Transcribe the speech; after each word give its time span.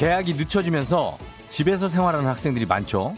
계약이 0.00 0.32
늦춰지면서 0.32 1.18
집에서 1.50 1.86
생활하는 1.90 2.26
학생들이 2.26 2.64
많죠. 2.64 3.14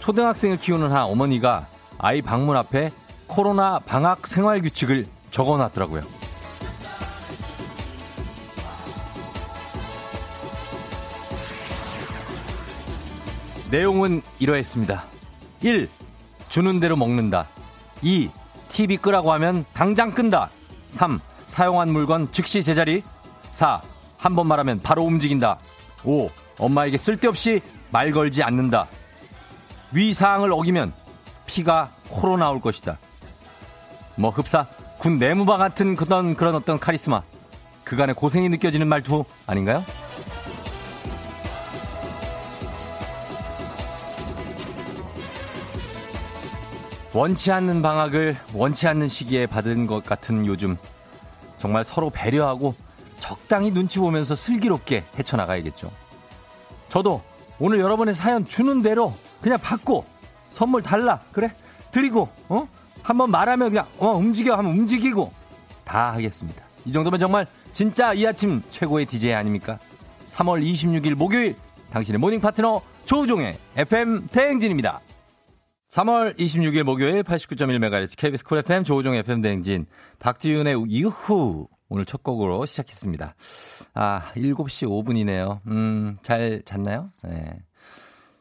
초등학생을 0.00 0.56
키우는 0.56 0.90
한 0.90 1.04
어머니가 1.04 1.68
아이 1.96 2.20
방문 2.20 2.56
앞에 2.56 2.90
코로나 3.28 3.78
방학 3.78 4.26
생활 4.26 4.60
규칙을 4.62 5.06
적어 5.30 5.56
놨더라고요. 5.58 6.02
내용은 13.70 14.22
이러했습니다. 14.40 15.04
1. 15.60 15.88
주는 16.48 16.80
대로 16.80 16.96
먹는다. 16.96 17.46
2. 18.02 18.28
TV 18.70 18.96
끄라고 18.96 19.32
하면 19.34 19.64
당장 19.72 20.10
끈다. 20.10 20.50
3. 20.90 21.20
사용한 21.46 21.90
물건 21.90 22.32
즉시 22.32 22.64
제자리. 22.64 23.04
4. 23.52 23.80
한 24.18 24.34
번 24.34 24.48
말하면 24.48 24.80
바로 24.80 25.02
움직인다. 25.04 25.58
5. 26.04 26.30
엄마에게 26.58 26.98
쓸데없이 26.98 27.60
말 27.90 28.10
걸지 28.10 28.42
않는다. 28.42 28.88
위 29.92 30.14
사항을 30.14 30.52
어기면 30.52 30.92
피가 31.46 31.92
코로 32.08 32.36
나올 32.36 32.60
것이다. 32.60 32.98
뭐 34.16 34.30
흡사 34.30 34.66
군 34.98 35.18
내무바 35.18 35.56
같은 35.56 35.96
그런 35.96 36.34
그런 36.34 36.54
어떤 36.54 36.78
카리스마 36.78 37.22
그간의 37.84 38.14
고생이 38.14 38.48
느껴지는 38.48 38.86
말투 38.86 39.24
아닌가요? 39.46 39.84
원치 47.12 47.52
않는 47.52 47.82
방학을 47.82 48.38
원치 48.54 48.88
않는 48.88 49.08
시기에 49.08 49.46
받은 49.46 49.86
것 49.86 50.02
같은 50.04 50.46
요즘 50.46 50.78
정말 51.58 51.84
서로 51.84 52.08
배려하고 52.08 52.74
적당히 53.22 53.70
눈치 53.70 54.00
보면서 54.00 54.34
슬기롭게 54.34 55.04
헤쳐나가야겠죠. 55.16 55.92
저도 56.88 57.22
오늘 57.60 57.78
여러분의 57.78 58.16
사연 58.16 58.44
주는 58.44 58.82
대로 58.82 59.14
그냥 59.40 59.60
받고 59.60 60.04
선물 60.50 60.82
달라 60.82 61.20
그래 61.30 61.54
드리고 61.92 62.28
어 62.48 62.66
한번 63.00 63.30
말하면 63.30 63.70
그냥 63.70 63.86
어 63.98 64.08
움직여 64.08 64.56
하면 64.56 64.72
움직이고 64.72 65.32
다 65.84 66.12
하겠습니다. 66.14 66.64
이 66.84 66.90
정도면 66.90 67.20
정말 67.20 67.46
진짜 67.72 68.12
이 68.12 68.26
아침 68.26 68.60
최고의 68.70 69.06
DJ 69.06 69.34
아닙니까? 69.34 69.78
3월 70.26 70.60
26일 70.60 71.14
목요일 71.14 71.54
당신의 71.90 72.18
morning 72.18 72.40
파트너 72.40 72.82
조우종의 73.04 73.56
FM 73.76 74.26
대행진입니다. 74.32 75.00
3월 75.90 76.36
26일 76.36 76.82
목요일 76.82 77.22
89.1MHz 77.22 78.16
KBS 78.16 78.44
쿨 78.44 78.58
FM 78.58 78.82
조우종 78.82 79.14
FM 79.14 79.42
대행진 79.42 79.86
박지윤의 80.18 80.86
이후 80.88 81.68
오늘 81.92 82.06
첫 82.06 82.22
곡으로 82.22 82.64
시작했습니다. 82.64 83.34
아, 83.92 84.22
7시 84.34 84.88
5분이네요. 84.88 85.60
음, 85.66 86.16
잘 86.22 86.62
잤나요? 86.64 87.10
네. 87.22 87.60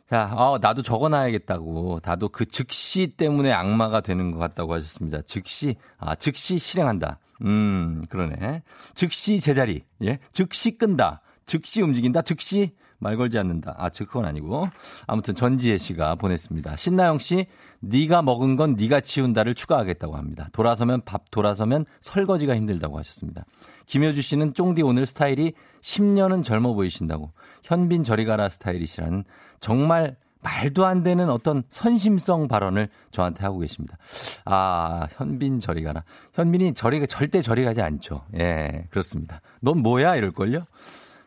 자, 0.10 0.32
어, 0.38 0.58
나도 0.58 0.82
적어놔야겠다고. 0.82 2.00
나도 2.02 2.30
그 2.30 2.46
즉시 2.46 3.08
때문에 3.08 3.52
악마가 3.52 4.00
되는 4.00 4.32
것 4.32 4.38
같다고 4.38 4.74
하셨습니다. 4.76 5.22
즉시, 5.24 5.76
아, 5.98 6.16
즉시 6.16 6.60
실행한다. 6.60 7.20
음, 7.42 8.06
그러네. 8.10 8.64
즉시 8.96 9.42
제자리. 9.42 9.84
예. 10.02 10.20
즉시 10.32 10.78
끈다. 10.78 11.20
즉시 11.46 11.82
움직인다. 11.82 12.22
즉시 12.22 12.74
말 13.00 13.18
걸지 13.18 13.38
않는다. 13.38 13.76
아, 13.78 13.90
즉 13.90 14.08
그건 14.08 14.28
아니고. 14.28 14.70
아무튼 15.08 15.36
전지혜 15.36 15.78
씨가 15.78 16.16
보냈습니다. 16.16 16.78
신나영 16.78 17.20
씨, 17.20 17.48
네가 17.82 18.22
먹은 18.22 18.56
건 18.56 18.76
네가 18.76 19.02
치운다를 19.02 19.54
추가하겠다고 19.56 20.16
합니다. 20.16 20.50
돌아서면 20.54 21.02
밥 21.04 21.30
돌아서면 21.32 21.86
설거지가 22.00 22.56
힘들다고 22.56 22.98
하셨습니다. 23.00 23.46
김효주 23.86 24.22
씨는 24.22 24.54
쫑디 24.54 24.84
오늘 24.84 25.06
스타일이 25.06 25.54
10년은 25.82 26.44
젊어 26.44 26.74
보이신다고. 26.74 27.32
현빈 27.64 28.04
저리 28.04 28.26
가라 28.26 28.50
스타일이시라는 28.50 29.26
정말 29.60 30.16
말도 30.42 30.86
안 30.86 31.04
되는 31.04 31.30
어떤 31.30 31.64
선심성 31.70 32.48
발언을 32.48 32.90
저한테 33.12 33.44
하고 33.44 33.60
계십니다. 33.60 33.98
아, 34.46 35.08
현빈 35.12 35.60
저리 35.60 35.84
가라. 35.84 36.04
현빈이 36.34 36.74
저리, 36.74 37.06
절대 37.08 37.42
저리 37.42 37.64
가지 37.64 37.82
않죠. 37.82 38.24
예, 38.40 38.88
그렇습니다. 38.90 39.42
넌 39.60 39.80
뭐야? 39.80 40.16
이럴걸요? 40.16 40.64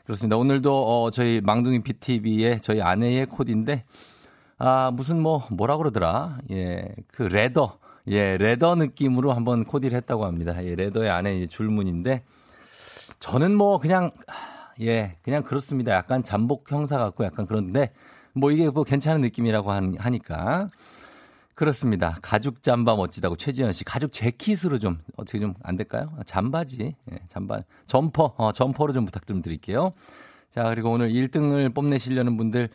그렇습니다. 0.04 0.36
오늘도 0.36 1.04
어, 1.04 1.10
저희 1.10 1.40
망둥이 1.40 1.82
PTV의 1.82 2.60
저희 2.60 2.82
아내의 2.82 3.26
코디인데 3.26 3.84
아 4.58 4.90
무슨 4.94 5.20
뭐 5.20 5.46
뭐라 5.50 5.76
그러더라 5.76 6.38
예 6.50 6.84
그 7.08 7.22
레더 7.24 7.78
예 8.08 8.36
레더 8.36 8.74
느낌으로 8.76 9.32
한번 9.32 9.64
코디를 9.64 9.96
했다고 9.96 10.24
합니다. 10.26 10.64
예 10.64 10.74
레더의 10.74 11.10
안에 11.10 11.46
줄무늬인데 11.46 12.22
저는 13.20 13.54
뭐 13.56 13.78
그냥 13.78 14.10
예 14.80 15.16
그냥 15.22 15.42
그렇습니다. 15.42 15.92
약간 15.92 16.22
잠복 16.22 16.70
형사 16.70 16.98
같고 16.98 17.24
약간 17.24 17.46
그런데 17.46 17.92
뭐 18.34 18.50
이게 18.50 18.68
뭐 18.70 18.84
괜찮은 18.84 19.20
느낌이라고 19.22 19.70
하니까 19.72 20.68
그렇습니다. 21.54 22.18
가죽 22.20 22.62
잠바 22.62 22.96
멋지다고 22.96 23.36
최지현 23.36 23.72
씨. 23.72 23.84
가죽 23.84 24.12
재킷으로 24.12 24.78
좀 24.80 24.98
어떻게 25.16 25.38
좀 25.38 25.54
안 25.62 25.76
될까요? 25.76 26.12
잠바지. 26.26 26.96
예, 27.12 27.18
잠바. 27.28 27.60
점퍼. 27.86 28.34
어, 28.36 28.50
점퍼로 28.52 28.92
좀 28.92 29.04
부탁 29.06 29.24
좀 29.26 29.40
드릴게요. 29.40 29.92
자, 30.50 30.64
그리고 30.70 30.90
오늘 30.90 31.10
1등을 31.10 31.72
뽐내시려는 31.72 32.36
분들 32.36 32.70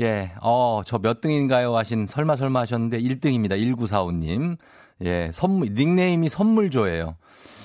예. 0.00 0.32
어, 0.42 0.82
저 0.86 0.98
몇 0.98 1.20
등인가요? 1.20 1.76
하신 1.76 2.06
설마 2.06 2.36
설마 2.36 2.60
하셨는데 2.60 3.00
1등입니다. 3.00 3.50
1945님. 3.58 4.56
예, 5.04 5.30
선물 5.32 5.74
닉네임이 5.74 6.28
선물조예요. 6.28 7.16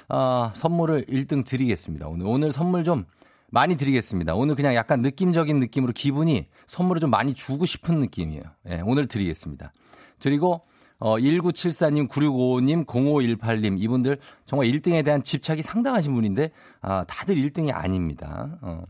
아, 0.10 0.52
선물을 0.56 1.06
1등 1.06 1.46
드리겠습니다. 1.46 2.08
오늘 2.08 2.28
오늘 2.28 2.54
선물 2.54 2.84
좀 2.84 3.06
많이 3.50 3.76
드리겠습니다. 3.76 4.36
오늘 4.36 4.56
그냥 4.56 4.76
약간 4.76 5.02
느낌적인 5.02 5.60
느낌으로 5.60 5.94
기분이 5.94 6.48
선물을 6.68 7.00
좀 7.00 7.10
많이 7.10 7.34
주고 7.34 7.66
싶은 7.66 8.00
느낌이에요. 8.00 8.44
예, 8.70 8.82
오늘 8.86 9.08
드리겠습니다. 9.08 9.74
그리고 10.22 10.62
어 11.00 11.18
1974님, 11.18 12.08
9655님, 12.08 12.86
0518님 12.86 13.80
이분들 13.82 14.20
정말 14.46 14.68
1등에 14.68 15.04
대한 15.04 15.22
집착이 15.24 15.62
상당하신 15.62 16.14
분인데 16.14 16.50
아, 16.82 17.04
다들 17.08 17.36
1등이 17.36 17.72
아닙니다. 17.74 18.58
어. 18.62 18.84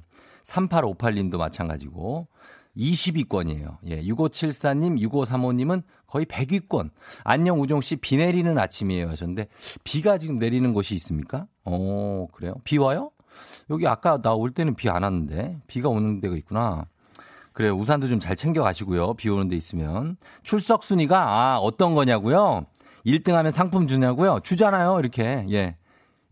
3858님도 0.46 1.38
마찬가지고 1.38 2.28
20위권이에요. 2.78 3.78
예, 3.88 4.02
6574님, 4.04 5.00
6535님은 5.00 5.84
거의 6.08 6.26
100위권. 6.26 6.90
안녕 7.24 7.62
우종 7.62 7.82
씨, 7.82 7.96
비 7.98 8.18
내리는 8.18 8.58
아침이에요 8.58 9.10
하셨는데 9.10 9.48
비가 9.84 10.18
지금 10.18 10.38
내리는 10.40 10.74
곳이 10.74 10.96
있습니까? 10.96 11.48
어, 11.66 12.28
그래요? 12.34 12.56
비 12.64 12.78
와요? 12.78 13.12
여기 13.70 13.88
아까 13.88 14.22
나 14.22 14.34
올 14.36 14.52
때는 14.52 14.76
비 14.76 14.90
안 14.90 15.04
왔는데 15.04 15.60
비가 15.68 15.90
오는 15.90 16.20
데가 16.22 16.36
있구나. 16.36 16.86
그래요. 17.54 17.74
우산도 17.76 18.08
좀 18.08 18.20
잘 18.20 18.36
챙겨 18.36 18.64
가시고요. 18.64 19.14
비 19.14 19.30
오는 19.30 19.48
데 19.48 19.56
있으면. 19.56 20.18
출석 20.44 20.84
순위가 20.84 21.20
아, 21.20 21.58
어떤 21.60 21.94
거냐고요? 21.94 22.66
1등 23.06 23.34
하면 23.34 23.52
상품 23.52 23.86
주냐고요? 23.88 24.40
주잖아요. 24.44 25.00
이렇게. 25.00 25.46
예. 25.52 25.76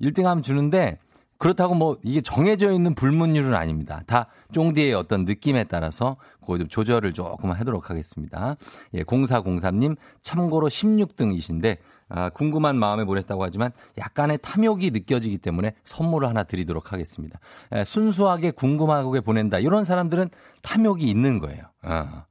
1등 0.01 0.23
하면 0.23 0.41
주는데 0.41 0.97
그렇다고 1.37 1.75
뭐 1.75 1.97
이게 2.03 2.21
정해져 2.21 2.71
있는 2.71 2.95
불문율은 2.95 3.53
아닙니다. 3.53 4.01
다 4.07 4.27
쫑디의 4.51 4.93
어떤 4.93 5.25
느낌에 5.25 5.63
따라서 5.65 6.17
그거 6.41 6.57
좀 6.57 6.67
조절을 6.67 7.13
조금 7.13 7.51
하도록 7.51 7.89
하겠습니다. 7.89 8.57
예, 8.93 9.03
0403님 9.03 9.95
참고로 10.21 10.67
16등이신데 10.67 11.77
아, 12.09 12.29
궁금한 12.29 12.75
마음에 12.75 13.05
보냈다고 13.05 13.43
하지만 13.43 13.71
약간의 13.97 14.39
탐욕이 14.41 14.91
느껴지기 14.91 15.37
때문에 15.37 15.73
선물을 15.85 16.27
하나 16.27 16.43
드리도록 16.43 16.91
하겠습니다. 16.91 17.39
에, 17.71 17.85
순수하게 17.85 18.51
궁금하게 18.51 19.21
보낸다. 19.21 19.59
이런 19.59 19.85
사람들은 19.85 20.29
탐욕이 20.61 21.03
있는 21.03 21.39
거예요. 21.39 21.63
어. 21.83 22.25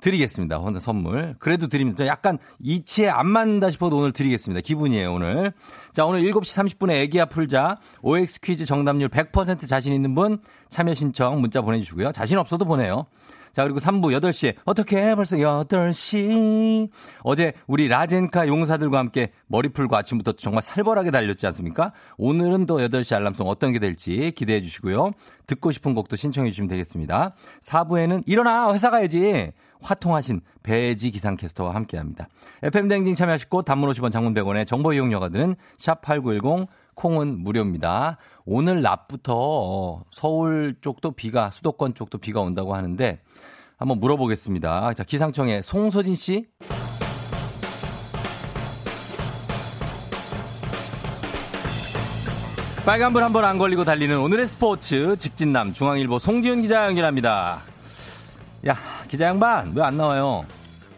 드리겠습니다. 0.00 0.58
오늘 0.58 0.80
선물. 0.80 1.36
그래도 1.38 1.68
드립니다. 1.68 2.06
약간 2.06 2.38
이치에 2.58 3.08
안 3.08 3.28
맞는다 3.28 3.70
싶어도 3.70 3.98
오늘 3.98 4.12
드리겠습니다. 4.12 4.62
기분이에요, 4.62 5.12
오늘. 5.12 5.52
자, 5.92 6.06
오늘 6.06 6.22
7시 6.22 6.78
30분에 6.78 6.92
애기야 6.92 7.26
풀자. 7.26 7.78
OX 8.02 8.40
퀴즈 8.40 8.64
정답률 8.64 9.10
100% 9.10 9.68
자신 9.68 9.92
있는 9.92 10.14
분 10.14 10.38
참여 10.70 10.94
신청 10.94 11.40
문자 11.40 11.60
보내주시고요. 11.60 12.12
자신 12.12 12.38
없어도 12.38 12.64
보내요. 12.64 13.06
자, 13.52 13.64
그리고 13.64 13.80
3부 13.80 14.16
8시에 14.20 14.56
어떻게 14.64 15.14
벌써 15.14 15.36
8시. 15.36 16.88
어제 17.22 17.52
우리 17.66 17.88
라젠카 17.88 18.46
용사들과 18.48 18.98
함께 18.98 19.32
머리 19.46 19.68
풀고 19.68 19.96
아침부터 19.96 20.32
정말 20.32 20.62
살벌하게 20.62 21.10
달렸지 21.10 21.46
않습니까? 21.46 21.92
오늘은 22.16 22.66
또 22.66 22.78
8시 22.78 23.16
알람송 23.16 23.48
어떤 23.48 23.72
게 23.72 23.78
될지 23.78 24.32
기대해 24.36 24.60
주시고요. 24.60 25.12
듣고 25.46 25.72
싶은 25.72 25.94
곡도 25.94 26.16
신청해 26.16 26.50
주시면 26.50 26.68
되겠습니다. 26.68 27.32
4부에는 27.62 28.22
일어나 28.26 28.72
회사 28.72 28.90
가야지. 28.90 29.52
화통하신 29.82 30.42
배지 30.62 31.10
기상캐스터와 31.10 31.74
함께 31.74 31.96
합니다. 31.96 32.28
FM댕진 32.62 33.14
참여하시고 33.14 33.62
단문 33.62 33.90
50원 33.90 34.12
장문 34.12 34.34
100원의 34.34 34.66
정보 34.66 34.92
이용료가 34.92 35.30
드는 35.30 35.56
샵8910 35.78 36.66
콩은 36.94 37.42
무료입니다. 37.42 38.18
오늘 38.52 38.82
낮부터 38.82 39.32
어, 39.36 40.02
서울 40.10 40.74
쪽도 40.80 41.12
비가 41.12 41.52
수도권 41.52 41.94
쪽도 41.94 42.18
비가 42.18 42.40
온다고 42.40 42.74
하는데 42.74 43.20
한번 43.78 44.00
물어보겠습니다. 44.00 44.92
자, 44.94 45.04
기상청의 45.04 45.62
송소진 45.62 46.16
씨. 46.16 46.46
빨간불 52.84 53.22
한 53.22 53.32
번 53.32 53.44
안 53.44 53.58
걸리고 53.58 53.84
달리는 53.84 54.18
오늘의 54.18 54.46
스포츠 54.46 55.16
직진남 55.16 55.72
중앙일보 55.72 56.18
송지훈 56.18 56.62
기자 56.62 56.86
연결합니다. 56.86 57.60
야 58.66 58.76
기자 59.08 59.26
양반 59.26 59.72
왜 59.74 59.82
안 59.82 59.96
나와요? 59.96 60.44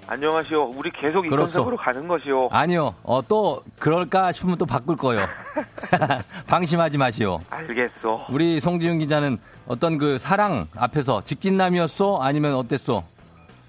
안녕하시오. 0.06 0.72
우리 0.76 0.90
계속 0.90 1.24
이 1.26 1.30
컨셉으로 1.30 1.76
가는 1.76 2.06
것이요. 2.08 2.48
아니요. 2.50 2.94
어, 3.02 3.22
또 3.26 3.62
그럴까 3.78 4.32
싶으면 4.32 4.58
또 4.58 4.66
바꿀 4.66 4.96
거예요. 4.96 5.26
방심하지 6.48 6.98
마시오. 6.98 7.40
알겠어. 7.50 8.26
우리 8.30 8.60
송지훈 8.60 8.98
기자는 8.98 9.38
어떤 9.66 9.98
그 9.98 10.18
사랑 10.18 10.66
앞에서 10.76 11.22
직진남이었소? 11.24 12.18
아니면 12.20 12.54
어땠소? 12.56 13.02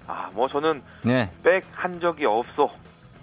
아, 0.06 0.28
뭐 0.32 0.48
저는 0.48 0.82
네. 1.02 1.30
백 1.42 1.62
한 1.74 2.00
적이 2.00 2.26
없어. 2.26 2.68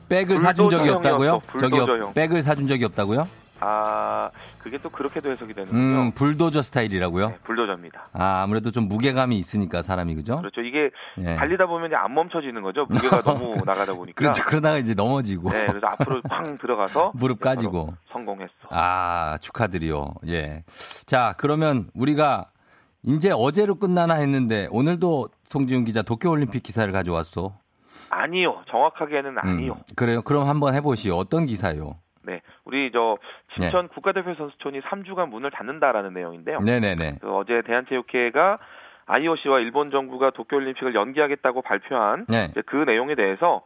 백을 0.10 0.40
사준 0.40 0.70
적이 0.70 0.90
없다고요? 0.90 1.42
저기 1.60 1.78
백을 2.14 2.42
사준 2.44 2.68
적이 2.68 2.86
없다고요? 2.86 3.28
아, 3.62 4.30
그게 4.60 4.78
또 4.80 4.90
그렇게도 4.90 5.32
해석이 5.32 5.54
되는군요. 5.54 5.80
음, 6.02 6.12
불도저 6.14 6.62
스타일이라고요? 6.62 7.30
네, 7.30 7.38
불도저입니다. 7.44 8.10
아, 8.14 8.42
아무래도 8.42 8.72
좀 8.72 8.88
무게감이 8.88 9.38
있으니까 9.38 9.82
사람이 9.82 10.16
그죠? 10.16 10.38
그렇죠. 10.38 10.62
이게 10.62 10.90
네. 11.18 11.36
달리다 11.36 11.68
보면 11.68 11.94
안 11.94 12.14
멈춰지는 12.14 12.62
거죠. 12.62 12.86
무게가 12.90 13.22
너무 13.24 13.56
나가다 13.66 13.94
보니까. 13.94 14.16
그렇죠. 14.18 14.44
그러다가 14.44 14.78
이제 14.80 14.94
넘어지고. 14.94 15.50
네, 15.52 15.68
그래서 15.68 15.88
앞으로 15.88 16.22
팡 16.24 16.58
들어가서 16.58 17.14
무릎 17.16 17.40
까지고 17.40 17.94
성공했어. 18.12 18.52
아, 18.70 19.38
축하드려. 19.42 20.14
예. 20.28 20.64
자, 21.06 21.36
그러면 21.38 21.90
우리가 21.94 22.48
이제 23.04 23.32
어제로 23.34 23.76
끝나나 23.76 24.16
했는데 24.16 24.68
오늘도 24.72 25.30
송지훈 25.50 25.86
기자 25.86 26.02
도쿄올림픽 26.02 26.64
기사를 26.64 26.92
가져왔어. 26.92 27.58
아니요. 28.10 28.62
정확하게는 28.70 29.38
아니요. 29.40 29.74
음, 29.74 29.82
그래요. 29.96 30.22
그럼 30.22 30.48
한번 30.48 30.74
해보시오. 30.76 31.16
어떤 31.16 31.46
기사요? 31.46 31.96
네, 32.24 32.42
우리 32.66 32.92
저 32.92 33.18
진천 33.56 33.88
네. 33.88 33.94
국가대표 33.94 34.34
선수촌이 34.36 34.82
3주간 34.82 35.30
문을 35.30 35.52
닫는다라는 35.52 36.14
내용인데요. 36.14 36.60
네네네. 36.60 37.18
그 37.22 37.36
어제 37.36 37.62
대한체육회가 37.62 38.60
IOC와 39.08 39.60
일본 39.60 39.92
정부가 39.92 40.30
도쿄올림픽을 40.32 40.96
연기하겠다고 40.96 41.62
발표한 41.62 42.26
네. 42.30 42.52
그 42.66 42.78
내용에 42.78 43.16
대해서 43.16 43.64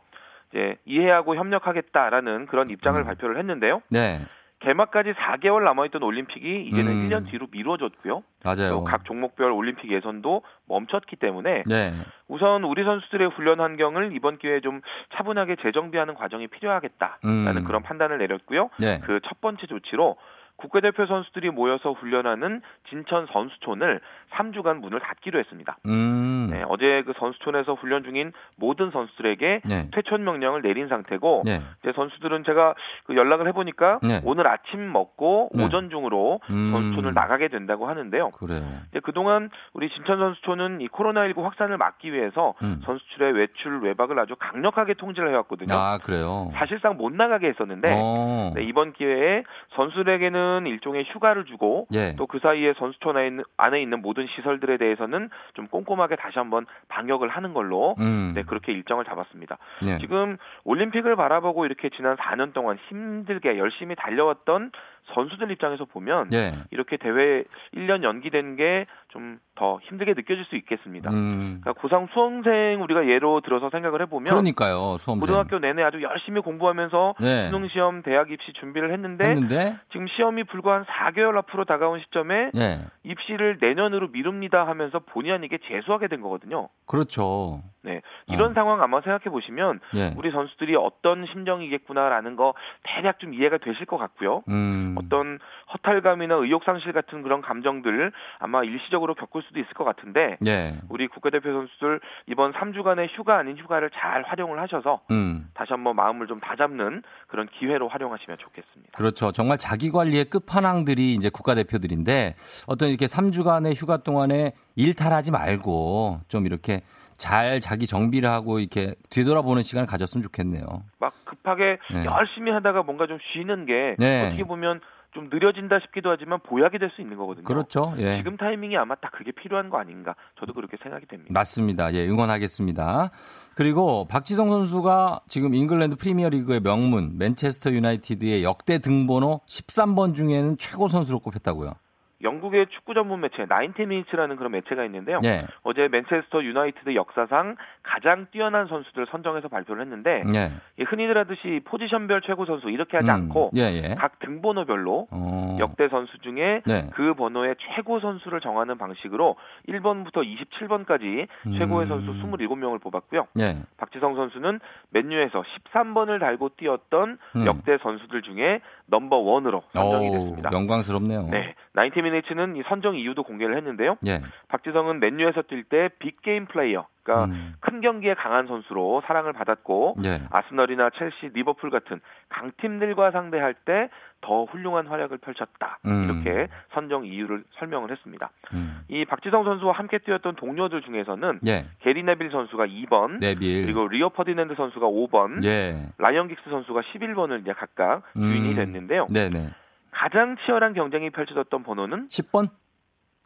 이제 0.51 0.77
이해하고 0.85 1.35
협력하겠다라는 1.35 2.47
그런 2.47 2.69
입장을 2.69 2.99
음. 2.99 3.05
발표를 3.05 3.37
했는데요. 3.37 3.81
네. 3.89 4.21
개막까지 4.59 5.13
4개월 5.13 5.63
남아있던 5.63 6.01
올림픽이 6.01 6.65
이제는 6.67 6.91
음. 6.91 7.09
1년 7.09 7.29
뒤로 7.29 7.47
미뤄졌고요. 7.51 8.23
맞아요. 8.43 8.83
각 8.83 9.03
종목별 9.05 9.51
올림픽 9.51 9.91
예선도 9.91 10.43
멈췄기 10.67 11.17
때문에 11.17 11.63
네. 11.65 11.93
우선 12.27 12.63
우리 12.63 12.83
선수들의 12.83 13.29
훈련 13.29 13.59
환경을 13.59 14.15
이번 14.15 14.37
기회에 14.37 14.61
좀 14.61 14.81
차분하게 15.15 15.57
재정비하는 15.61 16.15
과정이 16.15 16.47
필요하겠다라는 16.47 17.57
음. 17.57 17.63
그런 17.65 17.83
판단을 17.83 18.17
내렸고요. 18.17 18.69
네. 18.79 18.99
그첫 18.99 19.41
번째 19.41 19.67
조치로 19.67 20.15
국가대표 20.57 21.05
선수들이 21.05 21.49
모여서 21.49 21.91
훈련하는 21.91 22.61
진천 22.89 23.27
선수촌을 23.31 23.99
3주간 24.31 24.79
문을 24.79 24.99
닫기로 24.99 25.39
했습니다. 25.39 25.77
음. 25.85 26.47
네, 26.51 26.63
어제 26.67 27.03
그 27.05 27.13
선수촌에서 27.17 27.73
훈련 27.73 28.03
중인 28.03 28.31
모든 28.55 28.91
선수들에게 28.91 29.61
네. 29.65 29.89
퇴촌 29.93 30.23
명령을 30.23 30.61
내린 30.61 30.87
상태고 30.87 31.43
네. 31.45 31.61
이제 31.81 31.91
선수들은 31.95 32.43
제가 32.45 32.75
그 33.05 33.15
연락을 33.15 33.47
해보니까 33.49 33.99
네. 34.01 34.21
오늘 34.23 34.47
아침 34.47 34.91
먹고 34.91 35.49
네. 35.53 35.65
오전 35.65 35.89
중으로 35.89 36.39
음. 36.49 36.71
선수촌을 36.71 37.13
나가게 37.13 37.47
된다고 37.49 37.87
하는데요. 37.87 38.31
그래요. 38.31 38.63
이제 38.91 38.99
그동안 39.01 39.49
우리 39.73 39.89
진천 39.89 40.17
선수촌은 40.19 40.81
이 40.81 40.87
코로나19 40.87 41.43
확산을 41.43 41.77
막기 41.77 42.13
위해서 42.13 42.53
음. 42.63 42.81
선수들의 42.85 43.33
외출 43.33 43.81
외박을 43.81 44.17
아주 44.19 44.35
강력하게 44.37 44.93
통제를 44.93 45.31
해왔거든요. 45.31 45.73
아 45.73 45.97
그래요. 45.97 46.51
사실상 46.53 46.97
못 46.97 47.11
나가게 47.13 47.47
했었는데 47.49 47.89
어. 47.93 48.51
네, 48.55 48.63
이번 48.63 48.93
기회에 48.93 49.43
선수들에게는 49.75 50.44
경우는 50.45 50.67
일종의 50.67 51.05
휴가를 51.05 51.45
주고 51.45 51.87
예. 51.93 52.15
또그 52.15 52.39
사이에 52.39 52.73
선수촌 52.77 53.17
안에 53.17 53.27
있는, 53.27 53.43
안에 53.57 53.81
있는 53.81 54.01
모든 54.01 54.27
시설들에 54.27 54.77
대해서는 54.77 55.29
좀 55.53 55.67
꼼꼼하게 55.67 56.15
다시 56.15 56.37
한번 56.37 56.65
방역을 56.87 57.29
하는 57.29 57.53
걸로 57.53 57.95
음. 57.99 58.33
네, 58.35 58.43
그렇게 58.43 58.71
일정을 58.71 59.05
잡았습니다. 59.05 59.57
예. 59.85 59.97
지금 59.99 60.37
올림픽을 60.63 61.15
바라보고 61.15 61.65
이렇게 61.65 61.89
지난 61.89 62.15
4년 62.17 62.53
동안 62.53 62.77
힘들게 62.89 63.57
열심히 63.57 63.95
달려왔던 63.95 64.71
선수들 65.13 65.51
입장에서 65.51 65.85
보면 65.85 66.27
예. 66.33 66.53
이렇게 66.71 66.97
대회 66.97 67.43
1년 67.73 68.03
연기된 68.03 68.55
게 68.55 68.85
좀 69.15 69.39
더 69.55 69.79
힘들게 69.83 70.13
느껴질 70.13 70.43
수 70.45 70.55
있겠습니다. 70.57 71.09
음. 71.11 71.61
그러니까 71.61 71.81
고상 71.81 72.07
수험생 72.13 72.81
우리가 72.83 73.07
예로 73.07 73.39
들어서 73.41 73.69
생각을 73.69 74.01
해보면 74.01 74.29
그러니까요. 74.29 74.97
수험생. 74.99 75.21
고등학교 75.21 75.59
내내 75.59 75.81
아주 75.81 76.01
열심히 76.03 76.41
공부하면서 76.41 77.15
네. 77.21 77.49
수능 77.49 77.67
시험, 77.69 78.03
대학 78.03 78.31
입시 78.31 78.51
준비를 78.53 78.91
했는데, 78.91 79.23
했는데, 79.23 79.77
지금 79.91 80.07
시험이 80.07 80.43
불과 80.43 80.75
한 80.75 80.83
4개월 80.83 81.37
앞으로 81.37 81.63
다가온 81.63 82.01
시점에 82.01 82.51
네. 82.53 82.85
입시를 83.03 83.57
내년으로 83.61 84.09
미룹니다 84.09 84.67
하면서 84.67 84.99
본의 84.99 85.31
아니게 85.31 85.59
재수하게 85.69 86.09
된 86.09 86.21
거거든요. 86.21 86.67
그렇죠. 86.85 87.63
네. 87.81 88.01
이런 88.27 88.51
어. 88.51 88.53
상황 88.53 88.81
아마 88.81 88.99
생각해 89.01 89.25
보시면 89.25 89.79
네. 89.93 90.13
우리 90.17 90.31
선수들이 90.31 90.75
어떤 90.75 91.25
심정이겠구나라는 91.27 92.35
거 92.35 92.53
대략 92.83 93.19
좀 93.19 93.33
이해가 93.33 93.59
되실 93.59 93.85
것 93.85 93.97
같고요. 93.97 94.43
음. 94.49 94.94
어떤 94.97 95.39
허탈감이나 95.73 96.35
의욕 96.35 96.63
상실 96.63 96.93
같은 96.93 97.21
그런 97.21 97.41
감정들 97.41 98.11
아마 98.39 98.63
일시적으로 98.63 99.15
겪을 99.15 99.41
수도 99.43 99.59
있을 99.59 99.73
것 99.73 99.83
같은데 99.83 100.37
네. 100.39 100.73
우리 100.89 101.07
국가대표 101.07 101.51
선수들 101.51 101.99
이번 102.27 102.53
3주간의 102.53 103.09
휴가 103.17 103.37
아닌 103.37 103.57
휴가를 103.57 103.89
잘 103.91 104.23
활용을 104.23 104.59
하셔서 104.59 105.01
음. 105.11 105.49
다시 105.53 105.73
한번 105.73 105.95
마음을 105.95 106.27
좀 106.27 106.39
다잡는 106.39 107.03
그런 107.27 107.47
기회로 107.47 107.87
활용하시면 107.87 108.37
좋겠습니다. 108.37 108.91
그렇죠. 108.97 109.31
정말 109.31 109.57
자기 109.57 109.91
관리의 109.91 110.25
끝판왕들이 110.25 111.13
이제 111.13 111.29
국가대표들인데 111.29 112.35
어떤 112.67 112.89
이렇게 112.89 113.07
3주간의 113.07 113.75
휴가 113.75 113.97
동안에 113.97 114.53
일탈하지 114.75 115.31
말고 115.31 116.21
좀 116.27 116.45
이렇게 116.45 116.81
잘 117.17 117.59
자기 117.59 117.87
정비를 117.87 118.29
하고 118.29 118.59
이렇게 118.59 118.95
뒤돌아보는 119.09 119.63
시간을 119.63 119.87
가졌으면 119.87 120.23
좋겠네요. 120.23 120.65
막 120.99 121.13
급하게 121.25 121.77
네. 121.93 122.05
열심히 122.05 122.51
하다가 122.51 122.83
뭔가 122.83 123.07
좀 123.07 123.17
쉬는 123.33 123.65
게 123.65 123.95
네. 123.97 124.27
어떻게 124.27 124.43
보면 124.43 124.81
좀 125.13 125.29
느려진다 125.31 125.79
싶기도 125.79 126.09
하지만 126.09 126.39
보약이 126.41 126.77
될 126.77 126.89
수 126.89 127.01
있는 127.01 127.15
거거든요. 127.15 127.45
그렇죠. 127.45 127.93
예. 127.97 128.17
지금 128.17 128.35
타이밍이 128.35 128.75
아마 128.77 128.95
딱 128.95 129.13
그게 129.13 129.31
필요한 129.31 129.69
거 129.69 129.77
아닌가. 129.77 130.13
저도 130.39 130.53
그렇게 130.53 130.75
생각이 130.83 131.05
됩니다. 131.07 131.31
맞습니다. 131.31 131.93
예, 131.93 132.05
응원하겠습니다. 132.05 133.11
그리고 133.55 134.05
박지성 134.09 134.49
선수가 134.49 135.21
지금 135.29 135.53
잉글랜드 135.55 135.95
프리미어리그의 135.95 136.59
명문 136.59 137.17
맨체스터 137.17 137.71
유나이티드의 137.71 138.43
역대 138.43 138.79
등번호 138.79 139.39
13번 139.47 140.13
중에는 140.15 140.57
최고 140.57 140.89
선수로 140.89 141.19
꼽혔다고요. 141.19 141.75
영국의 142.21 142.67
축구 142.67 142.93
전문 142.93 143.21
매체 143.21 143.45
나인티미니츠라는 143.45 144.35
그런 144.37 144.51
매체가 144.51 144.85
있는데요. 144.85 145.19
네. 145.21 145.45
어제 145.63 145.87
맨체스터 145.87 146.43
유나이티드 146.43 146.95
역사상 146.95 147.55
가장 147.83 148.27
뛰어난 148.31 148.67
선수들을 148.67 149.07
선정해서 149.11 149.47
발표를 149.47 149.81
했는데 149.81 150.23
네. 150.23 150.51
흔히들 150.85 151.17
하듯이 151.17 151.61
포지션별 151.65 152.21
최고 152.21 152.45
선수 152.45 152.69
이렇게 152.69 152.97
하지 152.97 153.09
음, 153.09 153.13
않고 153.13 153.51
예, 153.57 153.61
예. 153.61 153.95
각 153.95 154.19
등번호별로 154.19 155.07
어. 155.11 155.57
역대 155.59 155.89
선수 155.89 156.17
중에 156.19 156.61
네. 156.65 156.89
그 156.93 157.13
번호의 157.13 157.55
최고 157.59 157.99
선수를 157.99 158.39
정하는 158.39 158.77
방식으로 158.77 159.35
1번부터 159.67 160.23
27번까지 160.23 161.27
음. 161.47 161.57
최고의 161.57 161.87
선수 161.87 162.13
27명을 162.13 162.81
뽑았고요. 162.81 163.27
예. 163.39 163.57
박지성 163.77 164.15
선수는 164.15 164.59
맨유에서 164.91 165.43
13번을 165.43 166.19
달고 166.19 166.51
뛰었던 166.57 167.17
음. 167.35 167.45
역대 167.45 167.77
선수들 167.77 168.21
중에 168.21 168.61
넘버 168.87 169.17
원으로 169.17 169.63
선정이 169.69 170.11
됐습니다. 170.11 170.49
영광스럽네요. 170.53 171.27
네, 171.31 171.55
나인티미니츠는 171.73 172.55
이 172.55 172.63
선정 172.67 172.95
이유도 172.95 173.23
공개를 173.23 173.57
했는데요. 173.57 173.97
예. 174.07 174.21
박지성은 174.47 174.99
맨유에서 174.99 175.41
뛸 175.43 175.63
때 175.67 175.89
big 175.99 176.19
game 176.19 176.45
player, 176.47 176.87
그러니까 177.05 177.25
음. 177.25 177.53
큰 177.59 177.81
경기에 177.81 178.15
강한 178.15 178.47
선수로 178.47 179.03
사랑을 179.05 179.31
받았고 179.31 179.95
예. 180.03 180.21
아스널이나 180.31 180.89
첼시, 180.89 181.29
리버풀 181.33 181.69
같은 181.69 182.01
강팀들과 182.29 183.11
상대할 183.11 183.53
때 183.53 183.89
더 184.25 184.43
훌륭한 184.45 184.87
활약을 184.87 185.19
펼쳤다. 185.19 185.77
음. 185.85 186.05
이렇게 186.05 186.47
선정 186.73 187.05
이유를 187.05 187.43
설명을 187.59 187.91
했습니다. 187.91 188.31
음. 188.53 188.81
이 188.87 189.05
박지성 189.05 189.43
선수와 189.43 189.73
함께 189.73 189.99
뛰었던 189.99 190.35
동료들 190.35 190.81
중에서는 190.81 191.41
예. 191.47 191.67
게리 191.81 192.01
네빌 192.01 192.31
선수가 192.31 192.65
2번, 192.65 193.19
네빌. 193.19 193.65
그리고 193.65 193.87
리오 193.87 194.09
퍼디낸드 194.09 194.55
선수가 194.55 194.87
5번, 194.87 195.45
예. 195.45 195.89
라이언 195.99 196.27
긱스 196.27 196.49
선수가 196.49 196.81
11번을 196.81 197.41
이제 197.41 197.53
각각 197.53 198.01
음. 198.17 198.23
유인이 198.23 198.55
됐는데요. 198.55 199.07
네네. 199.11 199.51
가장 199.91 200.35
치열한 200.43 200.73
경쟁이 200.73 201.11
펼쳐졌던 201.11 201.63
번호는 201.63 202.07
10번? 202.09 202.49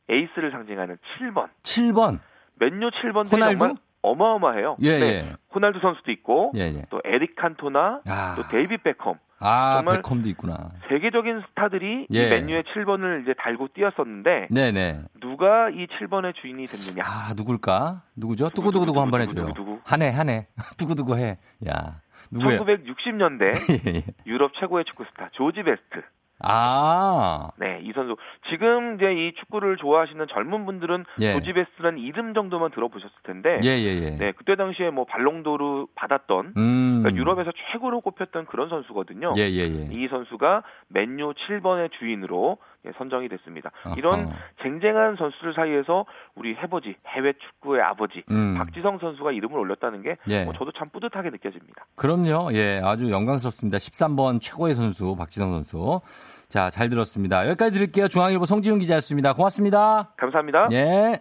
에이스를 0.10 0.52
상징하는 0.52 0.98
7번. 1.20 1.48
7번. 1.64 2.20
맨유 2.60 2.90
7번도 2.92 3.32
호날두? 3.32 3.58
정말 3.60 3.76
어마어마해요. 4.02 4.78
예, 4.82 4.98
네. 4.98 5.06
예. 5.06 5.36
호날두 5.54 5.80
선수도 5.80 6.12
있고 6.12 6.52
예, 6.56 6.62
예. 6.62 6.86
또 6.90 7.02
에릭 7.04 7.36
칸토나 7.36 8.02
아. 8.08 8.36
또 8.36 8.48
데이빗 8.48 8.84
베컴 8.84 9.16
아, 9.42 9.76
정말 9.76 9.98
베컴도 9.98 10.28
있구나. 10.30 10.72
세계적인 10.90 11.44
스타들이 11.50 12.08
예. 12.14 12.28
이 12.28 12.30
맨유의 12.30 12.64
7번을 12.64 13.24
이제 13.24 13.34
달고 13.38 13.70
뛰었었는데 13.74 14.48
네네. 14.52 15.02
누가 15.22 15.70
이 15.70 15.88
7번의 15.88 16.36
주인이 16.36 16.66
됐느냐? 16.66 17.04
아, 17.06 17.34
누굴까? 17.36 18.04
누구죠? 18.16 18.50
두구두구두구 18.50 19.02
한번 19.02 19.22
해줘요. 19.22 19.48
한해, 19.84 20.10
한해. 20.10 20.48
두구두구 20.78 21.18
해. 21.18 21.38
야. 21.68 22.02
누구예요? 22.32 22.64
1960년대 22.66 23.44
예, 23.88 23.96
예. 23.96 24.04
유럽 24.28 24.54
최고의 24.56 24.86
축구 24.86 25.06
스타 25.06 25.30
조지 25.32 25.64
베스트. 25.64 26.04
아. 26.44 27.50
네, 27.58 27.80
이 27.84 27.92
선수. 27.94 28.16
지금 28.50 28.96
이제 28.96 29.14
이 29.14 29.34
축구를 29.34 29.78
좋아하시는 29.78 30.26
젊은 30.28 30.66
분들은 30.66 31.06
예. 31.22 31.34
조지베스라는 31.34 32.00
이름 32.00 32.34
정도만 32.34 32.72
들어보셨을 32.72 33.16
텐데. 33.24 33.60
예, 33.64 33.70
예, 33.70 34.04
예. 34.04 34.18
네, 34.18 34.32
그때 34.32 34.56
당시에 34.56 34.90
뭐 34.90 35.06
발롱도르 35.06 35.88
받았던 35.96 36.54
음. 36.58 37.00
그러니까 37.02 37.20
유럽에서 37.20 37.52
최고로 37.72 38.02
꼽혔던 38.02 38.46
그런 38.46 38.70
선수거든요. 38.70 39.34
예, 39.38 39.42
예, 39.42 39.64
예. 39.64 39.90
이 39.92 40.08
선수가 40.08 40.64
맨유 40.88 41.34
7번의 41.34 41.92
주인으로 42.00 42.58
예, 42.60 42.69
선정이 42.98 43.30
됐습니다. 43.30 43.72
이런 43.98 44.32
쟁쟁한 44.62 45.16
선수들 45.18 45.54
사이에서 45.54 46.06
우리 46.36 46.56
해버지 46.56 46.96
해외 47.08 47.34
축구의 47.34 47.82
아버지 47.82 48.24
음. 48.32 48.56
박지성 48.58 49.00
선수가 49.00 49.32
이름을 49.32 49.58
올렸다는 49.60 50.02
게 50.02 50.18
예. 50.30 50.44
뭐 50.46 50.54
저도 50.54 50.72
참 50.72 50.90
뿌듯하게 50.90 51.30
느껴집니다. 51.30 51.86
그럼요. 51.96 52.54
예, 52.54 52.82
아주 52.84 53.12
영광스럽습니다. 53.12 53.78
13번 53.78 54.42
최고의 54.42 54.76
선수 54.76 55.16
박지성 55.16 55.52
선수. 55.52 56.02
자, 56.48 56.70
잘 56.70 56.90
들었습니다. 56.90 57.48
여기까지 57.48 57.74
드릴게요. 57.74 58.08
중앙일보 58.08 58.46
송지훈 58.46 58.80
기자였습니다. 58.80 59.34
고맙습니다. 59.34 60.14
감사합니다. 60.18 60.70
예. 60.72 61.20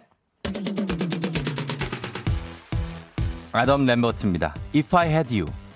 아덤 3.51 3.85
램버트입니다. 3.85 4.53
If 4.75 4.95
I 4.95 5.09
Had 5.09 5.41
You. 5.41 5.68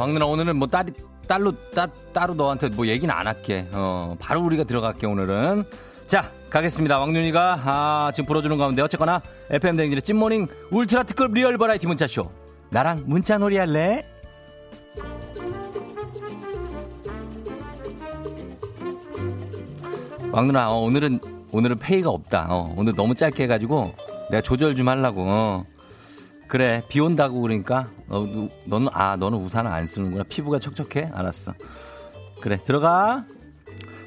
어, 0.00 0.02
왕누나 0.02 0.24
오늘은 0.24 0.56
뭐 0.56 0.66
딸이 0.66 0.92
딸로 1.28 1.52
따, 1.74 1.86
따로 2.12 2.34
너한테 2.34 2.70
뭐 2.70 2.86
얘기는 2.86 3.14
안 3.14 3.26
할게. 3.26 3.68
어, 3.72 4.16
바로 4.18 4.42
우리가 4.42 4.64
들어갈게 4.64 5.06
오늘은. 5.06 5.64
자, 6.06 6.32
가겠습니다. 6.48 6.98
왕눈이가 6.98 7.60
아, 7.64 8.10
지금 8.14 8.26
불어주는 8.26 8.56
가운데 8.56 8.82
어쨌거나 8.82 9.20
FM 9.50 9.76
댕진의 9.76 10.02
찐모닝 10.02 10.48
울트라 10.70 11.02
특급 11.04 11.34
리얼 11.34 11.58
버라이티 11.58 11.86
문자쇼. 11.86 12.30
나랑 12.70 13.04
문자놀이 13.06 13.58
할래? 13.58 14.04
왕누나 20.32 20.72
어, 20.72 20.78
오늘은 20.80 21.20
오늘은 21.52 21.78
페이가 21.78 22.08
없다. 22.08 22.46
어, 22.48 22.74
오늘 22.76 22.94
너무 22.94 23.14
짧게 23.14 23.42
해가지고 23.44 23.92
내가 24.30 24.40
조절 24.40 24.74
좀 24.74 24.88
하려고. 24.88 25.24
어. 25.26 25.66
그래 26.50 26.82
비 26.88 26.98
온다고 27.00 27.40
그러니까. 27.40 27.88
어, 28.08 28.26
너는 28.64 28.88
아 28.92 29.16
너는 29.16 29.38
우산을 29.38 29.70
안 29.70 29.86
쓰는구나. 29.86 30.24
피부가 30.24 30.58
척척해? 30.58 31.10
알았어. 31.14 31.54
그래 32.40 32.58
들어가. 32.58 33.24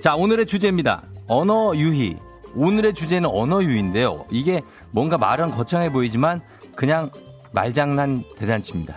자 0.02 0.16
오늘의 0.16 0.46
주제입니다. 0.46 1.04
언어 1.28 1.72
유희. 1.74 2.18
오늘의 2.54 2.94
주제는 2.96 3.30
언어 3.30 3.64
유희인데요. 3.64 4.26
이게 4.30 4.62
뭔가 4.92 5.18
말은 5.18 5.52
거창해 5.52 5.90
보이지만 5.92 6.42
그냥 6.76 7.10
말장난 7.54 8.26
대잔치입니다. 8.38 8.94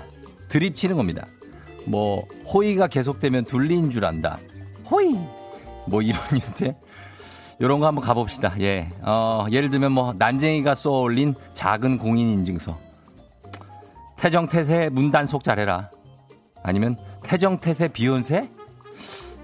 드립 0.49 0.75
치는 0.75 0.97
겁니다. 0.97 1.26
뭐 1.87 2.26
호의가 2.53 2.88
계속되면 2.88 3.45
둘리인 3.45 3.91
줄 3.91 4.05
안다. 4.05 4.38
호의! 4.91 5.17
뭐 5.87 6.03
이런 6.03 6.21
인데? 6.35 6.76
요런 7.61 7.79
거 7.79 7.87
한번 7.87 8.05
가봅시다. 8.05 8.55
예. 8.61 8.91
어, 9.03 9.47
예를 9.53 9.71
들면 9.71 9.93
뭐 9.93 10.15
난쟁이가 10.19 10.75
쏘올린 10.75 11.37
작은 11.55 11.99
공인 11.99 12.29
인증서 12.29 12.86
태정태세 14.16 14.90
문단속 14.90 15.42
잘해라. 15.42 15.90
아니면 16.62 16.96
태정태세 17.23 17.88
비욘세? 17.88 18.50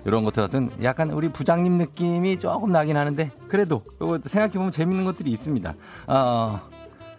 이런 0.04 0.24
것들 0.24 0.42
같은 0.42 0.70
약간 0.82 1.10
우리 1.10 1.28
부장님 1.28 1.78
느낌이 1.78 2.38
조금 2.38 2.72
나긴 2.72 2.96
하는데 2.96 3.30
그래도 3.48 3.82
이거 3.96 4.18
생각해보면 4.24 4.70
재밌는 4.72 5.04
것들이 5.04 5.30
있습니다. 5.30 5.74
어, 6.08 6.60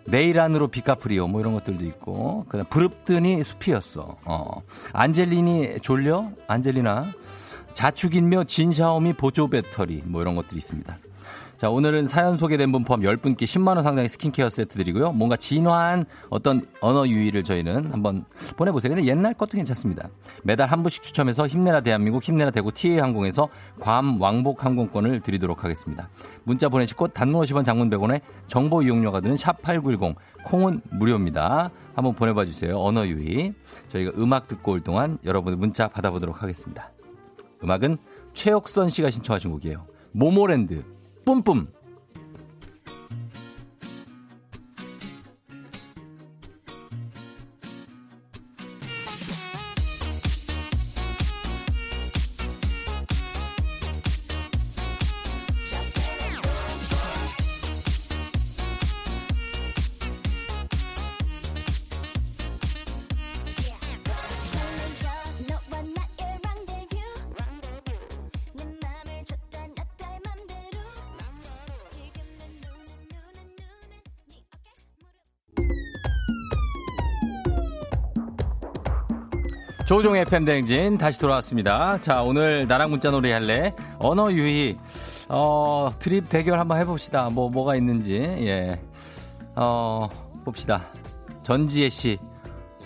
내일 0.05 0.39
안으로 0.39 0.67
빚갚으리오 0.67 1.27
뭐 1.27 1.39
이런 1.39 1.53
것들도 1.53 1.85
있고 1.85 2.45
그다음 2.49 2.67
부릅더니 2.69 3.43
숲이었어. 3.43 4.17
어. 4.25 4.61
안젤리니 4.91 5.79
졸려? 5.81 6.29
안젤리나 6.47 7.13
자축인묘 7.73 8.43
진샤오미 8.45 9.13
보조 9.13 9.47
배터리 9.47 10.01
뭐 10.05 10.21
이런 10.21 10.35
것들이 10.35 10.57
있습니다. 10.57 10.97
자, 11.63 11.69
오늘은 11.69 12.07
사연 12.07 12.35
소개된 12.35 12.73
분 12.73 12.83
포함 12.83 12.99
10분께 12.99 13.43
10만원 13.43 13.83
상당의 13.83 14.09
스킨케어 14.09 14.49
세트 14.49 14.75
드리고요. 14.75 15.13
뭔가 15.13 15.37
진화한 15.37 16.03
어떤 16.29 16.65
언어 16.81 17.07
유희를 17.07 17.43
저희는 17.43 17.89
한번 17.89 18.25
보내보세요. 18.57 18.93
근데 18.93 19.09
옛날 19.09 19.33
것도 19.33 19.51
괜찮습니다. 19.51 20.09
매달 20.43 20.67
한 20.67 20.83
분씩 20.83 21.01
추첨해서 21.03 21.47
힘내라 21.47 21.79
대한민국, 21.79 22.21
힘내라 22.21 22.51
대구 22.51 22.73
TA 22.73 22.99
항공에서 22.99 23.47
괌 23.79 24.17
왕복 24.19 24.65
항공권을 24.65 25.21
드리도록 25.21 25.63
하겠습니다. 25.63 26.09
문자 26.43 26.67
보내시고 26.67 27.07
단문 27.07 27.41
50원 27.41 27.63
장문 27.63 27.89
100원에 27.89 28.19
정보 28.47 28.81
이용료가 28.81 29.21
드는 29.21 29.37
샵8910 29.37 30.15
콩은 30.43 30.81
무료입니다. 30.91 31.71
한번 31.95 32.13
보내봐 32.13 32.43
주세요. 32.43 32.77
언어 32.77 33.07
유희. 33.07 33.53
저희가 33.87 34.11
음악 34.17 34.49
듣고 34.49 34.73
올 34.73 34.81
동안 34.81 35.17
여러분의 35.23 35.57
문자 35.57 35.87
받아보도록 35.87 36.43
하겠습니다. 36.43 36.91
음악은 37.63 37.99
최옥선 38.33 38.89
씨가 38.89 39.11
신청하신 39.11 39.51
곡이에요. 39.51 39.85
모모랜드 40.11 40.83
뿜뿜 41.25 41.67
조종의 79.93 80.25
팬댕진 80.25 80.97
다시 80.97 81.19
돌아왔습니다. 81.19 81.99
자, 81.99 82.23
오늘 82.23 82.65
나랑 82.67 82.89
문자 82.89 83.11
놀이 83.11 83.29
할래? 83.29 83.75
언어 83.99 84.31
유희. 84.31 84.75
어, 85.29 85.91
드립 85.99 86.29
대결 86.29 86.59
한번 86.59 86.79
해봅시다. 86.79 87.29
뭐, 87.29 87.47
뭐가 87.47 87.75
있는지. 87.75 88.15
예. 88.15 88.81
어, 89.55 90.09
봅시다. 90.43 90.87
전지혜 91.43 91.89
씨. 91.89 92.17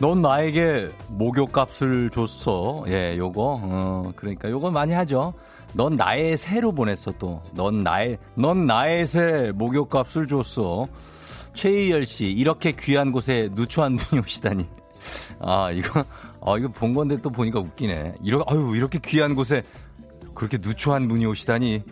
넌 0.02 0.22
나에게 0.22 0.90
목욕값을 1.12 2.10
줬어. 2.10 2.84
예, 2.90 3.16
요거. 3.18 3.60
어, 3.64 4.12
그러니까 4.18 4.50
요거 4.50 4.72
많이 4.72 4.92
하죠. 4.92 5.34
넌 5.76 5.96
나의 5.96 6.36
새로 6.36 6.74
보냈어, 6.74 7.14
또. 7.18 7.42
넌 7.54 7.84
나의, 7.84 8.18
넌 8.34 8.66
나의 8.66 9.08
새 9.08 9.54
목욕값을 9.56 10.28
줬어. 10.28 10.88
최희열 11.54 12.06
씨. 12.06 12.26
이렇게 12.26 12.74
귀한 12.74 13.14
곳에 13.14 13.48
누추한 13.54 13.96
분이 13.96 14.24
오시다니. 14.24 14.68
아, 15.40 15.72
이거. 15.72 16.04
아, 16.48 16.58
이거 16.58 16.70
본 16.70 16.94
건데 16.94 17.18
또 17.22 17.30
보니까 17.30 17.60
웃기네. 17.60 18.16
이러, 18.24 18.42
아유, 18.48 18.72
이렇게 18.74 19.00
귀한 19.04 19.36
곳에 19.36 19.64
그렇게 20.34 20.58
누추한 20.62 21.10
분이 21.10 21.26
오시다니. 21.26 21.84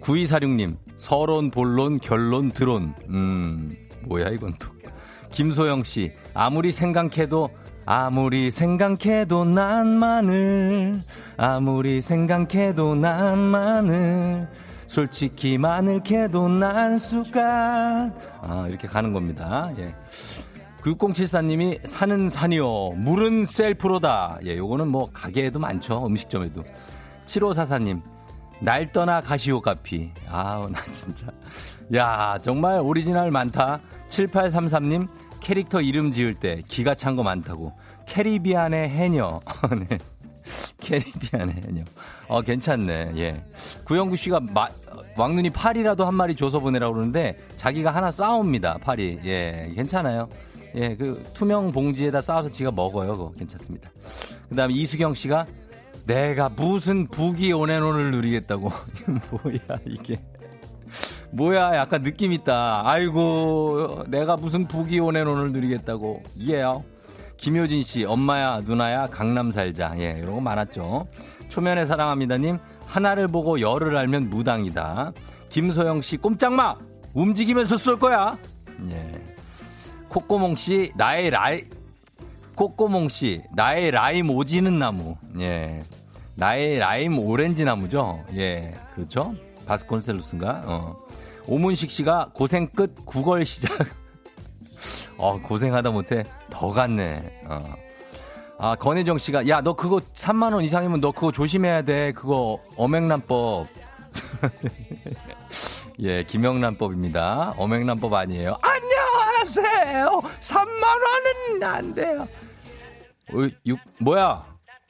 9246님, 0.00 0.78
서론, 0.96 1.50
본론, 1.50 1.98
결론, 1.98 2.52
드론. 2.52 2.94
음, 3.10 3.76
뭐야, 4.06 4.30
이건 4.30 4.54
또. 4.58 4.70
김소영 5.30 5.82
씨, 5.82 6.10
아무리 6.32 6.72
생각해도, 6.72 7.50
아무리 7.84 8.50
생각해도 8.50 9.44
난마늘, 9.44 10.98
아무리 11.36 12.00
생각해도 12.00 12.94
난마늘, 12.94 14.48
솔직히 14.86 15.58
마늘 15.58 16.02
캐도 16.02 16.48
난 16.48 16.96
숟갈. 16.96 18.10
아, 18.40 18.66
이렇게 18.68 18.88
가는 18.88 19.12
겁니다. 19.12 19.70
예. 19.76 19.94
6074님이 20.82 21.86
산은 21.86 22.30
산이요. 22.30 22.90
물은 22.96 23.46
셀프로다. 23.46 24.38
예, 24.44 24.56
요거는 24.56 24.88
뭐 24.88 25.10
가게에도 25.12 25.58
많죠. 25.58 26.04
음식점에도. 26.06 26.64
7544님. 27.26 28.02
날 28.60 28.92
떠나 28.92 29.20
가시오가피. 29.20 30.10
아우, 30.28 30.68
나 30.70 30.82
진짜. 30.86 31.26
야, 31.94 32.38
정말 32.42 32.78
오리지널 32.80 33.30
많다. 33.30 33.80
7833님, 34.08 35.08
캐릭터 35.40 35.80
이름 35.80 36.12
지을 36.12 36.34
때 36.34 36.62
기가 36.68 36.94
찬 36.94 37.16
거 37.16 37.22
많다고. 37.22 37.72
캐리비안의 38.06 38.88
해녀. 38.90 39.40
네. 39.88 39.98
캐리비안의 40.80 41.54
해녀. 41.66 41.82
어, 42.28 42.42
괜찮네. 42.42 43.12
예. 43.16 43.42
구영구 43.84 44.16
씨가 44.16 44.40
마, 44.40 44.68
왕눈이 45.16 45.50
팔이라도 45.50 46.04
한 46.04 46.14
마리 46.14 46.34
줘서 46.34 46.58
보내라고 46.60 46.94
그러는데 46.94 47.36
자기가 47.56 47.94
하나 47.94 48.10
싸웁니다. 48.10 48.78
팔이. 48.82 49.20
예, 49.24 49.72
괜찮아요. 49.74 50.28
예, 50.76 50.96
그 50.96 51.24
투명 51.34 51.72
봉지에다 51.72 52.20
싸워서 52.20 52.50
지가 52.50 52.70
먹어요. 52.70 53.12
그거 53.12 53.32
괜찮습니다. 53.38 53.90
그다음에 54.48 54.74
이수경 54.74 55.14
씨가 55.14 55.46
내가 56.06 56.48
무슨 56.48 57.06
부기 57.08 57.52
온앤온을 57.52 58.10
누리겠다고. 58.12 58.70
뭐야 59.42 59.80
이게. 59.86 60.20
뭐야 61.32 61.76
약간 61.76 62.02
느낌 62.02 62.32
있다. 62.32 62.88
아이고 62.88 64.04
내가 64.08 64.36
무슨 64.36 64.66
부기 64.66 64.98
온앤온을 64.98 65.52
누리겠다고. 65.52 66.22
예요. 66.48 66.84
김효진 67.36 67.82
씨, 67.84 68.04
엄마야, 68.04 68.60
누나야, 68.60 69.06
강남 69.06 69.50
살자. 69.50 69.94
예, 69.98 70.18
이런 70.18 70.34
거 70.34 70.40
많았죠. 70.42 71.06
초면에 71.48 71.86
사랑합니다님, 71.86 72.58
하나를 72.84 73.28
보고 73.28 73.60
열을 73.60 73.96
알면 73.96 74.28
무당이다. 74.28 75.12
김소영 75.48 76.02
씨, 76.02 76.18
꼼짝마! 76.18 76.76
움직이면서 77.14 77.78
쏠 77.78 77.98
거야! 77.98 78.36
예. 78.90 79.29
코꼬몽 80.10 80.56
씨, 80.56 80.92
나의 80.96 81.30
라이, 81.30 81.62
코꼬몽 82.56 83.08
씨, 83.08 83.42
나의 83.54 83.92
라임 83.92 84.28
오지는 84.28 84.78
나무. 84.78 85.16
예. 85.38 85.82
나의 86.34 86.78
라임 86.80 87.18
오렌지 87.18 87.64
나무죠? 87.64 88.24
예. 88.34 88.74
그렇죠? 88.94 89.32
바스콘셀루스인가? 89.66 90.62
어. 90.66 90.96
오문식 91.46 91.92
씨가 91.92 92.30
고생 92.34 92.68
끝 92.68 93.06
9월 93.06 93.44
시작. 93.44 93.70
어, 95.16 95.40
고생하다 95.40 95.90
못해 95.90 96.24
더 96.50 96.72
갔네. 96.72 97.42
어. 97.46 97.72
아, 98.58 98.74
권혜정 98.74 99.16
씨가, 99.16 99.46
야, 99.48 99.60
너 99.60 99.74
그거 99.74 100.00
3만원 100.00 100.64
이상이면 100.64 101.00
너 101.00 101.12
그거 101.12 101.30
조심해야 101.30 101.82
돼. 101.82 102.12
그거 102.12 102.58
어맹란법. 102.76 103.68
예, 106.02 106.24
김영란법입니다. 106.24 107.54
어맹란법 107.56 108.12
아니에요. 108.12 108.56
안녕 108.60 109.09
하세요. 109.40 110.22
3만 110.40 110.82
원은 110.82 111.62
안 111.62 111.94
돼요. 111.94 112.28
어, 113.32 113.48
육, 113.66 113.78
뭐야? 113.98 114.44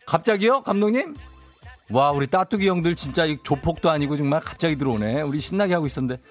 갑자기요? 0.07 0.63
감독님? 0.63 1.15
와, 1.93 2.13
우리 2.13 2.27
따뚜기 2.27 2.69
형들 2.69 2.95
진짜 2.95 3.25
조폭도 3.43 3.91
아니고 3.91 4.17
정말 4.17 4.41
갑자기 4.41 4.77
들어오네. 4.77 5.23
우리 5.23 5.41
신나게 5.41 5.75
하고 5.75 5.87
있었는데. 5.87 6.23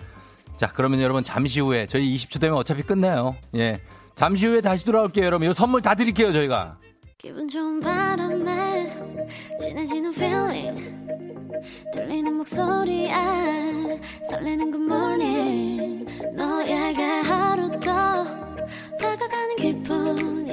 자, 0.57 0.71
그러면 0.73 1.01
여러분 1.01 1.23
잠시 1.23 1.59
후에 1.59 1.85
저희 1.85 2.15
20초 2.15 2.39
되면 2.41 2.57
어차피 2.57 2.81
끝나요. 2.81 3.35
예. 3.55 3.81
잠시 4.15 4.45
후에 4.45 4.61
다시 4.61 4.85
돌아올게요, 4.85 5.25
여러분. 5.25 5.49
이 5.49 5.53
선물 5.53 5.81
다 5.81 5.95
드릴게요, 5.95 6.33
저희가. 6.33 6.77
기분 7.17 7.47
좋은 7.47 7.81
바람에 7.81 8.93
진해지는 9.59 10.13
feeling 10.13 10.99
들리는 11.94 12.33
목소리에 12.33 13.11
설레는 14.29 14.72
good 14.72 14.85
morning 14.85 15.28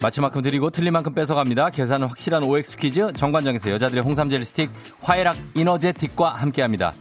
마치 0.00 0.20
만큼 0.20 0.42
드리고 0.42 0.70
틀린 0.70 0.92
만큼 0.92 1.14
뺏어갑니다. 1.14 1.70
계산은 1.70 2.08
확실한 2.08 2.42
OX 2.42 2.76
퀴즈 2.76 3.12
정관장에서 3.14 3.70
여자들의 3.70 4.02
홍삼 4.02 4.28
젤리 4.28 4.44
스틱 4.44 4.70
화해락 5.00 5.36
이너제틱과 5.54 6.34
함께합니다. 6.34 6.92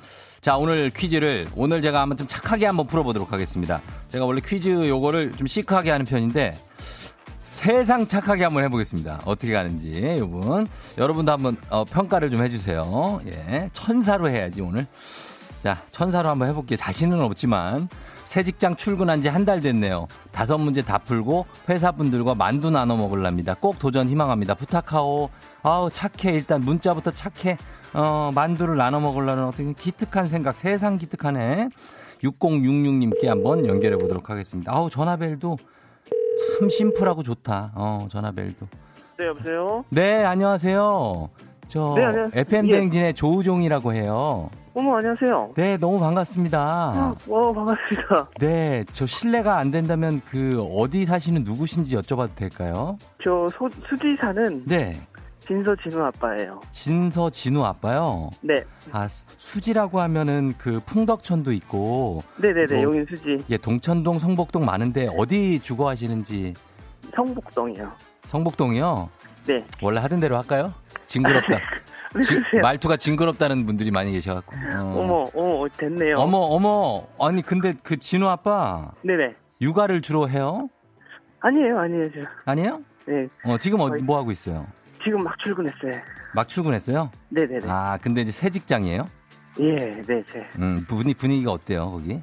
자 0.41 0.57
오늘 0.57 0.89
퀴즈를 0.91 1.47
오늘 1.55 1.81
제가 1.81 2.01
한번 2.01 2.17
좀 2.17 2.27
착하게 2.27 2.67
한번 2.67 2.87
풀어보도록 2.87 3.33
하겠습니다. 3.33 3.81
제가 4.11 4.25
원래 4.25 4.41
퀴즈 4.45 4.69
요거를 4.87 5.33
좀 5.33 5.47
시크하게 5.47 5.91
하는 5.91 6.05
편인데 6.05 6.55
세상 7.55 8.05
착하게 8.05 8.43
한번 8.43 8.63
해보겠습니다. 8.65 9.21
어떻게 9.25 9.53
가는지, 9.53 9.89
이분. 9.89 10.67
여러분도 10.97 11.31
한번 11.31 11.57
어, 11.69 11.83
평가를 11.85 12.29
좀 12.29 12.43
해주세요. 12.43 13.21
예. 13.27 13.69
천사로 13.73 14.29
해야지, 14.29 14.61
오늘. 14.61 14.85
자, 15.63 15.81
천사로 15.89 16.29
한번 16.29 16.49
해볼게요. 16.49 16.77
자신은 16.77 17.19
없지만, 17.21 17.89
새 18.25 18.43
직장 18.43 18.75
출근한 18.75 19.21
지 19.21 19.29
한 19.29 19.45
달 19.45 19.59
됐네요. 19.61 20.07
다섯 20.31 20.57
문제 20.57 20.81
다 20.81 20.97
풀고, 20.97 21.45
회사분들과 21.69 22.35
만두 22.35 22.69
나눠 22.71 22.97
먹을랍니다. 22.97 23.53
꼭 23.53 23.77
도전 23.79 24.09
희망합니다. 24.09 24.55
부탁하오. 24.55 25.29
아우, 25.63 25.89
착해. 25.89 26.33
일단 26.35 26.61
문자부터 26.61 27.11
착해. 27.11 27.57
어, 27.93 28.31
만두를 28.33 28.75
나눠 28.77 28.99
먹으려는 28.99 29.45
어떤 29.45 29.73
기특한 29.75 30.25
생각, 30.27 30.57
세상 30.57 30.97
기특하네. 30.97 31.69
6066님께 32.23 33.27
한번 33.27 33.65
연결해 33.67 33.97
보도록 33.97 34.29
하겠습니다. 34.29 34.71
아우, 34.73 34.89
전화벨도 34.89 35.57
참 36.59 36.69
심플하고 36.69 37.23
좋다. 37.23 37.71
어, 37.75 38.07
전화벨도. 38.09 38.67
네, 39.17 39.27
여보세요? 39.27 39.85
네, 39.89 40.23
안녕하세요. 40.25 41.29
저 41.67 41.95
네. 41.95 42.41
FM 42.41 42.67
대행진의 42.67 43.07
예. 43.09 43.13
조우종이라고 43.13 43.93
해요. 43.93 44.49
어머, 44.73 44.97
안녕하세요. 44.97 45.53
네, 45.55 45.77
너무 45.77 45.99
반갑습니다. 45.99 46.59
아, 46.59 47.15
어, 47.29 47.53
반갑습니다. 47.53 48.29
네, 48.39 48.83
저 48.91 49.05
실례가 49.05 49.57
안 49.57 49.71
된다면 49.71 50.21
그 50.25 50.61
어디 50.77 51.05
사시는 51.05 51.43
누구신지 51.43 51.95
여쭤봐도 51.95 52.35
될까요? 52.35 52.97
저 53.23 53.47
소, 53.57 53.69
수지 53.87 54.17
사는 54.19 54.63
네. 54.65 54.99
진서 55.47 55.75
진우 55.75 56.03
아빠예요. 56.03 56.59
진서 56.71 57.29
진우 57.29 57.63
아빠요? 57.63 58.31
네. 58.41 58.63
아, 58.91 59.07
수지라고 59.07 59.99
하면은 60.01 60.53
그 60.57 60.81
풍덕천도 60.85 61.51
있고. 61.53 62.23
네네네, 62.37 62.83
용인 62.83 63.05
수지. 63.09 63.37
예, 63.49 63.57
동천동, 63.57 64.19
성복동 64.19 64.65
많은데 64.65 65.07
어디 65.17 65.59
주거 65.59 65.87
하시는지. 65.87 66.53
성복동이요. 67.15 67.91
성복동이요? 68.23 69.09
네. 69.47 69.63
원래 69.81 69.99
하던 70.01 70.19
대로 70.19 70.35
할까요? 70.35 70.73
징그럽다. 71.05 71.59
지, 72.21 72.59
말투가 72.61 72.97
징그럽다는 72.97 73.65
분들이 73.65 73.91
많이 73.91 74.11
계셔갖고. 74.11 74.55
어. 74.55 75.05
머 75.05 75.25
어머, 75.33 75.67
됐네요. 75.69 76.15
어머, 76.17 76.37
어머. 76.37 77.07
아니, 77.19 77.41
근데 77.41 77.73
그 77.83 77.97
진우 77.97 78.27
아빠. 78.27 78.91
네네. 79.01 79.35
육아를 79.61 80.01
주로 80.01 80.29
해요? 80.29 80.69
아니에요, 81.39 81.79
아니에요. 81.79 82.09
저. 82.11 82.19
아니에요? 82.45 82.81
네. 83.05 83.27
어, 83.43 83.57
지금 83.57 83.81
어, 83.81 83.89
뭐 84.03 84.17
하고 84.17 84.31
있어요? 84.31 84.65
지금 85.03 85.23
막 85.23 85.37
출근했어요. 85.43 86.01
막 86.33 86.47
출근했어요? 86.47 87.11
네네네. 87.29 87.67
아, 87.67 87.97
근데 88.01 88.21
이제 88.21 88.31
새 88.31 88.49
직장이에요? 88.49 89.07
예, 89.59 89.75
네, 89.75 90.23
제. 90.31 90.45
음, 90.59 90.83
분위, 90.87 91.13
분위기가 91.13 91.51
어때요, 91.51 91.91
거기? 91.91 92.19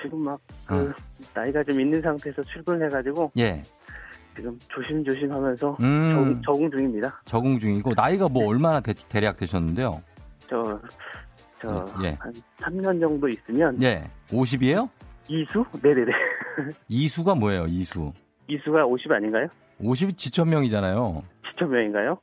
지금 0.00 0.22
막, 0.22 0.38
그, 0.66 0.74
어. 0.90 0.92
나이가 1.34 1.62
좀 1.64 1.80
있는 1.80 2.00
상태에서 2.02 2.42
출근해가지고. 2.44 3.32
예. 3.38 3.62
지금 4.34 4.58
조심조심 4.68 5.30
하면서 5.30 5.76
음. 5.80 6.12
적응, 6.14 6.42
적응, 6.44 6.70
중입니다. 6.70 7.20
적응 7.24 7.58
중이고, 7.58 7.92
나이가 7.94 8.28
뭐 8.28 8.48
얼마나 8.48 8.80
대, 8.80 8.94
대략 9.08 9.36
되셨는데요? 9.36 10.02
저, 10.48 10.80
저, 11.60 11.84
예. 12.02 12.16
한 12.18 12.32
3년 12.58 13.00
정도 13.00 13.28
있으면. 13.28 13.80
예. 13.82 14.04
50이에요? 14.28 14.88
이수? 15.28 15.64
네네네. 15.82 16.12
이수가 16.88 17.34
뭐예요, 17.34 17.66
이수? 17.68 18.12
이수가 18.48 18.84
50 18.86 19.12
아닌가요? 19.12 19.46
50이 19.80 20.16
지천명이잖아요. 20.16 21.22
지천명인가요? 21.50 22.18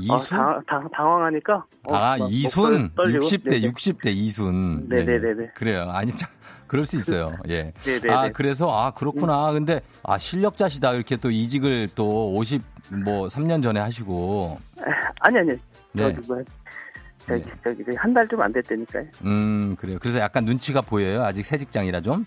이순? 0.00 0.38
아, 0.38 0.60
당, 0.66 0.88
당 0.92 1.06
황하니까. 1.12 1.64
어, 1.84 1.94
아, 1.94 2.16
이순? 2.28 2.90
60대, 2.94 3.50
네네. 3.50 3.60
60대 3.72 4.06
이순. 4.08 4.88
네네네. 4.88 5.34
네. 5.34 5.50
그래요. 5.54 5.88
아니, 5.90 6.14
참, 6.16 6.28
그럴 6.66 6.84
수 6.84 6.96
있어요. 6.96 7.36
예. 7.48 7.72
네네. 7.82 8.12
아, 8.12 8.28
그래서, 8.30 8.68
아, 8.70 8.90
그렇구나. 8.90 9.50
음. 9.50 9.54
근데, 9.54 9.80
아, 10.02 10.18
실력자시다. 10.18 10.94
이렇게 10.94 11.16
또 11.16 11.30
이직을 11.30 11.88
또 11.94 12.34
50, 12.34 12.62
뭐, 13.04 13.28
3년 13.28 13.62
전에 13.62 13.78
하시고. 13.80 14.58
아니, 15.20 15.38
아니. 15.38 15.50
네. 15.92 16.12
저기, 16.14 16.26
뭐, 16.26 16.42
저기, 17.26 17.42
네. 17.44 17.52
저기, 17.64 17.96
한 17.96 18.12
달 18.12 18.26
좀 18.28 18.40
안 18.40 18.52
됐다니까요. 18.52 19.04
음, 19.24 19.76
그래요. 19.78 19.98
그래서 20.00 20.18
약간 20.18 20.44
눈치가 20.44 20.80
보여요. 20.80 21.22
아직 21.22 21.44
새 21.44 21.56
직장이라 21.56 22.00
좀? 22.00 22.26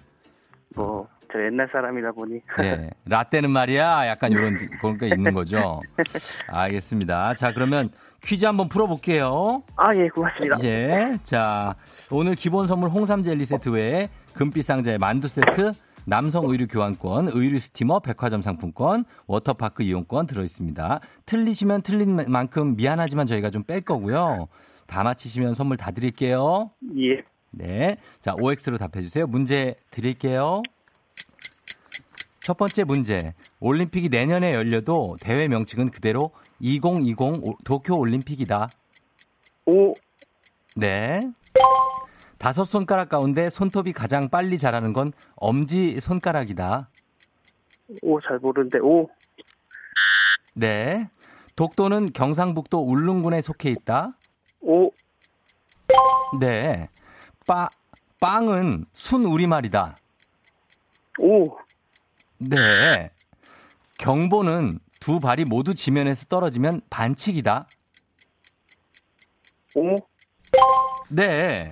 뭐, 0.75 1.08
그렇죠. 1.34 1.46
옛날 1.46 1.67
사람이다 1.72 2.12
보니. 2.12 2.39
네. 2.60 2.89
라떼는 3.06 3.50
말이야. 3.50 4.08
약간 4.08 4.32
이런 4.32 4.58
그런 4.80 4.98
게 4.98 5.08
있는 5.08 5.34
거죠. 5.34 5.82
알겠습니다. 6.48 7.34
자, 7.36 7.54
그러면 7.54 7.89
퀴즈 8.24 8.46
한번 8.46 8.69
풀어볼게요. 8.69 9.63
아, 9.76 9.89
예, 9.96 10.08
고맙습니다. 10.10 10.58
예. 10.63 11.17
자, 11.24 11.76
오늘 12.10 12.36
기본 12.36 12.67
선물 12.67 12.89
홍삼 12.89 13.24
젤리 13.24 13.46
세트 13.46 13.69
외에 13.69 14.10
금빛 14.34 14.63
상자에 14.63 14.98
만두 14.98 15.28
세트, 15.28 15.74
남성 16.06 16.46
의류 16.48 16.67
교환권, 16.67 17.30
의류 17.34 17.60
스티머, 17.60 18.00
백화점 18.00 18.41
상품권, 18.41 19.06
워터파크 19.28 19.84
이용권 19.84 20.28
들어있습니다. 20.28 21.00
틀리시면 21.26 21.82
틀린 21.82 22.15
만큼 22.28 22.76
미안하지만 22.76 23.26
저희가 23.26 23.50
좀 23.50 23.63
뺄 23.63 23.82
거고요. 23.82 24.48
다 24.88 25.04
맞히시면 25.04 25.54
선물 25.54 25.78
다 25.78 25.91
드릴게요. 25.91 26.72
예. 26.98 27.24
네. 27.52 27.98
자, 28.19 28.34
OX로 28.39 28.78
답해주세요. 28.78 29.28
문제 29.28 29.76
드릴게요. 29.91 30.62
첫 32.43 32.58
번째 32.58 32.84
문제. 32.84 33.34
올림픽이 33.62 34.10
내년에 34.10 34.53
열려도 34.53 35.15
대회 35.21 35.47
명칭은 35.47 35.89
그대로 35.89 36.32
2020 36.60 37.17
도쿄 37.63 37.95
올림픽이다. 37.95 38.69
오. 39.65 39.93
네. 40.75 41.21
다섯 42.38 42.65
손가락 42.65 43.08
가운데 43.08 43.49
손톱이 43.49 43.93
가장 43.93 44.27
빨리 44.29 44.58
자라는 44.58 44.91
건 44.91 45.13
엄지 45.38 46.01
손가락이다. 46.01 46.89
오, 48.01 48.19
잘 48.19 48.39
모르는데, 48.39 48.79
오. 48.79 49.08
네. 50.53 51.10
독도는 51.56 52.12
경상북도 52.12 52.79
울릉군에 52.84 53.41
속해 53.41 53.69
있다. 53.69 54.17
오. 54.60 54.91
네. 56.41 56.89
빠, 57.47 57.69
빵은 58.19 58.86
순 58.91 59.23
우리말이다. 59.23 59.95
오. 61.19 61.45
네. 62.49 63.12
경보는 63.97 64.79
두 64.99 65.19
발이 65.19 65.45
모두 65.45 65.73
지면에서 65.73 66.25
떨어지면 66.25 66.82
반칙이다. 66.89 67.67
오. 69.75 69.95
네. 71.10 71.71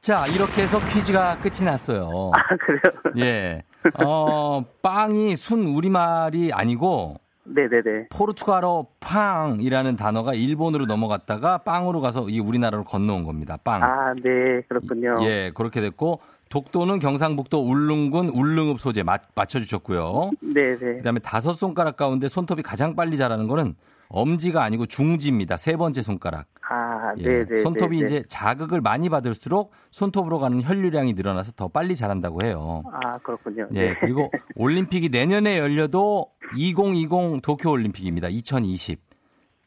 자, 0.00 0.26
이렇게 0.26 0.62
해서 0.62 0.78
퀴즈가 0.84 1.38
끝이 1.38 1.64
났어요. 1.64 2.32
아, 2.34 2.56
그래요? 2.56 2.80
예. 3.18 3.62
어, 4.04 4.64
빵이 4.82 5.36
순 5.36 5.66
우리말이 5.66 6.52
아니고 6.52 7.20
네네네. 7.44 8.08
포르투갈어 8.10 8.86
팡이라는 9.00 9.96
단어가 9.96 10.34
일본으로 10.34 10.86
넘어갔다가 10.86 11.58
빵으로 11.58 12.00
가서 12.00 12.28
이 12.28 12.38
우리나라로 12.38 12.84
건너온 12.84 13.24
겁니다. 13.24 13.58
빵. 13.62 13.82
아, 13.82 14.14
네, 14.14 14.62
그렇군요. 14.68 15.18
예, 15.22 15.50
그렇게 15.54 15.80
됐고 15.80 16.20
독도는 16.52 16.98
경상북도 16.98 17.66
울릉군 17.66 18.28
울릉읍 18.28 18.78
소재 18.78 19.02
맞, 19.02 19.22
맞춰주셨고요. 19.34 20.32
네 20.42 20.76
네. 20.76 20.96
그다음에 20.98 21.18
다섯 21.20 21.54
손가락 21.54 21.96
가운데 21.96 22.28
손톱이 22.28 22.62
가장 22.62 22.94
빨리 22.94 23.16
자라는 23.16 23.48
거는 23.48 23.74
엄지가 24.10 24.62
아니고 24.62 24.84
중지입니다. 24.84 25.56
세 25.56 25.76
번째 25.76 26.02
손가락. 26.02 26.44
아, 26.68 27.14
예, 27.16 27.44
네네. 27.44 27.62
손톱이 27.62 28.00
네네. 28.00 28.04
이제 28.04 28.24
자극을 28.28 28.82
많이 28.82 29.08
받을수록 29.08 29.72
손톱으로 29.92 30.40
가는 30.40 30.62
혈류량이 30.62 31.14
늘어나서 31.14 31.52
더 31.52 31.68
빨리 31.68 31.96
자란다고 31.96 32.42
해요. 32.42 32.82
아, 32.92 33.16
그렇군요. 33.16 33.68
예, 33.72 33.88
네. 33.88 33.96
그리고 33.98 34.30
올림픽이 34.54 35.08
내년에 35.08 35.58
열려도 35.58 36.32
2020 36.58 37.40
도쿄 37.42 37.70
올림픽입니다. 37.70 38.28
2020. 38.28 39.00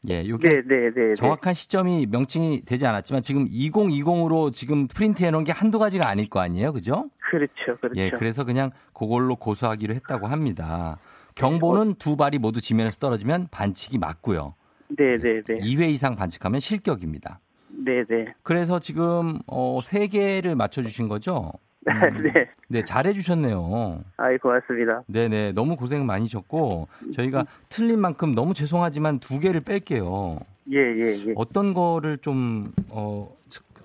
예, 0.08 0.26
요게 0.28 0.62
네네네. 0.66 1.14
정확한 1.14 1.54
시점이 1.54 2.06
명칭이 2.10 2.62
되지 2.64 2.86
않았지만 2.86 3.22
지금 3.22 3.48
2020으로 3.48 4.52
지금 4.52 4.86
프린트해 4.88 5.30
놓은 5.30 5.44
게 5.44 5.52
한두 5.52 5.78
가지가 5.78 6.08
아닐 6.08 6.28
거 6.28 6.40
아니에요. 6.40 6.72
그죠? 6.72 7.10
그렇죠, 7.30 7.78
그렇죠. 7.80 8.00
예, 8.00 8.10
그래서 8.10 8.44
그냥 8.44 8.70
그걸로 8.92 9.36
고수하기로 9.36 9.94
했다고 9.94 10.26
합니다. 10.28 10.96
경보는 11.34 11.96
두 11.96 12.16
발이 12.16 12.38
모두 12.38 12.60
지면에서 12.60 12.98
떨어지면 12.98 13.48
반칙이 13.50 13.98
맞고요. 13.98 14.54
네 14.96 15.18
네 15.18 15.42
네. 15.42 15.58
2회 15.58 15.90
이상 15.90 16.14
반칙하면 16.14 16.60
실격입니다. 16.60 17.40
네 17.68 18.04
네. 18.08 18.32
그래서 18.42 18.78
지금 18.78 19.40
어, 19.46 19.80
세 19.82 20.06
개를 20.06 20.54
맞춰 20.54 20.82
주신 20.82 21.08
거죠? 21.08 21.52
음, 21.88 22.22
네. 22.22 22.48
네, 22.68 22.82
잘해 22.82 23.12
주셨네요. 23.12 24.00
아이, 24.16 24.36
고맙습니다. 24.38 25.02
네, 25.06 25.28
네. 25.28 25.52
너무 25.52 25.76
고생 25.76 26.04
많으셨고 26.06 26.88
저희가 27.14 27.44
틀린 27.68 28.00
만큼 28.00 28.34
너무 28.34 28.54
죄송하지만 28.54 29.20
두 29.20 29.38
개를 29.38 29.60
뺄게요. 29.60 30.38
예, 30.72 30.78
예, 30.78 31.28
예. 31.28 31.32
어떤 31.36 31.74
거를 31.74 32.18
좀 32.18 32.72
어, 32.90 33.32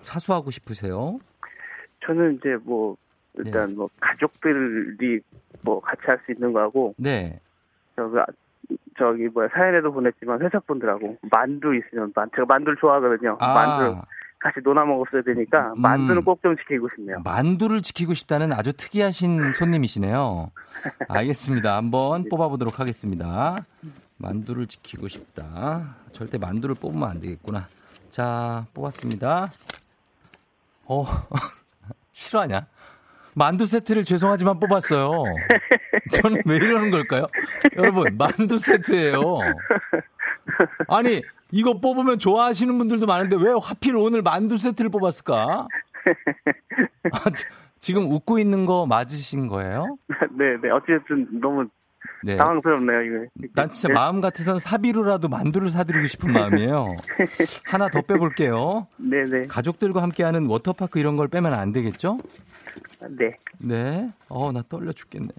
사수하고 0.02 0.50
싶으세요? 0.52 1.18
저는 2.06 2.38
이제 2.38 2.58
뭐, 2.64 2.98
일단 3.36 3.70
네. 3.70 3.76
뭐, 3.76 3.90
가족들이 4.00 5.20
뭐, 5.62 5.80
같이 5.80 6.02
할 6.06 6.20
수 6.26 6.32
있는 6.32 6.52
거하고, 6.52 6.96
네. 6.98 7.40
저기, 7.96 8.18
아, 8.18 8.26
저기, 8.98 9.28
뭐야, 9.28 9.48
사연에도 9.54 9.92
보냈지만, 9.94 10.42
회사분들하고, 10.42 11.18
만두 11.32 11.76
있으면, 11.76 12.12
만, 12.16 12.28
제가 12.36 12.46
만두를 12.48 12.78
좋아하거든요. 12.82 13.38
아, 13.40 13.54
만두 13.54 14.02
같이 14.42 14.60
논아 14.64 14.84
먹었어야 14.86 15.22
되니까, 15.22 15.74
음. 15.74 15.82
만두는 15.82 16.24
꼭좀 16.24 16.58
지키고 16.58 16.90
싶네요. 16.96 17.20
만두를 17.24 17.82
지키고 17.82 18.14
싶다는 18.14 18.52
아주 18.54 18.74
특이하신 18.74 19.52
손님이시네요. 19.54 20.52
알겠습니다. 21.08 21.76
한번 21.76 22.26
뽑아보도록 22.30 22.80
하겠습니다. 22.80 23.64
만두를 24.18 24.68
지키고 24.68 25.08
싶다. 25.08 25.96
절대 26.12 26.38
만두를 26.38 26.76
뽑으면 26.76 27.10
안 27.10 27.20
되겠구나. 27.22 27.68
자, 28.10 28.66
뽑았습니다. 28.74 29.52
어, 30.86 31.06
실화냐? 32.12 32.66
만두 33.34 33.66
세트를 33.66 34.04
죄송하지만 34.04 34.60
뽑았어요. 34.60 35.24
저는 36.14 36.42
왜 36.46 36.56
이러는 36.58 36.90
걸까요? 36.92 37.28
여러분, 37.78 38.18
만두 38.18 38.60
세트예요. 38.60 39.22
아니, 40.88 41.22
이거 41.52 41.80
뽑으면 41.80 42.20
좋아하시는 42.20 42.78
분들도 42.78 43.06
많은데 43.06 43.36
왜 43.40 43.54
하필 43.62 43.96
오늘 43.96 44.22
만두 44.22 44.58
세트를 44.58 44.90
뽑았을까? 44.90 45.68
아, 47.12 47.30
지- 47.32 47.46
지금 47.80 48.08
웃고 48.10 48.40
있는 48.40 48.66
거 48.66 48.86
맞으신 48.86 49.48
거예요? 49.48 49.98
네, 50.32 50.58
네. 50.62 50.70
어쨌든 50.70 51.28
너무 51.40 51.66
네. 52.24 52.36
당황스럽네요, 52.36 53.02
이거. 53.02 53.26
난 53.54 53.72
진짜 53.72 53.88
네. 53.88 53.94
마음 53.96 54.22
같아서는 54.22 54.60
사비로라도 54.60 55.28
만두를 55.28 55.70
사드리고 55.72 56.06
싶은 56.08 56.32
마음이에요. 56.32 56.96
하나 57.66 57.90
더 57.90 58.02
빼볼게요. 58.02 58.88
네, 58.98 59.26
네. 59.26 59.48
가족들과 59.48 60.02
함께하는 60.04 60.46
워터파크 60.46 61.00
이런 61.00 61.16
걸 61.18 61.28
빼면 61.28 61.54
안 61.54 61.72
되겠죠? 61.72 62.20
네. 63.10 63.38
네. 63.58 64.12
어, 64.30 64.52
나 64.52 64.64
떨려 64.70 64.92
죽겠네. 64.94 65.30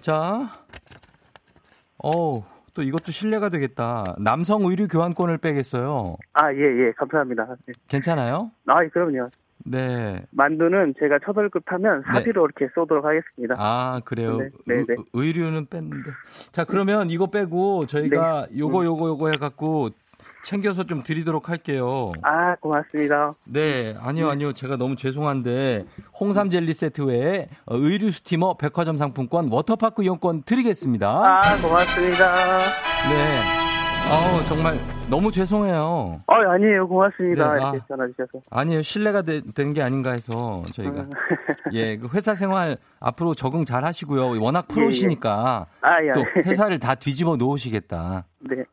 자, 0.00 0.50
어우, 1.98 2.42
또 2.80 2.84
이것도 2.84 3.12
신뢰가 3.12 3.50
되겠다. 3.50 4.14
남성 4.18 4.62
의류 4.62 4.88
교환권을 4.88 5.36
빼겠어요. 5.36 6.16
아, 6.32 6.50
예, 6.54 6.58
예. 6.58 6.92
감사합니다. 6.96 7.46
네. 7.66 7.74
괜찮아요? 7.88 8.50
아, 8.66 8.78
그럼요. 8.88 9.28
네. 9.66 10.22
만두는 10.30 10.94
제가 10.98 11.18
첫 11.22 11.36
월급 11.36 11.62
하면 11.66 12.02
네. 12.06 12.12
사비로 12.14 12.46
이렇게 12.46 12.72
쏘도록 12.74 13.04
하겠습니다. 13.04 13.54
아, 13.58 14.00
그래요. 14.06 14.38
네, 14.38 14.48
네, 14.66 14.74
네. 14.76 14.94
의- 14.96 14.96
의류는 15.12 15.66
뺐는데. 15.66 16.10
자, 16.52 16.64
그러면 16.64 17.10
이거 17.10 17.26
빼고 17.26 17.84
저희가 17.84 18.46
네. 18.50 18.58
요거, 18.58 18.86
요거, 18.86 19.08
요거 19.08 19.28
해갖고 19.32 19.90
챙겨서 20.42 20.84
좀 20.84 21.02
드리도록 21.02 21.48
할게요. 21.48 22.12
아, 22.22 22.54
고맙습니다. 22.56 23.34
네, 23.46 23.94
아니요, 24.00 24.28
아니요. 24.30 24.52
제가 24.52 24.76
너무 24.76 24.96
죄송한데, 24.96 25.84
홍삼 26.18 26.50
젤리 26.50 26.72
세트 26.72 27.02
외에 27.02 27.48
어, 27.66 27.76
의류 27.76 28.10
스티머, 28.10 28.54
백화점 28.56 28.96
상품권, 28.96 29.48
워터파크 29.50 30.02
이용권 30.02 30.42
드리겠습니다. 30.42 31.08
아, 31.08 31.40
고맙습니다. 31.60 32.34
네. 32.34 33.60
아우, 34.10 34.42
정말 34.48 34.74
너무 35.08 35.30
죄송해요. 35.30 36.22
어, 36.26 36.34
아니에요. 36.34 36.88
고맙습니다. 36.88 37.54
네, 37.54 37.64
아. 37.64 37.70
이렇게 37.70 37.86
전화 37.86 38.06
주셔서. 38.08 38.42
아니에요. 38.50 38.82
신뢰가 38.82 39.22
되, 39.22 39.40
되는 39.54 39.72
게 39.72 39.82
아닌가 39.82 40.12
해서 40.12 40.62
저희가. 40.72 41.02
음. 41.02 41.10
예, 41.74 41.96
그 41.96 42.08
회사 42.14 42.34
생활 42.34 42.76
앞으로 42.98 43.34
적응 43.34 43.64
잘 43.64 43.84
하시고요. 43.84 44.42
워낙 44.42 44.66
예, 44.70 44.74
프로시니까 44.74 45.66
아, 45.80 46.02
예. 46.02 46.12
또 46.12 46.24
회사를 46.44 46.78
다 46.78 46.94
뒤집어 46.94 47.36
놓으시겠다. 47.36 48.24
네. 48.40 48.64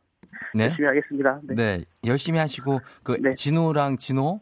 네. 0.53 0.65
열심히 0.65 0.87
하겠습니다. 0.87 1.39
네. 1.43 1.55
네. 1.55 1.85
열심히 2.05 2.39
하시고 2.39 2.79
그 3.03 3.17
네. 3.21 3.33
진우랑 3.33 3.97
진호 3.97 4.41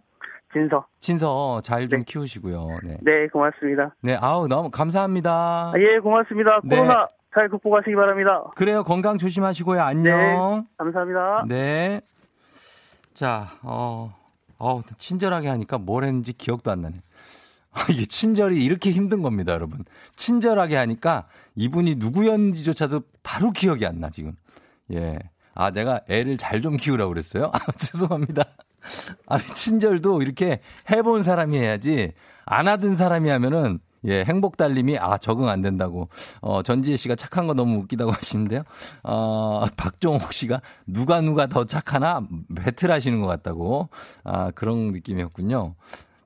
진서. 0.54 0.86
진서 1.00 1.62
잘좀 1.62 2.00
네. 2.00 2.06
키우시고요. 2.06 2.68
네. 2.84 2.98
네, 3.02 3.28
고맙습니다. 3.28 3.94
네, 4.02 4.18
아우 4.22 4.48
너무 4.48 4.72
감사합니다. 4.72 5.32
아, 5.32 5.74
예, 5.78 6.00
고맙습니다. 6.00 6.62
네. 6.64 6.78
코로나 6.78 7.08
잘 7.34 7.50
극복하시기 7.50 7.94
바랍니다. 7.96 8.44
그래요. 8.56 8.84
건강 8.84 9.18
조심하시고요. 9.18 9.82
안녕. 9.82 10.66
감사합니다. 10.78 11.46
네. 11.50 12.00
자, 13.14 13.50
어, 13.64 14.16
어, 14.58 14.82
친절하게 14.98 15.50
하니까 15.50 15.78
뭘 15.78 16.06
했는지 16.06 16.32
기억도 16.32 16.72
안 16.72 16.82
나네. 16.82 17.02
아, 17.74 17.86
이게 17.92 18.06
친절이 18.06 18.64
이렇게 18.64 18.92
힘든 18.92 19.22
겁니다, 19.22 19.52
여러분. 19.52 19.84
친절하게 20.16 20.78
하니까 20.78 21.28
이분이 21.56 21.96
누구였는지조차도 21.96 23.02
바로 23.22 23.52
기억이 23.52 23.86
안 23.86 24.00
나, 24.00 24.10
지금. 24.10 24.34
예. 24.94 25.20
아, 25.56 25.72
내가 25.72 26.02
애를 26.08 26.38
잘 26.38 26.62
좀 26.62 26.78
키우라고 26.78 27.10
그랬어요? 27.10 27.50
아, 27.54 27.60
죄송합니다. 27.78 28.44
아니, 29.28 29.44
친절도 29.44 30.22
이렇게 30.22 30.60
해본 30.92 31.24
사람이 31.24 31.58
해야지, 31.58 32.14
안 32.46 32.68
하던 32.68 32.96
사람이 32.96 33.30
하면은 33.30 33.80
예, 34.08 34.24
행복 34.24 34.56
달님이, 34.58 35.00
아, 35.00 35.18
적응 35.18 35.50
안 35.50 35.62
된다고. 35.62 36.10
어, 36.40 36.62
전지혜 36.62 36.96
씨가 36.96 37.16
착한 37.16 37.48
거 37.48 37.56
너무 37.56 37.78
웃기다고 37.80 38.12
하시는데요. 38.14 38.62
어, 39.02 39.66
박종옥 39.76 40.32
씨가 40.32 40.62
누가 40.86 41.22
누가 41.22 41.48
더 41.48 41.66
착하나 41.66 42.22
배틀 42.56 42.92
하시는 42.92 43.20
것 43.20 43.26
같다고. 43.26 43.90
아, 44.24 44.52
그런 44.52 44.90
느낌이었군요. 44.92 45.74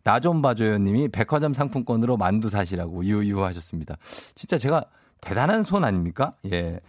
나 0.04 0.20
좀 0.20 0.42
봐줘요 0.42 0.78
님이 0.80 1.08
백화점 1.08 1.54
상품권으로 1.54 2.18
만두 2.18 2.50
사시라고 2.50 3.06
유유 3.06 3.44
하셨습니다. 3.46 3.96
진짜 4.36 4.58
제가 4.58 4.84
대단한 5.22 5.64
손 5.64 5.84
아닙니까? 5.86 6.32
예. 6.52 6.80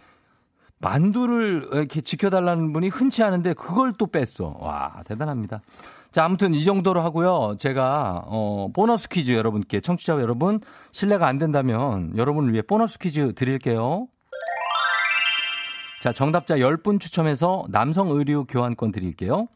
만두를 0.81 1.69
이렇게 1.71 2.01
지켜달라는 2.01 2.73
분이 2.73 2.89
흔치 2.89 3.23
않은데 3.23 3.53
그걸 3.53 3.93
또 3.93 4.07
뺐어. 4.07 4.57
와, 4.59 5.01
대단합니다. 5.05 5.61
자, 6.11 6.25
아무튼 6.25 6.53
이 6.53 6.65
정도로 6.65 7.01
하고요. 7.01 7.55
제가, 7.57 8.23
어, 8.25 8.67
보너스 8.73 9.07
퀴즈 9.07 9.31
여러분께, 9.31 9.79
청취자 9.79 10.19
여러분, 10.19 10.59
신뢰가 10.91 11.25
안 11.27 11.37
된다면 11.37 12.11
여러분을 12.17 12.51
위해 12.51 12.61
보너스 12.61 12.99
퀴즈 12.99 13.33
드릴게요. 13.33 14.07
자, 16.01 16.11
정답자 16.11 16.57
10분 16.57 16.99
추첨해서 16.99 17.65
남성 17.69 18.09
의류 18.09 18.45
교환권 18.45 18.91
드릴게요. 18.91 19.47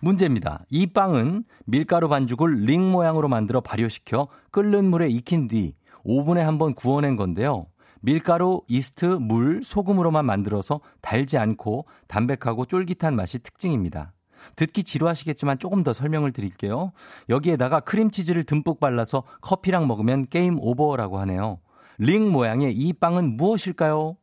문제입니다. 0.00 0.64
이 0.68 0.86
빵은 0.86 1.44
밀가루 1.64 2.08
반죽을 2.08 2.64
링 2.66 2.92
모양으로 2.92 3.28
만들어 3.28 3.62
발효시켜 3.62 4.28
끓는 4.50 4.84
물에 4.84 5.08
익힌 5.08 5.48
뒤 5.48 5.74
오븐에 6.04 6.42
한 6.42 6.58
번 6.58 6.74
구워낸 6.74 7.16
건데요. 7.16 7.66
밀가루, 8.00 8.62
이스트, 8.68 9.04
물, 9.06 9.62
소금으로만 9.64 10.24
만들어서 10.24 10.80
달지 11.00 11.38
않고 11.38 11.86
담백하고 12.08 12.66
쫄깃한 12.66 13.16
맛이 13.16 13.38
특징입니다. 13.38 14.12
듣기 14.54 14.84
지루하시겠지만 14.84 15.58
조금 15.58 15.82
더 15.82 15.92
설명을 15.92 16.32
드릴게요. 16.32 16.92
여기에다가 17.28 17.80
크림치즈를 17.80 18.44
듬뿍 18.44 18.78
발라서 18.78 19.24
커피랑 19.40 19.88
먹으면 19.88 20.26
game 20.28 20.58
over라고 20.60 21.18
하네요. 21.20 21.58
링 21.98 22.30
모양의 22.30 22.74
이 22.74 22.92
빵은 22.92 23.36
무엇일까요? 23.36 24.16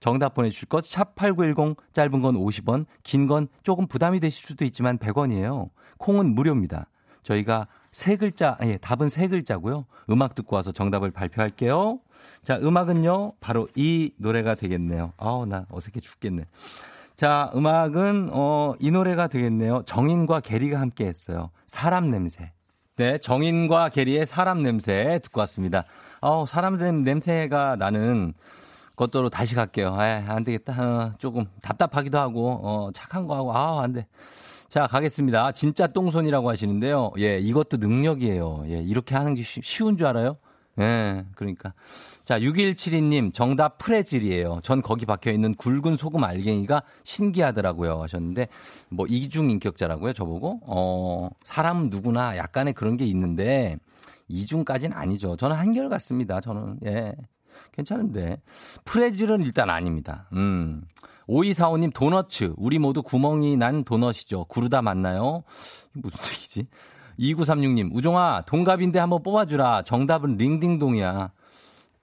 정답 0.00 0.34
보내주실 0.34 0.68
것, 0.68 0.84
샵8910, 0.84 1.76
짧은 1.92 2.20
건 2.22 2.34
50원, 2.34 2.86
긴 3.04 3.28
건 3.28 3.46
조금 3.62 3.86
부담이 3.86 4.18
되실 4.18 4.44
수도 4.44 4.64
있지만 4.64 4.98
100원이에요. 4.98 5.70
콩은 5.98 6.34
무료입니다. 6.34 6.88
저희가 7.22 7.68
세 7.92 8.16
글자, 8.16 8.56
예, 8.62 8.78
답은 8.78 9.10
세 9.10 9.28
글자고요. 9.28 9.84
음악 10.10 10.34
듣고 10.34 10.56
와서 10.56 10.72
정답을 10.72 11.10
발표할게요. 11.10 12.00
자, 12.42 12.56
음악은요, 12.56 13.34
바로 13.38 13.68
이 13.76 14.12
노래가 14.16 14.54
되겠네요. 14.54 15.12
아우, 15.18 15.44
나 15.44 15.66
어색해 15.70 16.00
죽겠네. 16.00 16.46
자, 17.16 17.52
음악은, 17.54 18.30
어, 18.32 18.72
이 18.80 18.90
노래가 18.90 19.28
되겠네요. 19.28 19.82
정인과 19.84 20.40
게리가 20.40 20.80
함께 20.80 21.04
했어요. 21.04 21.50
사람 21.66 22.08
냄새. 22.08 22.52
네, 22.96 23.18
정인과 23.18 23.90
게리의 23.90 24.26
사람 24.26 24.62
냄새 24.62 25.20
듣고 25.22 25.40
왔습니다. 25.40 25.84
어우, 26.22 26.46
사람 26.46 26.76
냄새가 27.04 27.76
나는 27.76 28.32
것도로 28.96 29.28
다시 29.28 29.54
갈게요. 29.54 29.96
에, 30.00 30.24
안 30.26 30.44
되겠다. 30.44 30.82
어, 30.82 31.12
조금 31.18 31.44
답답하기도 31.60 32.18
하고, 32.18 32.60
어, 32.62 32.90
착한 32.92 33.26
거 33.26 33.36
하고, 33.36 33.54
아, 33.54 33.82
안 33.82 33.92
돼. 33.92 34.06
자, 34.72 34.86
가겠습니다. 34.86 35.52
진짜 35.52 35.86
똥손이라고 35.86 36.48
하시는데요. 36.48 37.10
예, 37.18 37.38
이것도 37.38 37.76
능력이에요. 37.76 38.64
예, 38.68 38.80
이렇게 38.80 39.14
하는 39.14 39.34
게 39.34 39.42
쉬운 39.42 39.98
줄 39.98 40.06
알아요? 40.06 40.38
예, 40.80 41.26
그러니까. 41.34 41.74
자, 42.24 42.40
6172님, 42.40 43.34
정답 43.34 43.76
프레질이에요. 43.76 44.60
전 44.62 44.80
거기 44.80 45.04
박혀 45.04 45.30
있는 45.30 45.54
굵은 45.56 45.96
소금 45.96 46.24
알갱이가 46.24 46.84
신기하더라고요. 47.04 48.00
하셨는데, 48.00 48.48
뭐, 48.88 49.04
이중 49.06 49.50
인격자라고요, 49.50 50.14
저보고? 50.14 50.60
어, 50.62 51.28
사람 51.44 51.90
누구나 51.90 52.38
약간의 52.38 52.72
그런 52.72 52.96
게 52.96 53.04
있는데, 53.04 53.76
이중까지는 54.28 54.96
아니죠. 54.96 55.36
저는 55.36 55.54
한결 55.54 55.90
같습니다. 55.90 56.40
저는, 56.40 56.78
예. 56.86 57.12
괜찮은데. 57.72 58.40
프레질은 58.86 59.42
일단 59.42 59.68
아닙니다. 59.68 60.30
음. 60.32 60.82
5245님 61.32 61.92
도너츠. 61.94 62.52
우리 62.56 62.78
모두 62.78 63.02
구멍이 63.02 63.56
난 63.56 63.84
도넛이죠. 63.84 64.44
구르다 64.44 64.82
맞나요? 64.82 65.42
무슨 65.92 66.18
얘기지? 66.32 66.66
2936님 67.18 67.94
우종아 67.94 68.42
동갑인데 68.46 68.98
한번 68.98 69.22
뽑아주라. 69.22 69.82
정답은 69.82 70.36
링딩동이야. 70.36 71.30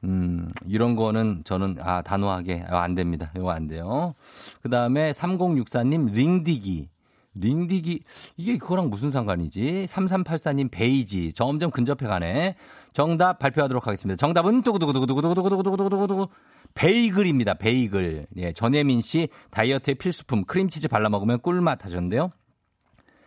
음, 0.05 0.49
이런 0.65 0.95
거는 0.95 1.41
저는, 1.43 1.77
아, 1.81 2.01
단호하게, 2.01 2.65
아, 2.69 2.79
안 2.79 2.95
됩니다. 2.95 3.31
이거 3.35 3.51
안 3.51 3.67
돼요. 3.67 4.15
그 4.61 4.69
다음에 4.69 5.11
3064님, 5.11 6.13
링디기. 6.13 6.87
링디기, 7.35 8.03
이게 8.37 8.57
그거랑 8.57 8.89
무슨 8.89 9.11
상관이지? 9.11 9.87
3384님, 9.89 10.71
베이지. 10.71 11.33
점점 11.33 11.69
근접해 11.69 12.07
가네. 12.07 12.55
정답 12.93 13.39
발표하도록 13.39 13.85
하겠습니다. 13.85 14.15
정답은 14.15 14.61
두구두구두구두구두구두구두구두구두구 14.61 16.27
베이글입니다. 16.75 17.55
베이글. 17.55 18.27
예, 18.37 18.53
전혜민 18.53 19.01
씨 19.01 19.29
다이어트의 19.51 19.95
필수품 19.95 20.45
크림치즈 20.45 20.87
발라 20.87 21.09
먹으면 21.09 21.39
꿀맛 21.41 21.83
하셨는데요. 21.85 22.29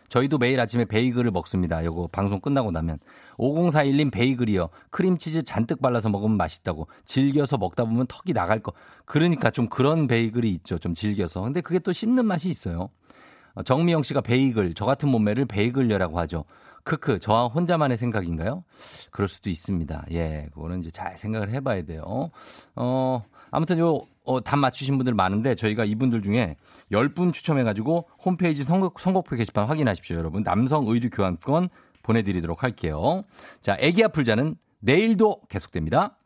저희도 0.09 0.37
매일 0.37 0.59
아침에 0.59 0.85
베이글을 0.85 1.31
먹습니다. 1.31 1.83
요거 1.83 2.09
방송 2.11 2.39
끝나고 2.39 2.71
나면. 2.71 2.99
5041님 3.37 4.11
베이글이요. 4.11 4.69
크림치즈 4.91 5.43
잔뜩 5.43 5.81
발라서 5.81 6.09
먹으면 6.09 6.37
맛있다고. 6.37 6.87
즐겨서 7.03 7.57
먹다 7.57 7.83
보면 7.83 8.05
턱이 8.07 8.33
나갈 8.33 8.59
거. 8.59 8.73
그러니까 9.05 9.49
좀 9.49 9.67
그런 9.67 10.07
베이글이 10.07 10.51
있죠. 10.51 10.77
좀 10.77 10.93
즐겨서. 10.93 11.41
근데 11.41 11.61
그게 11.61 11.79
또 11.79 11.91
씹는 11.91 12.25
맛이 12.25 12.49
있어요. 12.49 12.89
어, 13.55 13.63
정미영 13.63 14.03
씨가 14.03 14.21
베이글, 14.21 14.73
저 14.73 14.85
같은 14.85 15.09
몸매를 15.09 15.45
베이글녀라고 15.45 16.19
하죠. 16.19 16.45
크크, 16.83 17.19
저와 17.19 17.47
혼자만의 17.47 17.97
생각인가요? 17.97 18.63
그럴 19.11 19.27
수도 19.27 19.49
있습니다. 19.49 20.05
예, 20.11 20.49
그거는 20.53 20.81
이제 20.81 20.91
잘 20.91 21.17
생각을 21.17 21.49
해봐야 21.51 21.83
돼요. 21.83 22.29
어, 22.75 23.23
아무튼 23.53 23.77
요, 23.77 23.99
어, 24.25 24.41
답 24.41 24.57
맞추신 24.57 24.97
분들 24.97 25.13
많은데 25.13 25.53
저희가 25.53 25.85
이분들 25.85 26.23
중에 26.23 26.57
10분 26.91 27.31
추첨해가지고 27.31 28.09
홈페이지 28.25 28.63
선곡, 28.63 28.99
선곡표 28.99 29.35
게시판 29.35 29.65
확인하십시오, 29.65 30.17
여러분. 30.17 30.43
남성 30.43 30.85
의류 30.87 31.11
교환권 31.11 31.69
보내드리도록 32.01 32.63
할게요. 32.63 33.23
자, 33.61 33.77
애기야 33.79 34.07
풀자는 34.07 34.55
내일도 34.79 35.39
계속됩니다. 35.49 36.17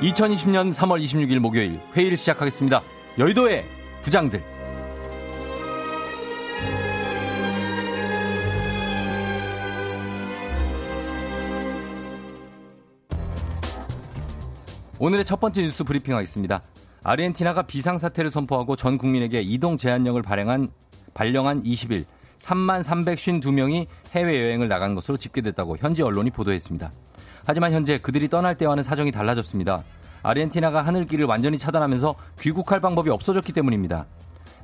2020년 0.00 0.72
3월 0.72 0.98
26일 1.02 1.40
목요일 1.40 1.78
회의를 1.94 2.16
시작하겠습니다. 2.16 2.80
여의도의 3.18 3.64
부장들. 4.00 4.42
오늘의 14.98 15.24
첫 15.26 15.38
번째 15.38 15.62
뉴스 15.62 15.84
브리핑 15.84 16.14
하겠습니다. 16.16 16.62
아르헨티나가 17.02 17.62
비상사태를 17.62 18.30
선포하고 18.30 18.76
전 18.76 18.96
국민에게 18.96 19.42
이동 19.42 19.76
제한령을 19.76 20.22
발행한, 20.22 20.68
발령한 21.12 21.62
20일 21.62 22.04
3만 22.38 22.82
352명이 22.84 23.86
해외여행을 24.12 24.68
나간 24.68 24.94
것으로 24.94 25.18
집계됐다고 25.18 25.76
현지 25.76 26.02
언론이 26.02 26.30
보도했습니다. 26.30 26.90
하지만 27.44 27.72
현재 27.72 27.98
그들이 27.98 28.28
떠날 28.28 28.56
때와는 28.56 28.82
사정이 28.82 29.12
달라졌습니다. 29.12 29.82
아르헨티나가 30.22 30.82
하늘길을 30.82 31.24
완전히 31.24 31.58
차단하면서 31.58 32.14
귀국할 32.40 32.80
방법이 32.80 33.10
없어졌기 33.10 33.52
때문입니다. 33.52 34.06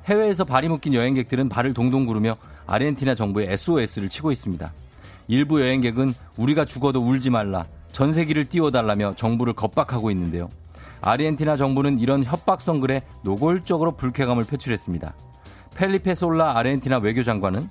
해외에서 0.07 0.45
발이 0.45 0.69
묶인 0.69 0.95
여행객들은 0.95 1.49
발을 1.49 1.75
동동 1.75 2.07
구르며 2.07 2.37
아르헨티나 2.67 3.15
정부에 3.15 3.53
SOS를 3.53 4.09
치고 4.09 4.31
있습니다. 4.31 4.73
일부 5.29 5.61
여행객은 5.61 6.15
우리가 6.37 6.65
죽어도 6.65 7.01
울지 7.01 7.31
말라, 7.31 7.67
전세기를 7.91 8.45
띄워달라며 8.47 9.15
정부를 9.17 9.55
겁박하고 9.55 10.11
있는데요. 10.13 10.49
아르헨티나 11.01 11.57
정부는 11.57 11.99
이런 11.99 12.23
협박성 12.23 12.81
글에 12.81 13.03
노골적으로 13.23 13.97
불쾌감을 13.97 14.45
표출했습니다. 14.45 15.15
펠리페 15.77 16.15
솔라 16.15 16.57
아르헨티나 16.57 16.99
외교장관은 16.99 17.69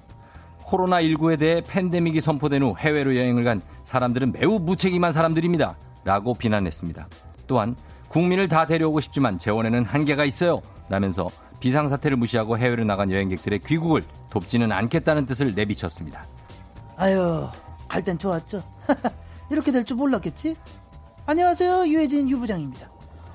코로나19에 0.66 1.40
대해 1.40 1.62
팬데믹이 1.66 2.22
선포된 2.22 2.64
후 2.64 2.76
해외로 2.78 3.16
여행을 3.16 3.44
간 3.44 3.62
사람들은 3.86 4.34
매우 4.34 4.60
무책임한 4.60 5.14
사람들입니다. 5.14 5.78
라고 6.04 6.34
비난했습니다. 6.34 7.08
또한 7.48 7.76
국민을 8.10 8.48
다 8.48 8.66
데려오고 8.66 9.00
싶지만 9.00 9.40
재원에는 9.40 9.86
한계가 9.86 10.26
있어요. 10.26 10.62
라면서 10.90 11.30
비상사태를 11.60 12.18
무시하고 12.18 12.58
해외로 12.58 12.84
나간 12.84 13.12
여행객들의 13.12 13.60
귀국을 13.60 14.04
돕지는 14.30 14.72
않겠다는 14.72 15.26
뜻을 15.26 15.56
내비쳤습니다. 15.56 16.26
아유, 16.98 17.48
갈 17.88 18.04
땐 18.04 18.18
좋았죠. 18.18 18.64
이렇게 19.50 19.72
될 19.72 19.84
줄 19.84 19.98
몰랐겠지? 19.98 20.56
안녕하세요, 21.26 21.88
유해진 21.88 22.30
유부장입니다. 22.30 22.90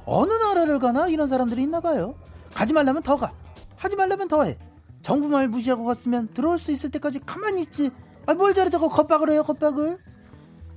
어느 0.07 0.33
나라를 0.33 0.79
가나 0.79 1.09
이런 1.09 1.29
사람들이 1.29 1.63
있나 1.63 1.81
봐요. 1.81 2.15
가지 2.55 2.73
말라면 2.73 3.03
더 3.03 3.17
가. 3.17 3.33
하지 3.77 3.97
말라면 3.97 4.29
더 4.29 4.45
해. 4.45 4.57
정부 5.03 5.29
말 5.29 5.49
무시하고 5.49 5.85
갔으면 5.85 6.29
들어올 6.35 6.59
수 6.59 6.71
있을 6.73 6.91
때까지 6.91 7.21
가만히 7.21 7.63
있지. 7.63 7.91
아, 8.27 8.35
뭘 8.35 8.55
저러다가 8.55 8.89
겁박을 8.89 9.31
해요, 9.31 9.43
겁박을? 9.43 9.99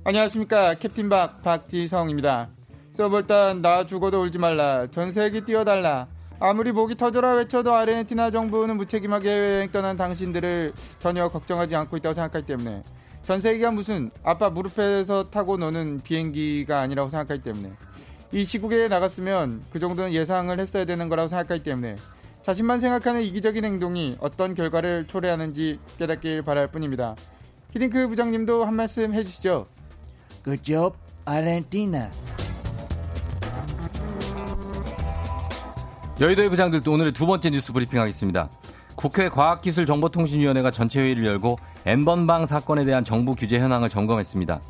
안녕하십니까 0.06 0.74
캡틴 0.74 1.08
박 1.08 1.40
박지성입니다. 1.40 2.50
서볼단 2.92 3.62
나 3.62 3.86
죽어도 3.86 4.20
울지 4.20 4.38
말라 4.38 4.86
전세기 4.90 5.46
뛰어달라 5.46 6.08
아무리 6.38 6.72
목이 6.72 6.94
터져라 6.94 7.32
외쳐도 7.32 7.74
아르헨티나 7.74 8.30
정부는 8.30 8.76
무책임하게 8.76 9.28
여행 9.30 9.70
떠난 9.70 9.96
당신들을 9.96 10.74
전혀 10.98 11.26
걱정하지 11.28 11.74
않고 11.74 11.96
있다고 11.96 12.12
생각하기 12.12 12.44
때문에 12.44 12.82
전세기가 13.22 13.70
무슨 13.70 14.10
아빠 14.22 14.50
무릎에서 14.50 15.30
타고 15.30 15.56
노는 15.56 16.00
비행기가 16.04 16.80
아니라고 16.80 17.08
생각하기 17.08 17.42
때문에 17.42 17.72
이 18.32 18.44
시국에 18.44 18.88
나갔으면 18.88 19.62
그 19.70 19.78
정도는 19.78 20.12
예상을 20.12 20.60
했어야 20.60 20.84
되는 20.84 21.08
거라고 21.08 21.30
생각하기 21.30 21.62
때문에 21.62 21.96
자신만 22.42 22.78
생각하는 22.78 23.22
이기적인 23.22 23.64
행동이 23.64 24.18
어떤 24.20 24.54
결과를 24.54 25.06
초래하는지 25.06 25.78
깨닫길 25.96 26.42
바랄 26.42 26.70
뿐입니다. 26.70 27.16
히딩크 27.70 28.06
부장님도 28.08 28.64
한 28.66 28.74
말씀 28.74 29.14
해주시죠. 29.14 29.66
그죠? 30.44 30.92
아르헨티나. 31.24 32.10
여의도의 36.20 36.50
부장들도 36.50 36.92
오늘의 36.92 37.12
두 37.12 37.26
번째 37.26 37.50
뉴스 37.50 37.72
브리핑 37.72 37.98
하겠습니다. 37.98 38.50
국회 38.94 39.28
과학기술정보통신위원회가 39.30 40.70
전체 40.70 41.00
회의를 41.00 41.24
열고 41.24 41.58
N번방 41.86 42.46
사건에 42.46 42.84
대한 42.84 43.02
정부 43.04 43.34
규제 43.34 43.58
현황을 43.58 43.88
점검했습니다. 43.88 44.60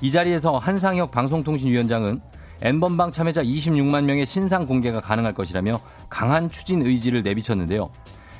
이 0.00 0.10
자리에서 0.10 0.56
한상혁 0.56 1.10
방송통신위원장은 1.10 2.20
N번방 2.62 3.12
참여자 3.12 3.42
26만 3.42 4.04
명의 4.04 4.26
신상 4.26 4.64
공개가 4.64 5.00
가능할 5.00 5.34
것이라며 5.34 5.78
강한 6.08 6.50
추진 6.50 6.82
의지를 6.82 7.22
내비쳤는데요. 7.22 7.90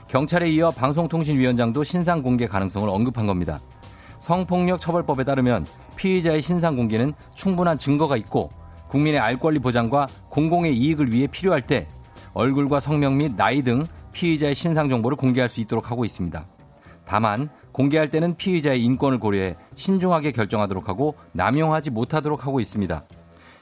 경찰에 0.08 0.50
이어 0.50 0.70
방송통신위원장도 0.70 1.84
신상 1.84 2.22
공개 2.22 2.48
가능성을 2.48 2.88
언급한 2.88 3.26
겁니다. 3.26 3.60
성폭력 4.28 4.78
처벌법에 4.78 5.24
따르면 5.24 5.64
피의자의 5.96 6.42
신상 6.42 6.76
공개는 6.76 7.14
충분한 7.34 7.78
증거가 7.78 8.14
있고 8.18 8.50
국민의 8.88 9.18
알 9.18 9.38
권리 9.38 9.58
보장과 9.58 10.06
공공의 10.28 10.76
이익을 10.76 11.10
위해 11.10 11.26
필요할 11.26 11.62
때 11.62 11.88
얼굴과 12.34 12.78
성명 12.78 13.16
및 13.16 13.32
나이 13.36 13.62
등 13.62 13.86
피의자의 14.12 14.54
신상 14.54 14.90
정보를 14.90 15.16
공개할 15.16 15.48
수 15.48 15.62
있도록 15.62 15.90
하고 15.90 16.04
있습니다. 16.04 16.44
다만 17.06 17.48
공개할 17.72 18.10
때는 18.10 18.36
피의자의 18.36 18.84
인권을 18.84 19.18
고려해 19.18 19.56
신중하게 19.76 20.32
결정하도록 20.32 20.90
하고 20.90 21.14
남용하지 21.32 21.88
못하도록 21.88 22.46
하고 22.46 22.60
있습니다. 22.60 23.04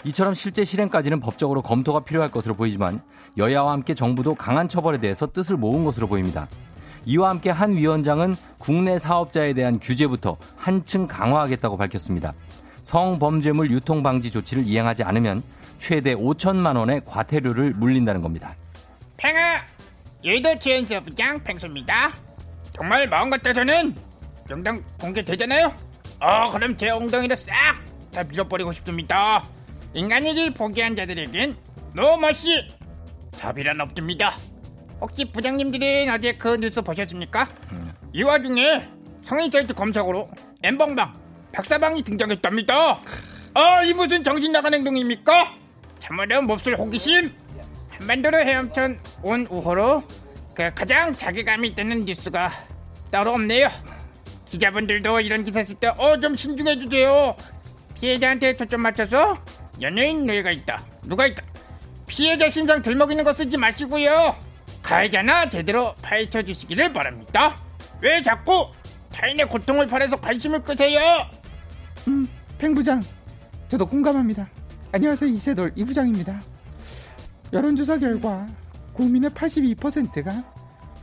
이처럼 0.03 0.35
실제 0.35 0.65
실행까지는 0.65 1.21
법적으로 1.21 1.63
검토가 1.63 2.01
필요할 2.01 2.33
것으로 2.33 2.57
보이지만 2.57 3.03
여야와 3.39 3.71
함께 3.71 3.95
정부도 3.95 4.35
강한 4.35 4.69
처벌에 4.69 4.99
대해서 4.99 5.29
뜻을 5.29 5.57
모은 5.57 5.85
것으로 5.85 6.09
보입니다. 6.09 6.49
이와 7.07 7.31
함께 7.31 7.51
한 7.51 7.77
위원장은 7.77 8.37
국내 8.59 8.99
사업자에 8.99 9.55
대한 9.55 9.79
규제부터 9.81 10.37
한층 10.57 11.07
강화하겠다고 11.07 11.77
밝혔습니다. 11.77 12.35
성범죄물 12.83 13.71
유통 13.71 14.03
방지 14.03 14.31
조치를 14.31 14.65
이행하지 14.67 15.03
않으면 15.03 15.43
최대 15.79 16.15
5천만 16.15 16.77
원의 16.77 17.03
과태료를 17.07 17.73
물린다는 17.75 18.21
겁니다. 18.23 18.55
팽아, 19.17 19.63
여의도 20.25 20.59
지원사 20.59 21.01
부장 21.01 21.43
팽수입니다. 21.43 22.13
정말 22.75 23.09
마음 23.09 23.31
같아서는 23.31 23.95
영당 24.51 24.83
공개되잖아요. 25.01 25.73
어, 26.21 26.51
그럼 26.53 26.77
제 26.77 26.91
엉덩이를 26.91 27.37
싹 27.37 27.53
다 28.17 28.25
밀어버리고 28.25 28.73
싶습니다. 28.73 29.45
인간이길 29.93 30.55
포기한 30.55 30.97
자들에겐 30.97 31.55
노머시 31.95 32.67
자비란 33.33 33.79
없습니다. 33.83 34.33
혹시 35.01 35.25
부장님들은 35.27 36.09
어제 36.11 36.33
그 36.33 36.57
뉴스 36.57 36.81
보셨습니까? 36.83 37.49
음. 37.73 37.93
이 38.13 38.23
와중에 38.23 38.89
성인 39.25 39.51
사이트 39.51 39.75
검색어로 39.75 40.29
엠벙방 40.63 41.13
박사방이 41.53 42.03
등장했답니다. 42.03 43.01
아, 43.55 43.83
이 43.85 43.93
무슨 43.93 44.23
정신 44.23 44.53
나간 44.53 44.75
행동입니까? 44.75 45.55
참으로 45.99 46.43
몹쓸 46.43 46.79
호기심. 46.79 47.33
한반도로 47.91 48.39
헤엄쳐 48.39 48.91
온 49.23 49.47
우호로 49.51 50.03
그 50.55 50.71
가장 50.75 51.15
자괴감이 51.15 51.75
드는 51.75 52.05
뉴스가 52.05 52.51
따로 53.11 53.33
없네요. 53.33 53.69
기자분들도 54.47 55.21
이런 55.21 55.45
기사 55.45 55.63
쓸 55.63 55.77
때 55.77 55.89
어 55.99 56.21
좀 56.21 56.37
신중해 56.37 56.79
주세요. 56.79 57.35
피해자한테 57.95 58.55
초점 58.57 58.83
맞춰서 58.83 59.39
연예인 59.81 60.25
뇌가 60.25 60.51
있다. 60.51 60.83
누가 61.05 61.27
있다. 61.27 61.43
피해자 62.07 62.49
신상 62.51 62.83
들먹이는 62.83 63.25
거 63.25 63.33
쓰지 63.33 63.57
마시고요. 63.57 64.37
가해자나 64.87 65.49
제대로 65.49 65.93
파헤쳐 66.01 66.43
주시기를 66.43 66.93
바랍니다. 66.93 67.57
왜 68.01 68.23
자꾸 68.23 68.71
타인의 69.13 69.49
고통을 69.49 69.89
바래서 69.89 70.15
관심을 70.15 70.63
끄세요? 70.63 71.01
음, 72.07 72.29
팽부장, 72.59 73.03
저도 73.67 73.85
공감합니다. 73.85 74.49
안녕하세요, 74.93 75.29
이세돌 75.29 75.73
이부장입니다. 75.75 76.41
여론조사 77.53 77.99
결과 77.99 78.47
국민의 78.93 79.31
82%가 79.31 80.45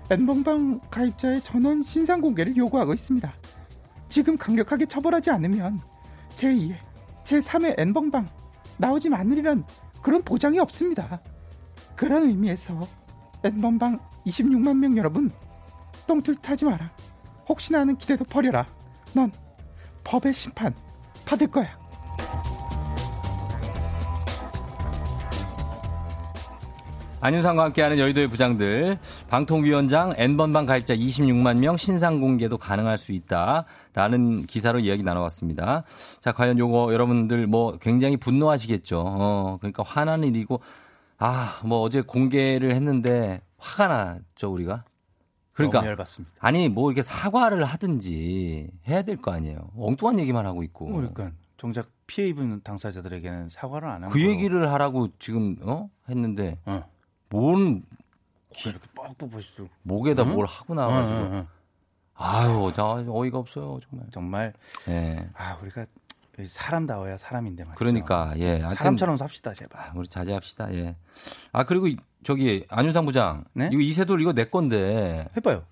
N번방 0.09 0.79
가입자의 0.89 1.41
전원 1.41 1.81
신상 1.83 2.21
공개를 2.21 2.55
요구하고 2.55 2.93
있습니다. 2.93 3.33
지금 4.07 4.37
강력하게 4.37 4.85
처벌하지 4.85 5.29
않으면 5.29 5.77
제2의, 6.35 6.77
제3의 7.25 7.77
N번방 7.77 8.29
나오지 8.77 9.09
않으리란 9.13 9.65
그런 10.01 10.23
보장이 10.23 10.57
없습니다. 10.59 11.19
그런 11.95 12.23
의미에서 12.23 13.02
N번방 13.43 13.99
26만 14.25 14.77
명 14.77 14.97
여러분 14.97 15.31
똥줄 16.07 16.35
타지 16.35 16.65
마라. 16.65 16.91
혹시나 17.47 17.79
하는 17.79 17.97
기대도 17.97 18.25
버려라. 18.25 18.65
넌 19.13 19.31
법의 20.03 20.33
심판 20.33 20.73
받을 21.25 21.47
거야. 21.47 21.83
안윤상과 27.23 27.63
함께하는 27.63 27.99
여의도의 27.99 28.27
부장들 28.27 28.97
방통위원장 29.29 30.13
N번방 30.17 30.65
가입자 30.65 30.93
26만 30.93 31.57
명 31.59 31.77
신상 31.77 32.19
공개도 32.19 32.57
가능할 32.57 32.97
수 32.97 33.13
있다라는 33.13 34.45
기사로 34.45 34.79
이야기 34.79 35.03
나눠봤습니다. 35.03 35.83
자 36.19 36.33
과연 36.33 36.59
요거 36.59 36.91
여러분들 36.91 37.47
뭐 37.47 37.77
굉장히 37.79 38.17
분노하시겠죠. 38.17 39.03
어 39.05 39.57
그러니까 39.61 39.83
화나는 39.83 40.27
일이고 40.35 40.59
아 41.17 41.61
뭐 41.63 41.79
어제 41.81 42.01
공개를 42.01 42.73
했는데 42.75 43.41
화가 43.57 43.87
났죠 43.87 44.51
우리가. 44.51 44.83
그러니까. 45.53 45.81
아니 46.39 46.67
뭐 46.69 46.91
이렇게 46.91 47.03
사과를 47.03 47.63
하든지 47.65 48.71
해야 48.87 49.01
될 49.03 49.17
거 49.17 49.31
아니에요. 49.31 49.69
엉뚱한 49.77 50.19
얘기만 50.19 50.45
하고 50.45 50.63
있고. 50.63 50.87
그러니까 50.87 51.31
정작 51.57 51.89
피해 52.07 52.27
입은 52.29 52.61
당사자들에게는 52.63 53.49
사과를 53.49 53.87
안 53.87 54.03
하고 54.03 54.13
그 54.13 54.21
얘기를 54.25 54.71
하라고 54.73 55.09
지금 55.19 55.55
어 55.61 55.89
했는데 56.09 56.57
어. 56.65 56.83
뭔 57.29 57.83
이렇게 58.65 58.79
뻑뻑 58.95 59.29
보시죠. 59.31 59.67
목에다 59.83 60.23
응? 60.23 60.33
뭘 60.33 60.45
하고 60.47 60.73
나와가지고. 60.73 61.13
응, 61.15 61.33
응, 61.33 61.47
아유, 62.15 62.71
저 62.75 63.03
어이가 63.07 63.37
없어요, 63.39 63.79
정말. 63.89 64.07
정말. 64.11 64.53
예. 64.89 65.27
아, 65.33 65.57
우리가 65.61 65.85
사람다워야 66.45 67.17
사람인데 67.17 67.63
말이죠. 67.63 67.77
그러니까 67.79 68.33
예. 68.37 68.59
사람처럼 68.75 69.17
삽시다 69.17 69.53
제발. 69.53 69.81
아, 69.81 69.91
우리 69.95 70.07
자제합시다. 70.07 70.73
예. 70.73 70.95
아 71.51 71.63
그리고 71.63 71.87
저기 72.23 72.65
안윤상 72.69 73.05
부장. 73.05 73.43
네? 73.53 73.69
이거 73.71 73.81
이세돌 73.81 74.19
이거 74.21 74.33
내 74.33 74.45
건데. 74.45 75.25
해봐요. 75.37 75.63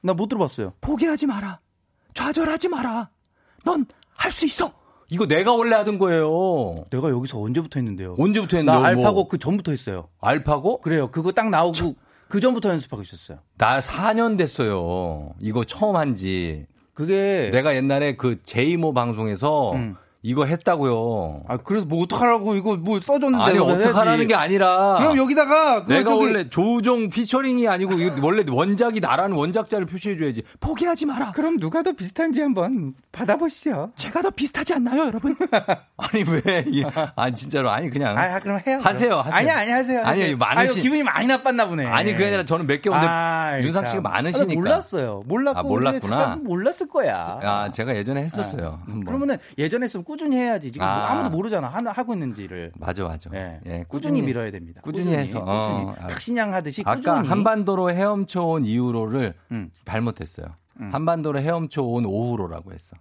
나 0.00 0.14
못 0.14 0.28
들어봤어요. 0.28 0.72
포기하지 0.80 1.26
마라. 1.26 1.58
좌절하지 2.14 2.68
마라. 2.68 3.10
넌 3.64 3.86
할 4.16 4.32
수 4.32 4.46
있어. 4.46 4.72
이거 5.10 5.26
내가 5.26 5.52
원래 5.52 5.74
하던 5.76 5.98
거예요. 5.98 6.84
내가 6.90 7.10
여기서 7.10 7.40
언제부터 7.40 7.80
했는데요? 7.80 8.16
언제부터 8.18 8.58
했는데요? 8.58 8.82
나 8.82 8.86
알파고 8.88 9.14
뭐. 9.14 9.28
그 9.28 9.38
전부터 9.38 9.70
했어요. 9.70 10.08
알파고? 10.20 10.80
그래요. 10.80 11.10
그거 11.10 11.32
딱 11.32 11.48
나오고 11.48 11.72
저... 11.74 11.94
그 12.28 12.40
전부터 12.40 12.68
연습하고 12.70 13.02
있었어요. 13.02 13.38
나 13.56 13.80
4년 13.80 14.36
됐어요. 14.36 15.30
이거 15.40 15.64
처음 15.64 15.96
한지. 15.96 16.66
그게 16.92 17.48
내가 17.52 17.74
옛날에 17.74 18.16
그 18.16 18.42
제이모 18.42 18.92
방송에서 18.92 19.72
음. 19.72 19.96
이거 20.22 20.44
했다고요. 20.44 21.44
아 21.46 21.56
그래서 21.58 21.86
뭐 21.86 22.02
어떡하라고 22.02 22.56
이거 22.56 22.76
뭐 22.76 23.00
써줬는데 23.00 23.44
아니 23.44 23.58
어떡하라는 23.58 24.26
게 24.26 24.34
아니라 24.34 24.96
그럼 24.98 25.16
여기다가 25.16 25.84
내가 25.84 26.10
저기... 26.10 26.24
원래 26.24 26.48
조우종 26.48 27.08
피처링이 27.08 27.68
아니고 27.68 27.94
원래 28.22 28.44
원작이 28.50 28.98
나라는 28.98 29.36
원작자를 29.36 29.86
표시해줘야지 29.86 30.42
포기하지 30.58 31.06
마라. 31.06 31.30
그럼 31.30 31.58
누가 31.58 31.82
더 31.82 31.92
비슷한지 31.92 32.40
한번 32.40 32.94
받아보시죠. 33.12 33.92
제가 33.94 34.22
더 34.22 34.30
비슷하지 34.30 34.74
않나요, 34.74 35.04
여러분? 35.04 35.36
아니 35.96 36.24
왜? 36.24 36.64
아니 37.14 37.34
진짜로 37.36 37.70
아니 37.70 37.88
그냥. 37.88 38.18
아 38.18 38.40
그럼 38.40 38.60
해요. 38.66 38.80
하세요. 38.82 39.18
하세요. 39.18 39.34
아니 39.34 39.50
아니 39.50 39.70
하세요. 39.70 40.02
아니 40.02 40.34
많으신 40.34 40.82
기분이 40.82 41.04
많이 41.04 41.28
나빴나 41.28 41.68
보네. 41.68 41.86
아니 41.86 42.12
그게 42.12 42.26
아니라 42.26 42.44
저는 42.44 42.66
몇 42.66 42.82
개월인데 42.82 43.06
아, 43.08 43.60
윤상 43.60 43.86
씨가 43.86 44.00
많으시니까. 44.00 44.52
아, 44.52 44.54
몰랐어요. 44.54 45.22
몰랐고 45.26 45.60
아, 45.60 45.62
몰랐구나. 45.62 46.38
몰랐을 46.42 46.88
거야. 46.90 47.38
아 47.40 47.70
제가 47.70 47.94
예전에 47.94 48.22
했었어요. 48.24 48.80
아, 48.84 49.00
그러면은 49.06 49.36
예전에 49.56 49.84
했으면 49.84 50.07
꾸준히 50.08 50.36
해야지. 50.36 50.72
지금 50.72 50.86
아. 50.86 51.14
무도 51.16 51.28
모르잖아. 51.28 51.68
하나 51.68 51.92
하고 51.92 52.14
있는지를. 52.14 52.72
맞아, 52.78 53.04
맞아. 53.04 53.28
예. 53.34 53.60
예. 53.66 53.70
꾸준히, 53.86 53.88
꾸준히, 53.88 54.22
밀어야 54.22 54.50
됩니다. 54.50 54.80
꾸준히, 54.82 55.04
꾸준히 55.04 55.22
해서. 55.22 55.44
어. 55.46 55.94
확신양 55.98 56.54
하듯이 56.54 56.82
꾸준히. 56.82 57.06
아까 57.06 57.28
한반도로 57.28 57.90
헤엄쳐 57.90 58.42
온 58.42 58.64
이후로를 58.64 59.34
음. 59.52 59.70
잘못했어요. 59.84 60.46
음. 60.80 60.94
한반도로 60.94 61.40
헤엄쳐 61.40 61.82
온 61.82 62.06
오후로라고 62.06 62.72
했어. 62.72 62.96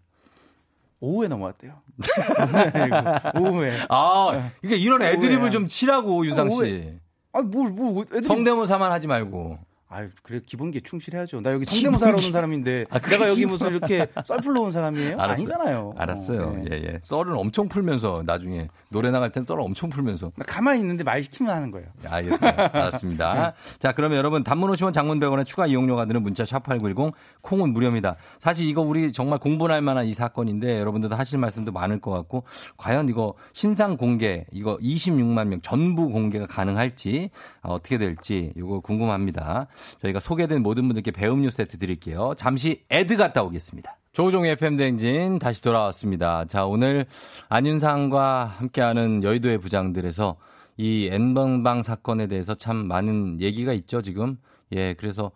오후에 0.99 1.29
넘어왔대요. 1.29 1.75
오후에. 3.39 3.85
아, 3.87 4.51
그러니까 4.59 4.83
이런 4.83 5.01
애드립을 5.01 5.49
좀 5.51 5.69
치라고 5.69 6.25
윤상 6.25 6.49
씨. 6.51 6.99
아, 7.31 7.41
뭘, 7.41 7.69
뭘, 7.69 8.05
애드립. 8.07 8.25
성대모사만 8.25 8.91
하지 8.91 9.07
말고. 9.07 9.59
아유, 9.89 10.09
그래 10.21 10.41
기본기 10.45 10.81
충실해야죠. 10.81 11.39
나 11.39 11.53
여기 11.53 11.63
성대모사로 11.63 12.17
온 12.17 12.31
사람인데 12.33 12.85
아, 12.89 12.99
내가 12.99 13.29
여기 13.29 13.45
무슨 13.45 13.69
이렇게 13.69 14.05
썰 14.25 14.39
풀러 14.41 14.61
온 14.63 14.71
사람이에요? 14.73 15.13
알았어요. 15.17 15.31
아니잖아요. 15.31 15.93
알았어요. 15.95 16.41
어, 16.43 16.51
네. 16.57 16.65
예, 16.71 16.75
예. 16.75 16.99
썰을 17.03 17.33
엄청 17.37 17.69
풀면서 17.69 18.23
나중에 18.25 18.67
노래 18.89 19.11
나갈 19.11 19.31
땐 19.31 19.45
썰을 19.45 19.61
엄청 19.61 19.89
풀면서. 19.89 20.31
나 20.35 20.43
가만히 20.45 20.81
있는데 20.81 21.05
말 21.05 21.23
시키면 21.23 21.55
하는 21.55 21.71
거예요. 21.71 21.87
알겠어요. 22.05 22.51
알았습니다. 22.73 23.33
네. 23.55 23.77
자, 23.79 23.93
그러면 23.93 24.17
여러분 24.17 24.43
단문 24.43 24.69
50원 24.71 24.91
장문 24.91 25.21
100원의 25.21 25.45
추가 25.45 25.65
이용료가 25.67 26.03
드는 26.05 26.21
문자 26.21 26.43
샵8910 26.43 27.13
콩은 27.41 27.71
무료입니다. 27.71 28.17
사실 28.39 28.67
이거 28.67 28.81
우리 28.81 29.13
정말 29.13 29.39
공부할 29.39 29.81
만한 29.81 30.05
이 30.05 30.13
사건인데 30.13 30.79
여러분들도 30.81 31.15
하실 31.15 31.39
말씀도 31.39 31.71
많을 31.71 32.01
것 32.01 32.11
같고 32.11 32.43
과연 32.75 33.07
이거 33.07 33.35
신상 33.53 33.95
공개 33.95 34.45
이거 34.51 34.77
26만 34.81 35.47
명 35.47 35.61
전부 35.61 36.09
공개가 36.09 36.45
가능할지 36.45 37.29
어떻게 37.61 37.97
될지 37.97 38.51
이거 38.57 38.81
궁금합니다. 38.81 39.67
저희가 40.01 40.19
소개된 40.19 40.63
모든 40.63 40.87
분들께 40.87 41.11
배음료 41.11 41.49
세트 41.49 41.77
드릴게요. 41.77 42.33
잠시 42.37 42.83
애드 42.89 43.17
갔다 43.17 43.43
오겠습니다. 43.43 43.97
조종의 44.13 44.51
FM대행진 44.53 45.37
다시 45.37 45.61
돌아왔습니다. 45.61 46.45
자, 46.45 46.65
오늘 46.65 47.05
안윤상과 47.49 48.45
함께하는 48.45 49.23
여의도의 49.23 49.59
부장들에서 49.59 50.37
이 50.77 51.09
N번방 51.11 51.83
사건에 51.83 52.27
대해서 52.27 52.55
참 52.55 52.87
많은 52.87 53.41
얘기가 53.41 53.73
있죠, 53.73 54.01
지금. 54.01 54.37
예, 54.71 54.93
그래서 54.93 55.31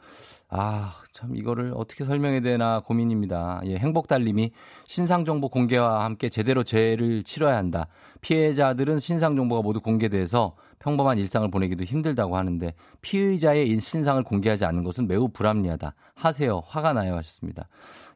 아, 0.50 0.96
참 1.14 1.36
이거를 1.36 1.74
어떻게 1.76 2.04
설명해야 2.04 2.42
되나 2.42 2.82
고민입니다. 2.82 3.62
예, 3.66 3.76
행복달님이 3.78 4.52
신상정보 4.86 5.50
공개와 5.50 6.04
함께 6.04 6.30
제대로 6.30 6.64
죄를 6.64 7.24
치러야 7.24 7.56
한다. 7.56 7.88
피해자들은 8.20 9.00
신상정보가 9.00 9.62
모두 9.62 9.80
공개돼서 9.80 10.56
평범한 10.82 11.20
일상을 11.20 11.50
보내기도 11.52 11.84
힘들다고 11.84 12.36
하는데 12.36 12.74
피의자의 13.02 13.78
신상을 13.80 14.22
공개하지 14.24 14.66
않는 14.66 14.84
것은 14.84 15.08
매우 15.08 15.30
불합리하다. 15.30 15.94
하세요. 16.16 16.62
화가 16.66 16.94
나요 16.94 17.16
하셨습니다. 17.18 17.68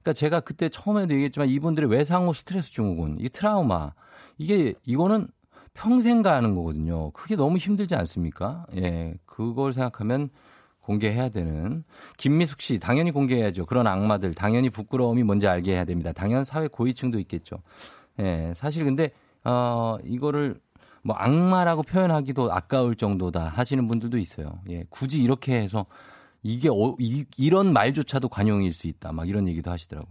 그러니까 0.01 0.13
제가 0.13 0.39
그때 0.39 0.67
처음에도 0.69 1.13
얘기했지만 1.13 1.47
이분들의 1.47 1.89
외상후 1.89 2.33
스트레스 2.33 2.71
증후군, 2.71 3.17
이 3.19 3.29
트라우마 3.29 3.93
이게 4.37 4.73
이거는 4.83 5.27
평생 5.73 6.23
가는 6.23 6.55
거거든요. 6.55 7.11
그게 7.11 7.35
너무 7.35 7.57
힘들지 7.57 7.95
않습니까? 7.95 8.65
예. 8.75 9.15
그걸 9.25 9.73
생각하면 9.73 10.29
공개해야 10.79 11.29
되는 11.29 11.83
김미숙 12.17 12.61
씨 12.61 12.79
당연히 12.79 13.11
공개해야죠. 13.11 13.65
그런 13.65 13.85
악마들 13.85 14.33
당연히 14.33 14.69
부끄러움이 14.69 15.23
뭔지 15.23 15.47
알게 15.47 15.73
해야 15.73 15.83
됩니다. 15.83 16.13
당연 16.13 16.43
사회 16.43 16.67
고위층도 16.67 17.19
있겠죠. 17.19 17.57
예. 18.19 18.53
사실 18.55 18.85
근데 18.85 19.11
어 19.43 19.97
이거를 20.03 20.59
뭐 21.05 21.15
악마라고 21.17 21.83
표현하기도 21.83 22.51
아까울 22.51 22.95
정도다 22.95 23.47
하시는 23.47 23.85
분들도 23.85 24.17
있어요. 24.17 24.59
예, 24.69 24.85
굳이 24.89 25.21
이렇게 25.21 25.55
해서 25.55 25.85
이게 26.41 26.67
어, 26.67 26.95
이, 26.99 27.25
이런 27.37 27.73
말조차도 27.73 28.27
관용일 28.27 28.71
수 28.73 28.87
있다. 28.87 29.11
막 29.11 29.29
이런 29.29 29.47
얘기도 29.47 29.69
하시더라고. 29.69 30.07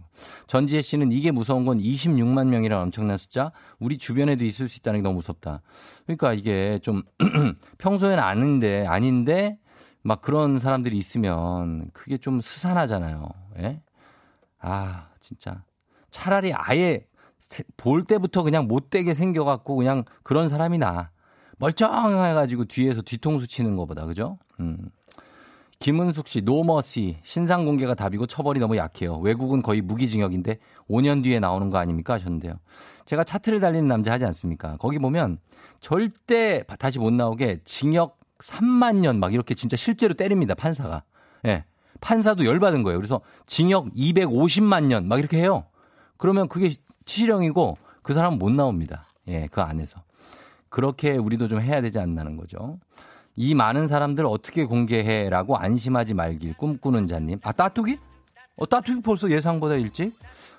전지혜 0.47 0.81
씨는 0.81 1.11
이게 1.11 1.31
무서운 1.31 1.65
건 1.65 1.79
26만 1.79 2.47
명이라는 2.47 2.85
엄청난 2.85 3.17
숫자. 3.17 3.51
우리 3.77 3.97
주변에도 3.97 4.45
있을 4.45 4.69
수 4.69 4.79
있다는 4.79 4.99
게 4.99 5.03
너무 5.03 5.15
무섭다. 5.15 5.61
그러니까 6.05 6.33
이게 6.33 6.79
좀 6.81 7.03
평소에는 7.77 8.17
아는데 8.23 8.85
아닌데 8.87 9.59
막 10.01 10.21
그런 10.21 10.59
사람들이 10.59 10.97
있으면 10.97 11.89
그게 11.91 12.17
좀 12.17 12.39
스산하잖아요. 12.39 13.27
예? 13.59 13.81
아, 14.59 15.09
진짜. 15.19 15.61
차라리 16.09 16.53
아예 16.53 17.05
볼 17.77 18.03
때부터 18.03 18.43
그냥 18.43 18.67
못되게 18.67 19.13
생겨갖고 19.13 19.75
그냥 19.75 20.03
그런 20.23 20.49
사람이 20.49 20.77
나. 20.77 21.11
멀쩡해가지고 21.57 22.65
뒤에서 22.65 23.01
뒤통수 23.01 23.47
치는 23.47 23.75
것보다, 23.75 24.05
그죠? 24.05 24.37
음. 24.59 24.77
김은숙 25.79 26.27
씨, 26.27 26.41
노머시. 26.41 27.17
신상 27.23 27.65
공개가 27.65 27.93
답이고 27.93 28.25
처벌이 28.27 28.59
너무 28.59 28.77
약해요. 28.77 29.17
외국은 29.17 29.61
거의 29.61 29.81
무기징역인데 29.81 30.57
5년 30.89 31.23
뒤에 31.23 31.39
나오는 31.39 31.69
거 31.69 31.77
아닙니까? 31.77 32.13
하셨는데요. 32.15 32.53
제가 33.05 33.23
차트를 33.23 33.59
달리는 33.59 33.87
남자 33.87 34.11
하지 34.13 34.25
않습니까? 34.25 34.77
거기 34.77 34.99
보면 34.99 35.37
절대 35.81 36.63
다시 36.79 36.97
못 36.99 37.13
나오게 37.13 37.59
징역 37.65 38.19
3만 38.39 38.97
년 38.97 39.19
막 39.19 39.33
이렇게 39.33 39.53
진짜 39.53 39.77
실제로 39.77 40.13
때립니다. 40.13 40.55
판사가. 40.55 41.03
예. 41.45 41.47
네. 41.49 41.65
판사도 42.01 42.45
열받은 42.45 42.83
거예요. 42.83 42.97
그래서 42.99 43.21
징역 43.45 43.91
250만 43.93 44.85
년 44.85 45.07
막 45.07 45.19
이렇게 45.19 45.37
해요. 45.39 45.65
그러면 46.17 46.47
그게 46.47 46.73
치령이고 47.05 47.77
그 48.01 48.13
사람은 48.13 48.39
못 48.39 48.51
나옵니다. 48.51 49.03
예, 49.27 49.47
그 49.47 49.61
안에서. 49.61 50.01
그렇게 50.69 51.11
우리도 51.11 51.47
좀 51.47 51.61
해야 51.61 51.81
되지 51.81 51.99
않나는 51.99 52.35
거죠. 52.37 52.77
이 53.35 53.55
많은 53.55 53.87
사람들 53.87 54.25
어떻게 54.25 54.65
공개해라고 54.65 55.57
안심하지 55.57 56.13
말길 56.13 56.55
꿈꾸는 56.57 57.07
자님. 57.07 57.39
아, 57.43 57.51
따뚜기? 57.51 57.97
어, 58.57 58.65
따뚜기 58.65 59.01
벌써 59.01 59.29
예상보다 59.29 59.75
일찍? 59.75 60.13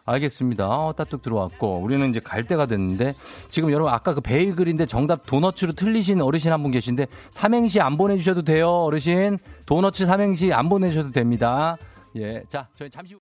알겠습니다. 0.05 0.69
어, 0.69 0.93
따뚝 0.93 1.23
들어왔고 1.23 1.79
우리는 1.79 2.09
이제 2.11 2.21
갈 2.21 2.45
때가 2.45 2.67
됐는데 2.67 3.15
지금 3.49 3.73
여러분 3.73 3.93
아까 3.93 4.15
그 4.15 4.21
베이글인데 4.21 4.87
정답 4.87 5.27
도너츠로 5.27 5.73
틀리신 5.73 6.21
어르신 6.21 6.53
한 6.53 6.63
분 6.63 6.71
계신데 6.71 7.07
삼행시 7.31 7.81
안 7.81 7.97
보내주셔도 7.97 8.43
돼요 8.43 8.71
어르신 8.71 9.39
도너츠 9.67 10.07
삼행시 10.07 10.53
안 10.53 10.69
보내주셔도 10.69 11.11
됩니다. 11.11 11.77
예, 12.17 12.43
자 12.49 12.69
저희 12.77 12.89
잠시 12.89 13.15
후. 13.15 13.21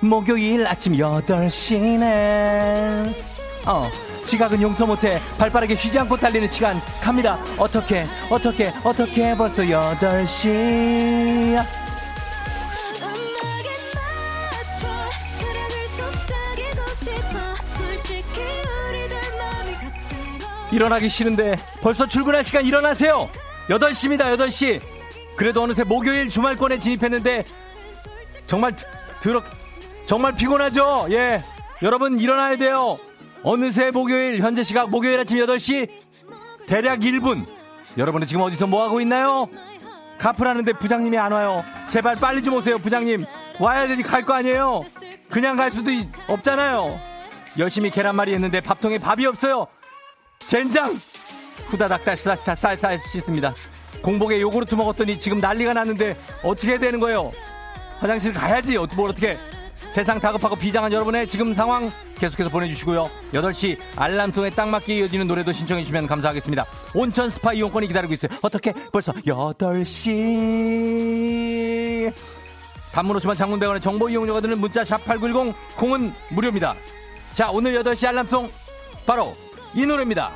목요일 0.00 0.66
아침 0.66 0.94
8시네. 0.94 3.14
어, 3.66 3.86
지각은 4.24 4.62
용서 4.62 4.86
못해 4.86 5.20
발 5.36 5.50
빠르게 5.50 5.74
쉬지 5.74 5.98
않고 5.98 6.16
달리는 6.16 6.48
시간 6.48 6.80
갑니다. 7.02 7.38
어떻게 7.58 8.06
어떻게 8.30 8.72
어떻게 8.82 9.36
벌써 9.36 9.62
8시 9.62 11.62
일어나기 20.72 21.08
싫은데 21.08 21.56
벌써 21.82 22.06
출근할 22.06 22.44
시간 22.44 22.64
일어나세요. 22.64 23.28
8시입니다 23.68 24.36
8시. 24.36 24.80
그래도 25.36 25.62
어느새 25.62 25.84
목요일 25.84 26.30
주말권에 26.30 26.78
진입했는데 26.78 27.44
정말 28.46 28.72
들어 29.20 29.42
정말 30.10 30.34
피곤하죠 30.34 31.06
예 31.12 31.40
여러분 31.82 32.18
일어나야 32.18 32.56
돼요 32.56 32.98
어느새 33.44 33.92
목요일 33.92 34.42
현재 34.42 34.64
시각 34.64 34.90
목요일 34.90 35.20
아침 35.20 35.38
8시 35.38 35.88
대략 36.66 36.98
1분 36.98 37.46
여러분은 37.96 38.26
지금 38.26 38.42
어디서 38.42 38.66
뭐 38.66 38.82
하고 38.82 39.00
있나요 39.00 39.48
카풀하는데 40.18 40.72
부장님이 40.72 41.16
안 41.16 41.30
와요 41.30 41.64
제발 41.88 42.16
빨리 42.16 42.42
좀 42.42 42.54
오세요 42.54 42.78
부장님 42.78 43.24
와야 43.60 43.86
되지 43.86 44.02
갈 44.02 44.24
거 44.24 44.34
아니에요 44.34 44.82
그냥 45.30 45.56
갈 45.56 45.70
수도 45.70 45.92
없잖아요 46.26 46.98
열심히 47.60 47.88
계란말이 47.88 48.34
했는데 48.34 48.60
밥통에 48.60 48.98
밥이 48.98 49.26
없어요 49.26 49.68
젠장! 50.48 50.98
후다닥 51.68 52.02
쌀쌀쌀쌀 52.02 52.98
씻습니다. 52.98 53.54
공복에 54.02 54.40
요구르트 54.40 54.74
먹었더니 54.74 55.20
지금 55.20 55.38
난리가 55.38 55.74
났는데 55.74 56.16
어떻게 56.42 56.70
해야 56.72 56.78
되는 56.80 56.98
거예요? 56.98 57.30
화장실 58.00 58.32
가야지. 58.32 58.76
뭘 58.96 59.10
어떻게. 59.10 59.38
세상 59.92 60.20
다급하고 60.20 60.54
비장한 60.54 60.92
여러분의 60.92 61.26
지금 61.26 61.52
상황 61.52 61.90
계속해서 62.16 62.48
보내주시고요. 62.50 63.10
8시 63.32 63.76
알람통에 63.96 64.50
딱 64.50 64.68
맞게 64.68 64.94
이어지는 64.98 65.26
노래도 65.26 65.50
신청해 65.52 65.82
주시면 65.82 66.06
감사하겠습니다. 66.06 66.64
온천 66.94 67.28
스파 67.28 67.52
이용권이 67.52 67.88
기다리고 67.88 68.14
있어요. 68.14 68.30
어떻게 68.40 68.72
벌써 68.92 69.12
8시 69.12 70.12
단문 72.92 73.16
오시면 73.16 73.36
장문대원의 73.36 73.80
정보 73.80 74.08
이용료가 74.08 74.40
드는 74.40 74.60
문자 74.60 74.84
샵 74.84 75.04
8910 75.04 75.76
콩은 75.76 76.12
무료입니다. 76.30 76.76
자 77.32 77.50
오늘 77.50 77.72
8시 77.82 78.06
알람송 78.08 78.48
바로 79.06 79.34
이 79.74 79.84
노래입니다. 79.86 80.32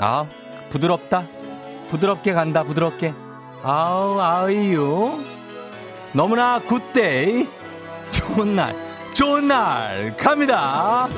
아, 0.00 0.26
부드럽다. 0.70 1.28
부드럽게 1.90 2.32
간다, 2.32 2.64
부드럽게. 2.64 3.23
아우, 3.66 4.20
아이유. 4.20 5.24
너무나 6.12 6.58
good 6.60 7.04
day. 7.04 7.48
좋은 8.10 8.54
날, 8.54 8.76
좋은 9.14 9.48
날, 9.48 10.14
갑니다. 10.18 11.08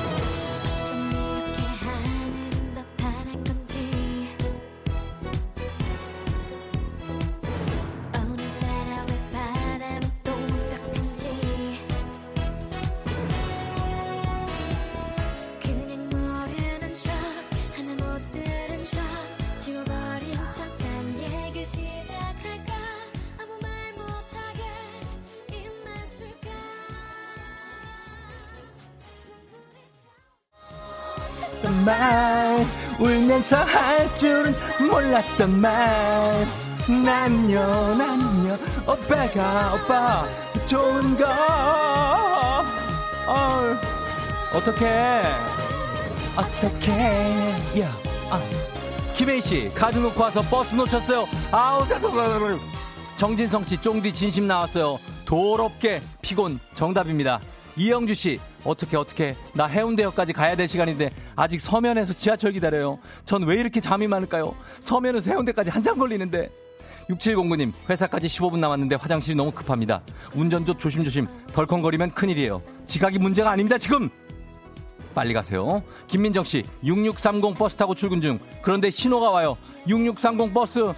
말. 31.87 32.65
울면서 32.99 33.55
할 33.63 34.13
줄은 34.15 34.53
몰랐던 34.89 35.61
말. 35.61 36.45
난요 36.87 37.95
난요 37.95 38.57
오빠가 38.85 39.73
오빠 39.73 40.25
좋은 40.65 41.17
거. 41.17 41.25
어, 43.27 43.59
어떡해. 44.53 45.23
어떡해 46.35 47.81
야 47.81 47.91
아. 48.29 48.39
김혜희 49.13 49.41
씨 49.41 49.69
카드 49.73 49.97
놓고 49.97 50.21
와서 50.21 50.41
버스 50.41 50.75
놓쳤어요. 50.75 51.25
아우 51.51 51.83
정진성 53.17 53.63
씨 53.65 53.77
쫑디 53.77 54.13
진심 54.13 54.45
나왔어요 54.45 54.99
도롭게 55.25 56.01
피곤 56.21 56.59
정답입니다 56.75 57.39
이영주 57.77 58.13
씨 58.15 58.39
어떻게 58.65 58.97
어떻게 58.97 59.35
나 59.53 59.65
해운대역까지 59.67 60.33
가야 60.33 60.55
될 60.55 60.67
시간인데 60.67 61.11
아직 61.35 61.61
서면에서 61.61 62.11
지하철 62.13 62.51
기다려요. 62.51 62.99
전 63.23 63.43
왜 63.43 63.55
이렇게 63.55 63.79
잠이 63.79 64.07
많을까요? 64.07 64.55
서면에서 64.79 65.31
해운대까지 65.31 65.69
한참 65.69 65.97
걸리는데. 65.97 66.49
6709님 67.09 67.71
회사까지 67.89 68.27
15분 68.27 68.59
남았는데 68.59 68.95
화장실이 68.95 69.35
너무 69.35 69.51
급합니다. 69.51 70.01
운전조 70.35 70.73
조심조심 70.75 71.25
덜컹거리면 71.53 72.11
큰일이에요. 72.11 72.61
지각이 72.85 73.17
문제가 73.19 73.51
아닙니다 73.51 73.77
지금. 73.77 74.09
빨리 75.15 75.33
가세요. 75.33 75.81
김민정 76.07 76.43
씨 76.43 76.63
6630 76.83 77.57
버스 77.57 77.75
타고 77.77 77.95
출근 77.95 78.19
중. 78.19 78.39
그런데 78.61 78.89
신호가 78.89 79.29
와요. 79.29 79.55
6630 79.87 80.53
버스 80.53 80.91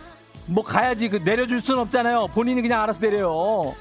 뭐 0.47 0.63
가야지 0.63 1.09
그 1.09 1.17
내려줄 1.17 1.61
순 1.61 1.77
없잖아요. 1.77 2.29
본인이 2.33 2.61
그냥 2.63 2.81
알아서 2.81 2.99
내려요. 2.99 3.75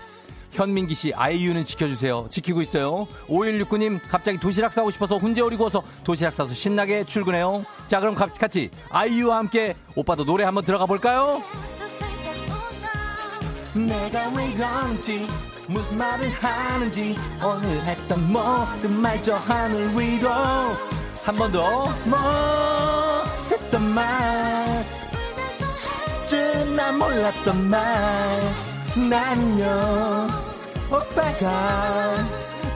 현민기 0.53 0.95
씨, 0.95 1.13
아이유는 1.15 1.65
지켜주세요. 1.65 2.29
지키고 2.31 2.63
있어요. 2.63 3.07
5169님, 3.29 4.01
갑자기 4.09 4.39
도시락 4.39 4.73
싸고 4.73 4.91
싶어서 4.91 5.17
훈제 5.19 5.41
오리고 5.41 5.65
와서 5.65 5.83
도시락 6.05 6.35
싸서 6.35 6.55
신나게 6.55 7.05
출근해요. 7.05 7.65
자, 7.87 8.01
그럼 8.01 8.15
같이 8.15 8.71
아이유와 8.91 9.37
함께 9.39 9.75
오빠도 9.95 10.25
노래 10.25 10.45
한번 10.45 10.65
들어가 10.65 10.87
볼까요? 10.87 11.43
내가 13.75 14.29
왜 14.31 14.53
그런지 14.55 15.29
무슨 15.69 15.99
말을 15.99 16.31
하는지 16.31 17.15
오늘 17.45 17.85
했던 17.87 18.33
모든 18.33 19.01
말 19.01 19.21
저 19.21 19.37
하늘 19.37 19.91
위로 19.97 20.31
한 21.23 21.37
번더뭐 21.37 21.93
했던 23.51 23.95
말나 23.95 24.85
몰랐던 26.93 27.69
말 27.69 28.68
난요 28.97 30.29
오빠가 30.91 32.17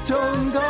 좋은 0.05 0.53
거. 0.53 0.61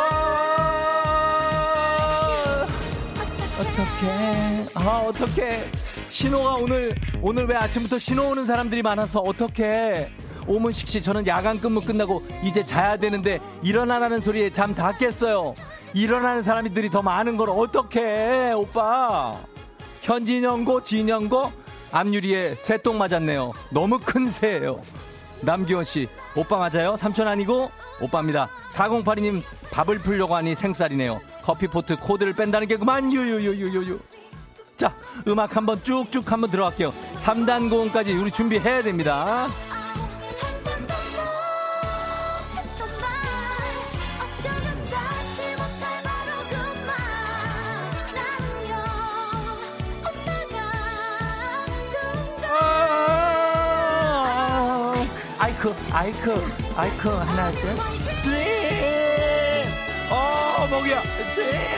어떻게 3.59 4.70
아 4.74 4.99
어떻게 5.07 5.70
신호가 6.11 6.55
오늘 6.55 6.93
오늘 7.20 7.47
왜 7.47 7.55
아침부터 7.57 7.99
신호 7.99 8.28
오는 8.30 8.47
사람들이 8.47 8.82
많아서 8.82 9.20
어떻게 9.20 10.09
오문식 10.47 10.88
씨 10.88 11.01
저는 11.03 11.26
야간 11.26 11.61
근무 11.61 11.80
끝나고 11.80 12.22
이제 12.43 12.64
자야 12.64 12.97
되는데 12.97 13.40
일어나라는 13.62 14.20
소리에 14.20 14.51
잠 14.51 14.74
다 14.74 14.97
깼어요. 14.97 15.55
일어나는 15.95 16.43
사람들이 16.43 16.90
더 16.90 17.03
많은 17.03 17.36
걸 17.36 17.51
어떻게 17.51 18.53
오빠. 18.57 19.36
현진영고 20.01 20.82
진영고 20.82 21.53
앞유리에 21.93 22.57
새똥 22.61 22.99
맞았네요. 22.99 23.53
너무 23.70 23.99
큰 24.03 24.26
새예요 24.28 24.80
남기원 25.43 25.84
씨, 25.84 26.09
오빠 26.36 26.57
맞아요? 26.57 26.97
삼촌 26.97 27.28
아니고? 27.28 27.70
오빠입니다. 28.01 28.49
4082님, 28.72 29.43
밥을 29.70 29.99
풀려고 29.99 30.34
하니 30.36 30.55
생쌀이네요. 30.55 31.20
커피포트 31.43 31.97
코드를 31.97 32.32
뺀다는 32.32 32.68
게 32.68 32.76
그만, 32.76 33.12
유유유유유유. 33.12 33.99
자, 34.76 34.95
음악 35.28 35.57
한번 35.57 35.82
쭉쭉 35.82 36.30
한번 36.30 36.51
들어갈게요. 36.51 36.93
3단 37.16 37.70
고음까지 37.70 38.14
우리 38.14 38.30
준비해야 38.30 38.82
됩니다. 38.82 39.49
아이크 55.43 55.74
아이크 55.90 56.40
아이크 56.76 57.09
하나 57.09 57.51
둘 57.51 57.76
셋. 58.22 59.66
어 60.09 60.68
목이야 60.70 61.03
셋. 61.34 61.72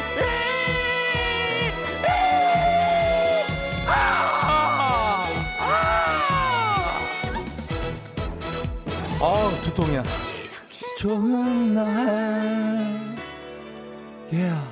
아, 3.86 5.26
아. 5.58 7.00
어 9.18 9.50
두통이야 9.62 10.04
좋은 10.98 11.72
날 11.72 13.16
예. 14.34 14.36
Yeah. 14.36 14.68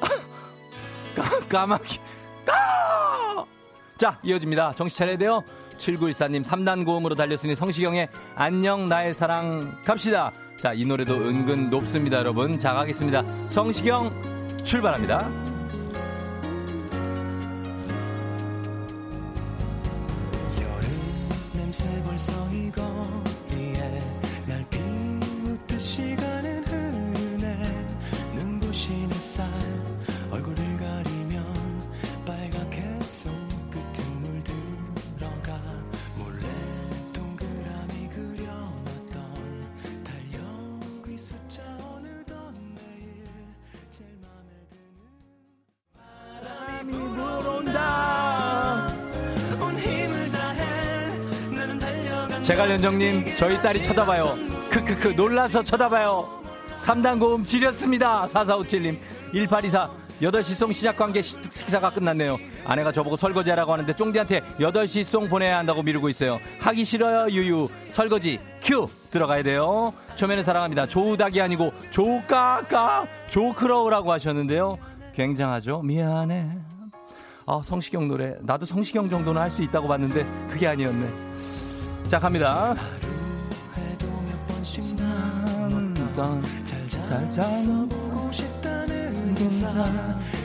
까마귀 1.48 1.98
까! 2.44 3.46
자 3.96 4.18
이어집니다 4.22 4.74
정신 4.74 4.98
차려야 4.98 5.16
돼요 5.16 5.42
7914님 5.82 6.44
3단 6.44 6.84
고음으로 6.84 7.14
달렸으니 7.14 7.54
성시경의 7.54 8.08
안녕 8.34 8.88
나의 8.88 9.14
사랑 9.14 9.78
갑시다. 9.84 10.32
자, 10.56 10.72
이 10.72 10.84
노래도 10.84 11.14
은근 11.14 11.70
높습니다, 11.70 12.18
여러분. 12.18 12.58
자, 12.58 12.72
가겠습니다. 12.72 13.24
성시경 13.48 14.12
출발합니다. 14.62 15.51
제갈연정님 52.42 53.36
저희 53.36 53.60
딸이 53.62 53.80
쳐다봐요. 53.82 54.34
크크크 54.70 55.08
놀라서 55.16 55.62
쳐다봐요. 55.62 56.28
3단 56.80 57.20
고음 57.20 57.44
지렸습니다. 57.44 58.26
4457님. 58.26 58.98
1824 59.32 59.90
8시 60.20 60.54
송 60.54 60.72
시작 60.72 60.96
관계 60.96 61.22
식사가 61.22 61.90
끝났네요. 61.90 62.38
아내가 62.64 62.92
저보고 62.92 63.16
설거지하라고 63.16 63.72
하는데 63.72 63.94
쫑디한테 63.94 64.40
8시 64.58 65.04
송 65.04 65.28
보내야 65.28 65.58
한다고 65.58 65.82
미루고 65.82 66.08
있어요. 66.08 66.38
하기 66.60 66.84
싫어요 66.84 67.28
유유. 67.30 67.68
설거지 67.90 68.38
큐! 68.60 68.88
들어가야 69.10 69.42
돼요. 69.42 69.92
초면에 70.16 70.42
사랑합니다. 70.42 70.86
조우닥이 70.86 71.40
아니고 71.40 71.72
조우까까 71.90 73.06
조크러우라고 73.28 74.12
하셨는데요. 74.12 74.78
굉장하죠? 75.14 75.82
미안해. 75.82 76.48
아 77.46 77.60
성시경 77.64 78.06
노래. 78.08 78.34
나도 78.42 78.66
성시경 78.66 79.08
정도는 79.08 79.40
할 79.40 79.50
수 79.50 79.62
있다고 79.62 79.88
봤는데 79.88 80.24
그게 80.48 80.66
아니었네 80.68 81.31
자, 82.08 82.18
갑니다. 82.18 82.74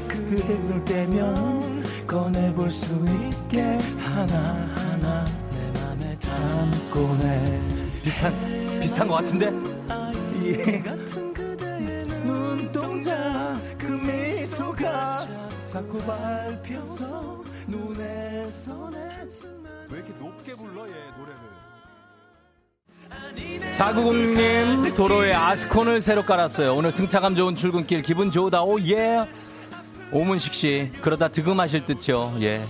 그대를 0.07 0.83
떼면 0.85 1.83
꺼내볼 2.05 2.69
수 2.69 2.85
있게 3.05 3.61
하나하나 3.99 5.25
내 5.51 5.79
맘에 5.79 6.19
담고네 6.19 7.61
비슷한 8.03 8.79
비슷한 8.81 9.07
것 9.07 9.15
같은데 9.15 9.47
이 10.43 10.81
같은 10.81 11.33
그대의 11.33 12.05
눈동자 12.05 13.57
그 13.77 13.87
미소가 13.87 15.27
자꾸 15.71 15.97
밟혀서 15.99 17.43
눈에 17.67 18.47
선해 18.47 19.29
왜 19.89 19.99
이렇게 19.99 20.13
높게 20.19 20.53
불러 20.53 20.87
얘 20.87 20.93
노래를 21.17 21.37
490님 23.77 24.95
도로에 24.95 25.33
아스콘을 25.33 26.01
새로 26.01 26.23
깔았어요. 26.23 26.75
오늘 26.75 26.91
승차감 26.91 27.35
좋은 27.35 27.55
출근길 27.55 28.01
기분 28.01 28.31
좋다. 28.31 28.63
오 28.63 28.79
예. 28.81 29.25
오문식 30.11 30.53
씨 30.53 30.91
그러다 31.01 31.29
득음하실 31.29 31.85
듯요. 31.85 32.33
예. 32.41 32.65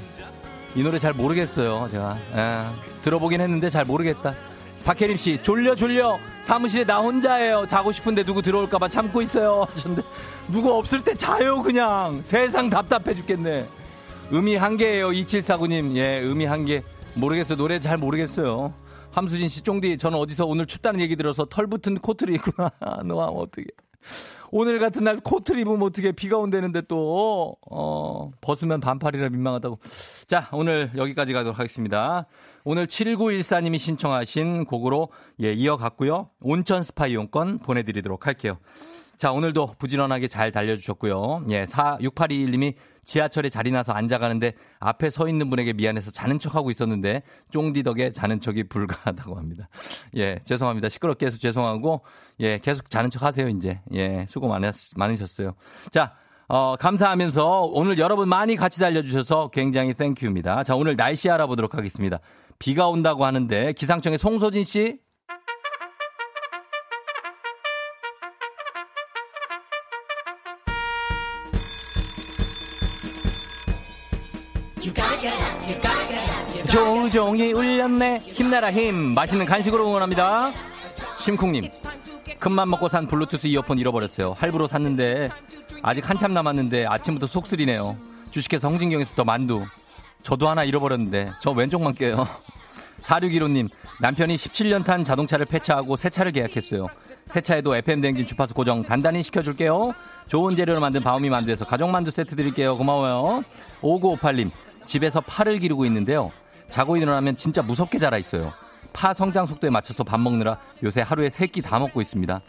이 0.76 0.84
노래 0.84 1.00
잘 1.00 1.14
모르겠어요. 1.14 1.88
제가 1.90 2.18
예. 2.36 3.02
들어보긴 3.02 3.42
했는데 3.42 3.70
잘 3.70 3.86
모르겠다. 3.86 4.36
박혜림 4.86 5.18
씨 5.18 5.42
졸려 5.42 5.76
졸려 5.76 6.20
사무실에 6.42 6.84
나 6.86 7.00
혼자예요. 7.00 7.66
자고 7.68 7.92
싶은데 7.92 8.24
누구 8.24 8.42
들어올까봐 8.42 8.90
참고 8.90 9.22
있어요. 9.22 9.66
하셨는데 9.74 10.08
누구 10.50 10.74
없을 10.74 11.02
때 11.04 11.16
자요 11.16 11.64
그냥 11.64 12.22
세상 12.22 12.70
답답해 12.70 13.16
죽겠네. 13.16 13.68
음이 14.34 14.56
한 14.58 14.78
개예요. 14.78 15.10
2749님 15.10 15.96
예 15.96 16.22
음이 16.22 16.46
한 16.46 16.66
개. 16.66 16.84
모르겠어요. 17.20 17.58
노래 17.58 17.80
잘 17.80 17.98
모르겠어요. 17.98 18.74
함수진 19.12 19.50
씨, 19.50 19.62
쫑디, 19.62 19.98
저는 19.98 20.18
어디서 20.20 20.46
오늘 20.46 20.66
춥다는 20.66 21.00
얘기 21.00 21.16
들어서 21.16 21.46
털 21.46 21.68
붙은 21.68 21.98
코트를 21.98 22.36
입구나. 22.36 22.72
너 23.06 23.18
어떻게. 23.18 23.66
오늘 24.52 24.80
같은 24.80 25.04
날 25.04 25.18
코트를 25.18 25.62
입으면 25.62 25.82
어떻게 25.82 26.12
비가 26.12 26.38
온다는데 26.38 26.84
또, 26.88 27.58
어, 27.70 28.32
벗으면 28.40 28.80
반팔이라 28.80 29.30
민망하다고. 29.30 29.80
자, 30.28 30.48
오늘 30.54 30.92
여기까지 30.96 31.34
가도록 31.34 31.60
하겠습니다. 31.60 32.28
오늘 32.64 32.86
7914님이 32.86 33.80
신청하신 33.80 34.66
곡으로 34.66 35.10
예, 35.42 35.52
이어갔고요. 35.52 36.30
온천 36.42 36.84
스파 36.84 37.08
이용권 37.08 37.60
보내드리도록 37.60 38.28
할게요. 38.28 38.58
자, 39.18 39.32
오늘도 39.32 39.76
부지런하게 39.80 40.28
잘 40.28 40.52
달려주셨고요. 40.52 41.46
예, 41.50 41.66
4682님이 41.66 42.76
지하철에 43.08 43.50
자리 43.50 43.72
나서 43.72 43.94
앉아가는데 43.94 44.54
앞에 44.80 45.10
서 45.10 45.28
있는 45.30 45.50
분에게 45.50 45.74
미안해서 45.74 46.12
자는 46.12 46.38
척하고 46.40 46.70
있었는데 46.70 47.24
쫑디 47.52 47.84
덕에 47.84 48.12
자는 48.12 48.42
척이 48.42 48.66
불가하다고 48.66 49.38
합니다. 49.38 49.70
예, 50.18 50.40
죄송합니다. 50.44 50.90
시끄럽게 50.90 51.26
해서 51.26 51.38
죄송하고 51.38 52.02
예, 52.42 52.60
계속 52.60 52.90
자는 52.90 53.10
척 53.10 53.24
하세요, 53.24 53.48
이제. 53.48 53.80
예, 53.94 54.26
수고 54.28 54.50
많으, 54.50 54.70
많으셨어요. 54.98 55.56
자, 55.90 56.14
어, 56.50 56.76
감사하면서 56.76 57.70
오늘 57.72 57.98
여러분 57.98 58.28
많이 58.28 58.58
같이 58.58 58.80
달려주셔서 58.80 59.50
굉장히 59.50 59.94
thank 59.94 60.18
you입니다. 60.18 60.66
자, 60.66 60.76
오늘 60.76 60.98
날씨 60.98 61.30
알아보도록 61.30 61.76
하겠습니다. 61.76 62.20
비가 62.60 62.90
온다고 62.90 63.26
하는데 63.26 63.72
기상청의 63.74 64.18
송소진 64.20 64.66
씨. 64.66 65.00
종이 77.18 77.52
울렸네. 77.52 78.20
힘내라 78.20 78.72
힘. 78.72 79.16
맛있는 79.16 79.48
간식으로 79.48 79.88
응원합니다. 79.88 80.52
심쿵님 81.18 81.68
큰맘 82.38 82.70
먹고 82.70 82.90
산 82.90 83.08
블루투스 83.08 83.48
이어폰 83.48 83.80
잃어버렸어요. 83.80 84.34
할부로 84.38 84.68
샀는데 84.68 85.28
아직 85.82 86.08
한참 86.08 86.36
남았는데 86.36 86.86
아침부터 86.86 87.26
속 87.26 87.48
쓰리네요. 87.48 87.98
주식회사 88.30 88.68
홍진경에서 88.68 89.16
더 89.16 89.24
만두. 89.24 89.66
저도 90.22 90.48
하나 90.48 90.64
잃어버렸는데 90.64 91.32
저 91.42 91.50
왼쪽만 91.50 91.96
껴요. 91.96 92.28
4615님 93.02 93.68
남편이 94.00 94.36
17년 94.36 94.86
탄 94.86 95.04
자동차를 95.04 95.48
폐차하고 95.48 95.96
새 95.96 96.12
차를 96.12 96.32
계약했어요. 96.32 96.88
새 97.26 97.42
차에도 97.42 97.76
FM대행진 97.76 98.28
주파수 98.28 98.54
고정 98.54 98.84
단단히 98.84 99.24
시켜줄게요. 99.24 99.96
좋은 100.28 100.56
재료로 100.56 100.80
만든 100.80 101.02
바오미 101.02 101.32
만두에서 101.32 101.66
가족만두 101.66 102.12
세트 102.12 102.36
드릴게요. 102.36 102.78
고마워요. 102.78 103.42
5958님 103.82 104.52
집에서 104.86 105.20
파를 105.22 105.58
기르고 105.58 105.84
있는데요. 105.86 106.32
자고 106.70 106.98
일어나면 106.98 107.36
진짜 107.36 107.62
무섭게 107.62 107.98
자라 107.98 108.18
있어요. 108.18 108.52
파 108.94 109.14
성장 109.14 109.46
속도에 109.46 109.70
맞춰서 109.70 110.04
밥 110.04 110.20
먹느라 110.20 110.58
요새 110.84 111.02
하루에 111.02 111.30
세끼다 111.30 111.78
먹고 111.80 112.02
있습니다. 112.02 112.42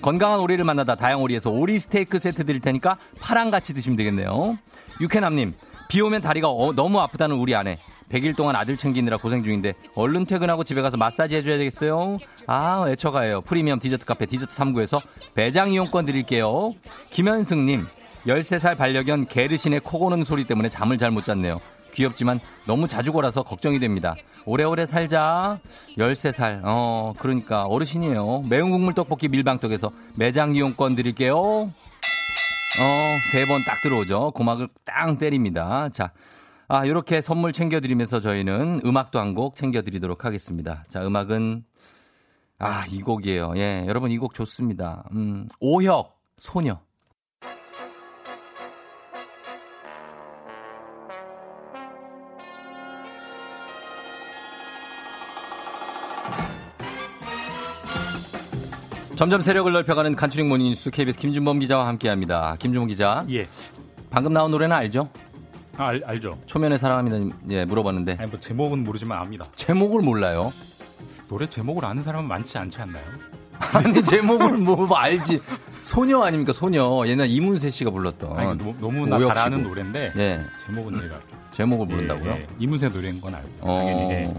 건강한 0.00 0.40
오리를 0.40 0.64
만나다 0.64 0.96
다양오리에서 0.96 1.50
오리 1.50 1.78
스테이크 1.78 2.18
세트 2.18 2.44
드릴 2.44 2.60
테니까 2.60 2.98
파랑 3.20 3.50
같이 3.50 3.72
드시면 3.72 3.96
되겠네요. 3.96 4.58
육회남님, 5.00 5.54
비 5.88 6.00
오면 6.00 6.22
다리가 6.22 6.48
어, 6.48 6.72
너무 6.72 6.98
아프다는 7.00 7.36
우리 7.36 7.54
아내. 7.54 7.78
100일 8.10 8.36
동안 8.36 8.56
아들 8.56 8.76
챙기느라 8.76 9.16
고생 9.16 9.42
중인데 9.42 9.72
얼른 9.94 10.24
퇴근하고 10.24 10.64
집에 10.64 10.82
가서 10.82 10.96
마사지 10.98 11.36
해줘야 11.36 11.56
되겠어요. 11.56 12.18
아, 12.46 12.84
애처가예요. 12.88 13.40
프리미엄 13.42 13.78
디저트 13.78 14.04
카페 14.04 14.26
디저트 14.26 14.54
3구에서 14.54 15.00
매장 15.34 15.72
이용권 15.72 16.04
드릴게요. 16.04 16.74
김현승님, 17.10 17.86
13살 18.26 18.76
반려견 18.76 19.28
게르신의 19.28 19.80
코 19.80 19.98
고는 19.98 20.24
소리 20.24 20.44
때문에 20.44 20.68
잠을 20.68 20.98
잘 20.98 21.10
못 21.10 21.24
잤네요. 21.24 21.60
귀엽지만 21.92 22.40
너무 22.66 22.88
자주 22.88 23.12
골아서 23.12 23.42
걱정이 23.42 23.78
됩니다. 23.78 24.14
오래오래 24.46 24.86
살자. 24.86 25.60
13살. 25.96 26.60
어, 26.64 27.12
그러니까 27.18 27.64
어르신이에요. 27.66 28.42
매운 28.48 28.70
국물 28.70 28.94
떡볶이 28.94 29.28
밀방떡에서 29.28 29.90
매장 30.14 30.54
이용권 30.54 30.96
드릴게요. 30.96 31.36
어, 31.38 31.72
세 33.30 33.44
번 33.46 33.62
딱 33.64 33.80
들어오죠. 33.82 34.32
고막을 34.32 34.68
땅 34.84 35.18
때립니다. 35.18 35.88
자. 35.90 36.12
아, 36.68 36.86
요렇게 36.86 37.20
선물 37.20 37.52
챙겨드리면서 37.52 38.20
저희는 38.20 38.80
음악도 38.86 39.18
한 39.20 39.34
곡 39.34 39.56
챙겨드리도록 39.56 40.24
하겠습니다. 40.24 40.84
자, 40.88 41.04
음악은, 41.06 41.64
아, 42.58 42.86
이 42.88 43.02
곡이에요. 43.02 43.52
예, 43.56 43.84
여러분 43.88 44.10
이 44.10 44.16
곡 44.16 44.32
좋습니다. 44.32 45.04
음, 45.12 45.48
오혁, 45.60 46.18
소녀. 46.38 46.80
점점 59.22 59.40
세력을 59.40 59.70
넓혀가는 59.70 60.16
간추린 60.16 60.48
모닝뉴스 60.48 60.90
KBS 60.90 61.16
김준범 61.16 61.60
기자와 61.60 61.86
함께합니다. 61.86 62.56
김준범 62.58 62.88
기자. 62.88 63.24
예. 63.30 63.46
방금 64.10 64.32
나온 64.32 64.50
노래는 64.50 64.74
알죠? 64.74 65.10
아, 65.76 65.86
알, 65.86 66.02
알죠. 66.04 66.36
초면에 66.46 66.76
사랑합니다. 66.76 67.36
예, 67.50 67.64
물어봤는데. 67.64 68.16
아니, 68.18 68.28
뭐 68.28 68.40
제목은 68.40 68.82
모르지만 68.82 69.18
압니다. 69.20 69.46
제목을 69.54 70.02
몰라요? 70.02 70.52
노래 71.28 71.48
제목을 71.48 71.84
아는 71.84 72.02
사람은 72.02 72.26
많지 72.26 72.58
않지 72.58 72.80
않나요? 72.80 73.04
아니, 73.72 74.02
제목을 74.02 74.58
뭐, 74.58 74.74
뭐 74.74 74.96
알지. 74.96 75.40
소녀 75.84 76.20
아닙니까, 76.20 76.52
소녀. 76.52 77.06
옛날 77.06 77.28
이문세 77.30 77.70
씨가 77.70 77.92
불렀던. 77.92 78.36
아니, 78.36 78.58
너 78.80 78.88
무, 78.88 79.06
나 79.06 79.20
잘아는 79.20 79.62
노래인데. 79.62 80.14
예. 80.16 80.44
제목은 80.66 81.00
제가. 81.00 81.20
제목을 81.52 81.86
모른다고요? 81.86 82.30
예, 82.32 82.36
예. 82.36 82.46
이문세 82.58 82.88
노래인 82.88 83.20
건 83.20 83.34
알고. 83.34 83.48
어. 83.60 84.10
예. 84.10 84.34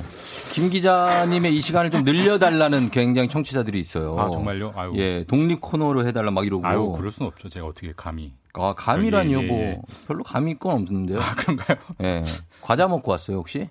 김 0.53 0.69
기자님의 0.69 1.55
이 1.55 1.61
시간을 1.61 1.89
좀 1.91 2.03
늘려달라는 2.03 2.89
굉장히 2.91 3.27
청취자들이 3.29 3.79
있어요. 3.79 4.19
아 4.19 4.29
정말요? 4.29 4.73
아유. 4.75 4.93
예, 4.97 5.23
독립 5.25 5.61
코너로 5.61 6.05
해달라 6.07 6.31
막 6.31 6.45
이러고. 6.45 6.67
아유, 6.67 6.93
그럴 6.97 7.11
순 7.11 7.27
없죠. 7.27 7.49
제가 7.49 7.65
어떻게 7.65 7.93
감히. 7.95 8.33
아 8.53 8.73
감이라니요, 8.77 9.39
예, 9.39 9.43
예, 9.43 9.47
뭐 9.47 9.57
예. 9.59 9.81
별로 10.07 10.23
감이 10.23 10.55
건 10.59 10.73
없는데요. 10.75 11.21
아 11.21 11.33
그런가요? 11.35 11.77
예, 12.03 12.23
과자 12.61 12.87
먹고 12.87 13.11
왔어요 13.11 13.37
혹시? 13.37 13.69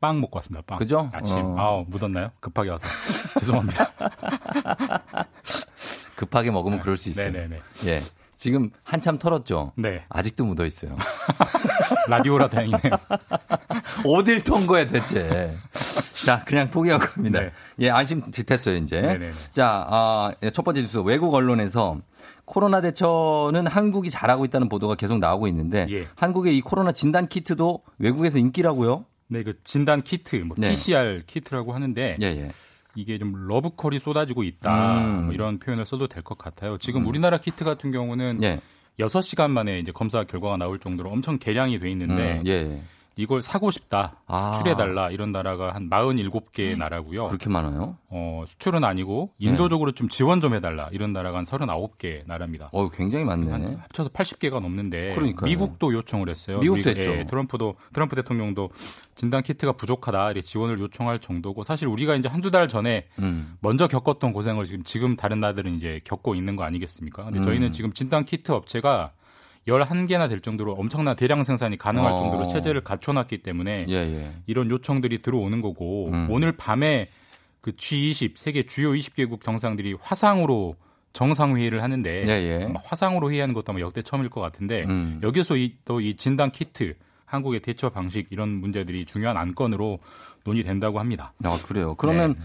빵 0.00 0.20
먹고 0.20 0.36
왔습니다. 0.38 0.62
빵. 0.66 0.78
그죠? 0.78 1.08
아침. 1.14 1.38
어. 1.38 1.56
아 1.58 1.84
묻었나요? 1.88 2.30
급하게 2.40 2.70
와서 2.70 2.86
죄송합니다. 3.40 3.90
급하게 6.16 6.50
먹으면 6.50 6.80
그럴 6.80 6.96
수 6.98 7.08
있어요. 7.08 7.30
네네네. 7.32 7.60
예. 7.86 8.00
지금 8.44 8.68
한참 8.82 9.18
털었죠? 9.18 9.72
네. 9.74 10.04
아직도 10.10 10.44
묻어 10.44 10.66
있어요. 10.66 10.94
라디오라 12.10 12.50
다행이네요. 12.50 12.92
어딜 14.04 14.44
턴 14.44 14.66
거야, 14.66 14.86
대체. 14.86 15.56
자, 16.26 16.44
그냥 16.44 16.70
포기하고 16.70 17.06
갑니다. 17.06 17.40
네. 17.40 17.52
예, 17.78 17.88
안심 17.88 18.20
됐어요, 18.30 18.76
이제. 18.76 19.00
네네네. 19.00 19.30
자, 19.52 19.86
아, 19.88 20.34
예, 20.42 20.50
첫 20.50 20.62
번째 20.62 20.82
뉴스. 20.82 20.98
외국 20.98 21.32
언론에서 21.32 21.96
코로나 22.44 22.82
대처는 22.82 23.66
한국이 23.66 24.10
잘하고 24.10 24.44
있다는 24.44 24.68
보도가 24.68 24.94
계속 24.94 25.20
나오고 25.20 25.48
있는데 25.48 25.86
예. 25.88 26.06
한국의 26.14 26.54
이 26.54 26.60
코로나 26.60 26.92
진단 26.92 27.28
키트도 27.28 27.82
외국에서 27.98 28.38
인기라고요? 28.38 29.06
네, 29.28 29.42
그 29.42 29.54
진단 29.64 30.02
키트, 30.02 30.36
뭐 30.36 30.54
네. 30.58 30.72
PCR 30.72 31.22
키트라고 31.26 31.72
하는데 31.72 32.18
예, 32.20 32.26
예. 32.26 32.50
이게 32.94 33.18
좀 33.18 33.46
러브콜이 33.48 33.98
쏟아지고 33.98 34.42
있다. 34.44 34.98
음. 34.98 35.24
뭐 35.26 35.34
이런 35.34 35.58
표현을 35.58 35.84
써도 35.86 36.06
될 36.06 36.22
것 36.22 36.38
같아요. 36.38 36.78
지금 36.78 37.02
음. 37.02 37.06
우리나라 37.06 37.38
키트 37.38 37.64
같은 37.64 37.90
경우는 37.92 38.40
예. 38.42 38.60
6시간 38.98 39.50
만에 39.50 39.78
이제 39.80 39.90
검사 39.92 40.22
결과가 40.24 40.56
나올 40.56 40.78
정도로 40.78 41.10
엄청 41.10 41.38
개량이 41.38 41.78
돼 41.80 41.90
있는데 41.90 42.38
음. 42.40 42.46
예. 42.46 42.82
이걸 43.16 43.42
사고 43.42 43.70
싶다. 43.70 44.16
아. 44.26 44.52
수출해달라. 44.54 45.10
이런 45.10 45.32
나라가 45.32 45.74
한 45.74 45.88
47개의 45.88 46.76
나라고요. 46.76 47.28
그렇게 47.28 47.48
많아요? 47.48 47.96
어, 48.08 48.44
수출은 48.46 48.84
아니고 48.84 49.32
인도적으로 49.38 49.92
네. 49.92 49.94
좀 49.94 50.08
지원 50.08 50.40
좀 50.40 50.54
해달라. 50.54 50.88
이런 50.92 51.12
나라가 51.12 51.38
한 51.38 51.44
39개 51.44 52.26
나라입니다. 52.26 52.70
어, 52.72 52.88
굉장히 52.88 53.24
많네. 53.24 53.50
한 53.50 53.76
합쳐서 53.76 54.10
80개가 54.10 54.60
넘는데 54.60 55.14
그러니까요. 55.14 55.48
미국도 55.48 55.92
요청을 55.94 56.28
했어요. 56.28 56.58
미국도 56.58 56.90
했죠. 56.90 57.10
예, 57.10 57.24
트럼프도 57.24 57.76
트럼프 57.92 58.16
대통령도 58.16 58.70
진단 59.14 59.42
키트가 59.42 59.72
부족하다. 59.72 60.32
이렇게 60.32 60.42
지원을 60.42 60.80
요청할 60.80 61.20
정도고 61.20 61.62
사실 61.62 61.88
우리가 61.88 62.16
이제 62.16 62.28
한두 62.28 62.50
달 62.50 62.68
전에 62.68 63.06
음. 63.20 63.56
먼저 63.60 63.86
겪었던 63.86 64.32
고생을 64.32 64.64
지금 64.64 64.82
지금 64.82 65.16
다른 65.16 65.40
나라들은 65.40 65.74
이제 65.74 66.00
겪고 66.04 66.34
있는 66.34 66.56
거 66.56 66.64
아니겠습니까? 66.64 67.24
근데 67.24 67.42
저희는 67.42 67.68
음. 67.68 67.72
지금 67.72 67.92
진단 67.92 68.24
키트 68.24 68.52
업체가 68.52 69.12
11개나 69.66 70.28
될 70.28 70.40
정도로 70.40 70.74
엄청난 70.74 71.16
대량 71.16 71.42
생산이 71.42 71.78
가능할 71.78 72.12
어. 72.12 72.18
정도로 72.18 72.46
체제를 72.48 72.82
갖춰놨기 72.82 73.38
때문에 73.38 73.86
예, 73.88 73.94
예. 73.94 74.32
이런 74.46 74.70
요청들이 74.70 75.22
들어오는 75.22 75.60
거고 75.60 76.10
음. 76.12 76.28
오늘 76.30 76.52
밤에 76.52 77.08
그 77.60 77.72
G20 77.72 78.36
세계 78.36 78.66
주요 78.66 78.92
20개국 78.92 79.42
정상들이 79.42 79.96
화상으로 80.00 80.76
정상 81.14 81.56
회의를 81.56 81.82
하는데 81.82 82.24
예, 82.26 82.30
예. 82.30 82.68
화상으로 82.84 83.30
회의하는 83.30 83.54
것도 83.54 83.72
아마 83.72 83.80
역대 83.80 84.02
처음일 84.02 84.28
것 84.28 84.40
같은데 84.40 84.84
음. 84.84 85.20
여기서 85.22 85.54
또 85.84 86.00
이 86.00 86.16
진단 86.16 86.50
키트 86.50 86.94
한국의 87.24 87.60
대처 87.60 87.88
방식 87.88 88.26
이런 88.30 88.50
문제들이 88.50 89.06
중요한 89.06 89.36
안건으로 89.36 89.98
논의된다고 90.44 90.98
합니다. 91.00 91.32
아, 91.42 91.58
그래요. 91.64 91.94
그러면 91.96 92.34
네. 92.34 92.40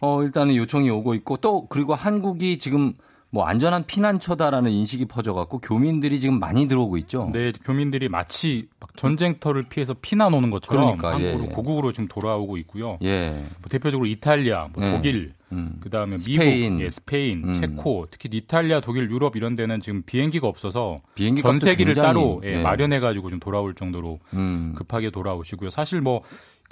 어, 0.00 0.22
일단은 0.22 0.56
요청이 0.56 0.90
오고 0.90 1.14
있고 1.14 1.36
또 1.36 1.66
그리고 1.68 1.94
한국이 1.94 2.58
지금 2.58 2.94
뭐 3.34 3.46
안전한 3.46 3.82
피난처다라는 3.84 4.70
인식이 4.70 5.06
퍼져갖고 5.06 5.58
교민들이 5.58 6.20
지금 6.20 6.38
많이 6.38 6.68
들어오고 6.68 6.98
있죠. 6.98 7.30
네, 7.32 7.50
교민들이 7.64 8.08
마치 8.08 8.68
막 8.78 8.96
전쟁터를 8.96 9.64
피해서 9.64 9.92
피난 10.00 10.32
오는 10.32 10.50
것처럼 10.50 10.96
그러니까, 10.96 11.14
한국으로 11.14 11.44
예, 11.44 11.50
예. 11.50 11.52
고국으로 11.52 11.92
지금 11.92 12.06
돌아오고 12.06 12.58
있고요. 12.58 12.96
예. 13.02 13.30
뭐 13.32 13.68
대표적으로 13.68 14.06
이탈리아, 14.06 14.68
뭐 14.72 14.86
예. 14.86 14.92
독일, 14.92 15.32
음. 15.50 15.78
그다음에 15.80 16.16
스페인. 16.16 16.74
미국, 16.74 16.84
예, 16.84 16.90
스페인, 16.90 17.42
음. 17.42 17.60
체코, 17.60 18.06
특히 18.08 18.28
이탈리아, 18.32 18.80
독일, 18.80 19.10
유럽 19.10 19.34
이런 19.34 19.56
데는 19.56 19.80
지금 19.80 20.02
비행기가 20.06 20.46
없어서 20.46 21.00
비행기 21.16 21.42
전세기를 21.42 21.94
따로 21.94 22.40
예, 22.44 22.58
예. 22.58 22.62
마련해 22.62 23.00
가지고 23.00 23.30
좀 23.30 23.40
돌아올 23.40 23.74
정도로 23.74 24.20
음. 24.34 24.74
급하게 24.76 25.10
돌아오시고요. 25.10 25.70
사실 25.70 26.00
뭐 26.00 26.22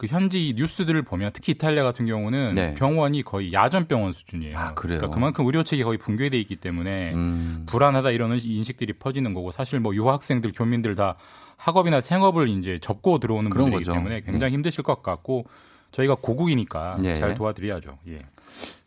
그 0.03 0.09
현지 0.09 0.53
뉴스들을 0.57 1.01
보면 1.03 1.31
특히 1.33 1.53
이탈리아 1.53 1.85
같은 1.85 2.07
경우는 2.07 2.57
네. 2.57 2.75
병원이 2.75 3.23
거의 3.23 3.53
야전 3.53 3.87
병원 3.87 4.13
수준이에요. 4.13 4.59
아, 4.59 4.75
그래요? 4.75 4.99
그러니까 4.99 5.15
그만큼 5.15 5.47
의료 5.47 5.63
체계 5.63 5.85
거의 5.85 5.97
붕괴돼 5.97 6.37
있기 6.41 6.57
때문에 6.57 7.15
음. 7.15 7.63
불안하다 7.67 8.11
이런 8.11 8.37
인식들이 8.43 8.95
퍼지는 8.95 9.33
거고 9.33 9.53
사실 9.53 9.79
뭐 9.79 9.95
유학생들 9.95 10.55
교민들 10.57 10.97
다 10.97 11.15
학업이나 11.57 12.01
생업을 12.01 12.49
이제 12.49 12.81
접고 12.83 13.21
들어오는 13.21 13.49
그런 13.49 13.67
분들이기 13.67 13.89
거죠. 13.89 13.97
때문에 13.97 14.23
굉장히 14.23 14.51
네. 14.51 14.55
힘드실 14.57 14.83
것 14.83 15.05
같고 15.05 15.47
저희가 15.93 16.17
고국이니까 16.17 16.97
네. 17.01 17.15
잘 17.15 17.37
도와드려야죠. 17.37 17.97
예. 18.09 18.23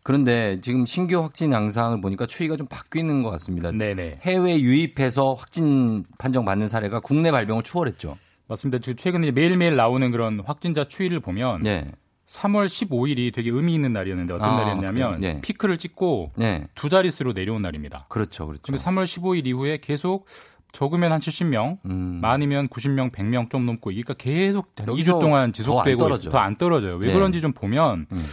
그런데 0.03 0.59
지금 0.59 0.85
신규 0.85 1.23
확진 1.23 1.53
양상을 1.53 2.01
보니까 2.01 2.25
추이가 2.25 2.57
좀 2.57 2.67
바뀌는 2.67 3.23
것 3.23 3.31
같습니다. 3.31 3.71
네네. 3.71 4.19
해외 4.23 4.59
유입해서 4.59 5.33
확진 5.33 6.03
판정 6.17 6.43
받는 6.43 6.67
사례가 6.67 6.99
국내 6.99 7.31
발병을 7.31 7.63
추월했죠. 7.63 8.17
맞습니다. 8.47 8.79
최근에 8.95 9.31
매일매일 9.31 9.75
나오는 9.75 10.09
그런 10.11 10.41
확진자 10.45 10.83
추이를 10.85 11.19
보면 11.19 11.63
네. 11.63 11.91
3월 12.27 12.67
15일이 12.67 13.33
되게 13.33 13.49
의미 13.51 13.73
있는 13.75 13.93
날이었는데 13.93 14.33
어떤 14.33 14.49
아, 14.49 14.57
날이었냐면 14.57 15.19
네. 15.19 15.41
피크를 15.41 15.77
찍고 15.77 16.31
네. 16.35 16.65
두 16.75 16.89
자릿수로 16.89 17.33
내려온 17.33 17.61
날입니다. 17.61 18.05
그렇죠. 18.09 18.47
그렇죠. 18.47 18.61
근데 18.63 18.77
3월 18.83 19.05
15일 19.05 19.45
이후에 19.47 19.77
계속 19.77 20.25
적으면 20.71 21.11
한 21.11 21.21
70명, 21.21 21.77
음. 21.85 22.19
많으면 22.21 22.67
90명, 22.67 23.11
100명 23.11 23.49
좀 23.49 23.65
넘고 23.65 23.91
그러니까 23.91 24.13
계속 24.15 24.75
2주 24.75 25.19
동안 25.21 25.53
지속되고 25.53 26.09
더 26.29 26.37
안 26.39 26.55
떨어져요. 26.55 26.95
왜 26.97 27.07
네. 27.07 27.13
그런지 27.13 27.41
좀 27.41 27.53
보면 27.53 28.07
음. 28.11 28.23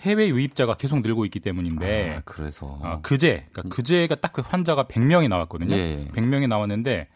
해외 0.00 0.28
유입자가 0.28 0.74
계속 0.74 1.00
늘고 1.02 1.24
있기 1.26 1.40
때문인데 1.40 2.14
아, 2.18 2.22
그래서 2.24 2.78
아, 2.82 3.00
그제 3.02 3.46
그러니까 3.52 3.74
그제가 3.74 4.14
딱 4.16 4.32
그 4.32 4.42
환자가 4.44 4.84
100명이 4.84 5.28
나왔거든요. 5.28 5.74
예. 5.76 6.08
100명이 6.14 6.48
나왔는데 6.48 7.08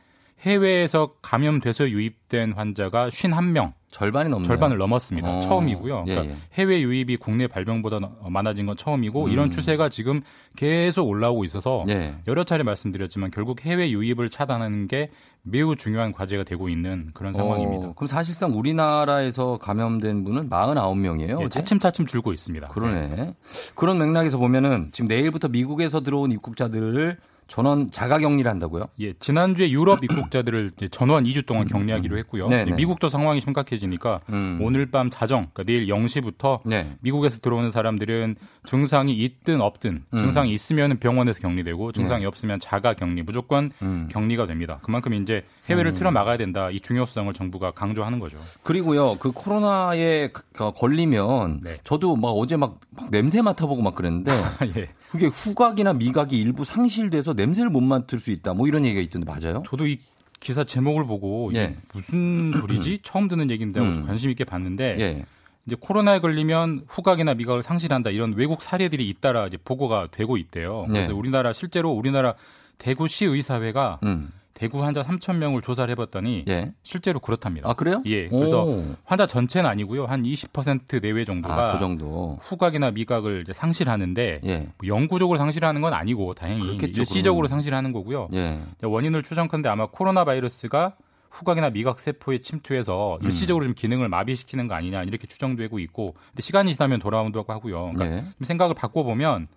해외에서 0.46 1.14
감염돼서 1.22 1.90
유입된 1.90 2.52
환자가 2.52 3.08
51명. 3.08 3.72
절반이 3.90 4.28
넘네요. 4.28 4.46
절반을 4.46 4.76
넘었습니다. 4.76 5.36
어. 5.36 5.40
처음이고요. 5.40 6.04
예, 6.06 6.14
그러니까 6.14 6.34
예. 6.34 6.38
해외 6.54 6.82
유입이 6.82 7.16
국내 7.16 7.46
발병보다 7.46 7.98
많아진 8.28 8.66
건 8.66 8.76
처음이고 8.76 9.24
음. 9.24 9.30
이런 9.30 9.50
추세가 9.50 9.88
지금 9.88 10.20
계속 10.54 11.08
올라오고 11.08 11.44
있어서 11.44 11.84
예. 11.88 12.16
여러 12.28 12.44
차례 12.44 12.62
말씀드렸지만 12.62 13.30
결국 13.30 13.64
해외 13.64 13.90
유입을 13.90 14.28
차단하는 14.28 14.86
게 14.86 15.10
매우 15.42 15.76
중요한 15.76 16.12
과제가 16.12 16.44
되고 16.44 16.68
있는 16.68 17.10
그런 17.14 17.34
어, 17.34 17.38
상황입니다. 17.38 17.92
그럼 17.94 18.06
사실상 18.06 18.58
우리나라에서 18.58 19.58
감염된 19.58 20.24
분은 20.24 20.50
49명이에요. 20.50 21.42
예, 21.42 21.48
차츰차츰 21.48 22.04
줄고 22.04 22.34
있습니다. 22.34 22.68
그러네. 22.68 23.08
네. 23.08 23.34
그런 23.74 23.98
맥락에서 23.98 24.36
보면은 24.36 24.90
지금 24.92 25.08
내일부터 25.08 25.48
미국에서 25.48 26.02
들어온 26.02 26.32
입국자들을 26.32 27.16
전원 27.48 27.90
자가 27.90 28.18
격리를 28.18 28.50
한다고요? 28.50 28.86
예, 29.00 29.12
지난주에 29.14 29.70
유럽 29.70 30.02
입국자들을 30.02 30.72
전원 30.90 31.24
2주 31.24 31.46
동안 31.46 31.66
격리하기로 31.66 32.18
했고요. 32.18 32.48
네네. 32.48 32.74
미국도 32.74 33.08
상황이 33.08 33.40
심각해지니까 33.40 34.20
음. 34.30 34.58
오늘 34.60 34.86
밤 34.90 35.10
자정, 35.10 35.48
그러니까 35.52 35.62
내일 35.64 35.86
0시부터 35.86 36.60
네. 36.64 36.96
미국에서 37.00 37.38
들어오는 37.38 37.70
사람들은 37.70 38.36
증상이 38.66 39.14
있든 39.16 39.60
없든 39.60 40.04
음. 40.12 40.18
증상이 40.18 40.52
있으면 40.52 40.98
병원에서 40.98 41.40
격리되고 41.40 41.92
증상이 41.92 42.22
네. 42.22 42.26
없으면 42.26 42.58
자가 42.58 42.94
격리 42.94 43.22
무조건 43.22 43.70
음. 43.80 44.08
격리가 44.10 44.46
됩니다. 44.46 44.80
그만큼 44.82 45.14
이제 45.14 45.44
해외를 45.68 45.92
음. 45.92 45.94
틀어 45.96 46.10
막아야 46.10 46.36
된다. 46.36 46.70
이 46.70 46.80
중요성을 46.80 47.32
정부가 47.32 47.70
강조하는 47.70 48.18
거죠. 48.18 48.38
그리고요, 48.62 49.16
그 49.18 49.30
코로나에 49.30 50.30
걸리면 50.76 51.60
네. 51.62 51.78
저도 51.84 52.16
막 52.16 52.30
어제 52.30 52.56
막, 52.56 52.80
막 52.90 53.10
냄새 53.10 53.40
맡아보고 53.40 53.82
막 53.82 53.94
그랬는데 53.94 54.32
예. 54.76 54.88
그게 55.10 55.26
후각이나 55.26 55.92
미각이 55.92 56.36
일부 56.36 56.64
상실돼서 56.64 57.32
냄새를 57.32 57.70
못 57.70 57.80
맡을 57.80 58.18
수 58.18 58.30
있다. 58.30 58.54
뭐 58.54 58.66
이런 58.66 58.84
얘기가 58.84 59.00
있던데 59.00 59.30
맞아요? 59.30 59.62
저도 59.66 59.86
이 59.86 59.98
기사 60.40 60.64
제목을 60.64 61.04
보고 61.04 61.50
예. 61.54 61.76
무슨 61.92 62.52
소리지? 62.52 63.00
처음 63.04 63.28
듣는 63.28 63.50
얘기인데 63.50 63.80
음. 63.80 64.04
관심 64.06 64.30
있게 64.30 64.44
봤는데 64.44 64.96
예. 65.00 65.24
이제 65.66 65.76
코로나에 65.78 66.20
걸리면 66.20 66.84
후각이나 66.88 67.34
미각을 67.34 67.62
상실한다 67.62 68.10
이런 68.10 68.34
외국 68.34 68.62
사례들이 68.62 69.08
잇따라 69.08 69.46
이제 69.46 69.56
보고가 69.56 70.08
되고 70.10 70.36
있대요. 70.36 70.84
그래서 70.86 71.08
네. 71.08 71.12
우리나라 71.12 71.52
실제로 71.52 71.90
우리나라 71.90 72.34
대구시 72.78 73.24
의사회가 73.24 74.00
음. 74.04 74.30
대구 74.56 74.82
환자 74.82 75.02
3천 75.02 75.36
명을 75.36 75.60
조사를 75.60 75.90
해봤더니 75.92 76.46
예. 76.48 76.72
실제로 76.82 77.20
그렇답니다. 77.20 77.68
아 77.68 77.74
그래요? 77.74 78.02
예. 78.06 78.26
그래서 78.28 78.64
오. 78.64 78.96
환자 79.04 79.26
전체는 79.26 79.68
아니고요. 79.68 80.06
한 80.06 80.22
20% 80.22 81.02
내외 81.02 81.26
정도가 81.26 81.68
아, 81.68 81.72
그 81.74 81.78
정도. 81.78 82.38
후각이나 82.40 82.90
미각을 82.90 83.42
이제 83.42 83.52
상실하는데 83.52 84.40
예. 84.46 84.58
뭐 84.78 84.88
영구적으로 84.88 85.36
상실하는 85.36 85.82
건 85.82 85.92
아니고 85.92 86.32
다행히 86.32 86.62
그렇겠죠, 86.62 87.02
일시적으로 87.02 87.48
상실하는 87.48 87.92
거고요. 87.92 88.28
예. 88.32 88.58
원인을 88.82 89.22
추정컨대 89.22 89.68
아마 89.68 89.88
코로나 89.90 90.24
바이러스가 90.24 90.96
후각이나 91.30 91.68
미각 91.68 92.00
세포에 92.00 92.38
침투해서 92.38 93.18
음. 93.20 93.26
일시적으로 93.26 93.66
좀 93.66 93.74
기능을 93.74 94.08
마비시키는 94.08 94.68
거 94.68 94.74
아니냐 94.74 95.02
이렇게 95.02 95.26
추정되고 95.26 95.78
있고 95.80 96.14
근데 96.30 96.40
시간이 96.40 96.72
지나면 96.72 97.00
돌아온다고 97.00 97.52
하고요. 97.52 97.92
그러니까 97.94 98.16
예. 98.16 98.24
생각을 98.46 98.74
바꿔 98.74 99.02
보면 99.02 99.48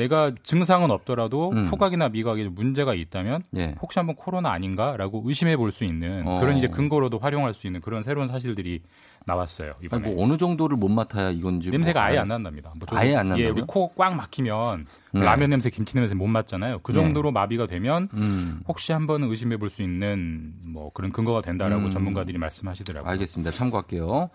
내가 0.00 0.32
증상은 0.42 0.90
없더라도 0.90 1.50
음. 1.50 1.66
후각이나 1.66 2.08
미각에 2.08 2.48
문제가 2.48 2.94
있다면 2.94 3.42
예. 3.56 3.74
혹시 3.82 3.98
한번 3.98 4.16
코로나 4.16 4.50
아닌가라고 4.50 5.22
의심해 5.26 5.56
볼 5.56 5.70
수 5.70 5.84
있는 5.84 6.26
어. 6.26 6.40
그런 6.40 6.56
이제 6.56 6.66
근거로도 6.68 7.18
활용할 7.18 7.52
수 7.54 7.66
있는 7.66 7.80
그런 7.82 8.02
새로운 8.02 8.28
사실들이 8.28 8.80
나왔어요. 9.26 9.74
이번에. 9.84 10.02
아니, 10.06 10.14
뭐 10.14 10.24
어느 10.24 10.38
정도를 10.38 10.76
못 10.78 10.88
맡아야 10.88 11.30
이건지 11.30 11.70
냄새가 11.70 12.00
뭐, 12.00 12.08
아예 12.08 12.18
안 12.18 12.28
난답니다. 12.28 12.72
뭐 12.76 12.88
아예 12.98 13.14
안 13.14 13.28
난다고요? 13.28 13.44
예, 13.46 13.50
우리 13.50 13.62
코 13.66 13.92
꽉 13.94 14.14
막히면 14.16 14.86
네. 15.12 15.20
라면 15.22 15.50
냄새, 15.50 15.68
김치 15.68 15.94
냄새 15.94 16.14
못 16.14 16.26
맡잖아요. 16.26 16.78
그 16.82 16.92
정도로 16.94 17.28
네. 17.28 17.32
마비가 17.34 17.66
되면 17.66 18.08
음. 18.14 18.60
혹시 18.66 18.92
한번 18.92 19.22
의심해 19.24 19.58
볼 19.58 19.68
수 19.70 19.82
있는 19.82 20.54
뭐 20.62 20.90
그런 20.94 21.12
근거가 21.12 21.42
된다라고 21.42 21.84
음. 21.84 21.90
전문가들이 21.90 22.38
말씀하시더라고요. 22.38 23.10
알겠습니다. 23.12 23.50
참고할게요. 23.52 24.30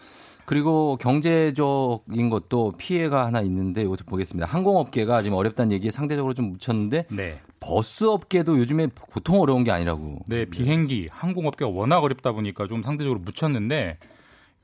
그리고 0.45 0.95
경제적인 0.97 2.29
것도 2.29 2.73
피해가 2.77 3.25
하나 3.25 3.41
있는데 3.41 3.81
이것도 3.81 4.05
보겠습니다. 4.05 4.47
항공업계가 4.47 5.23
지금 5.23 5.37
어렵다는 5.37 5.71
얘기에 5.71 5.91
상대적으로 5.91 6.33
좀 6.33 6.51
묻혔는데 6.51 7.05
네. 7.09 7.39
버스 7.59 8.03
업계도 8.05 8.59
요즘에 8.59 8.87
보통 9.11 9.41
어려운 9.41 9.63
게 9.63 9.71
아니라고. 9.71 10.19
네, 10.27 10.45
비행기, 10.45 11.07
항공업계가 11.11 11.69
워낙 11.71 11.99
어렵다 11.99 12.31
보니까 12.31 12.67
좀 12.67 12.83
상대적으로 12.83 13.19
묻혔는데 13.19 13.97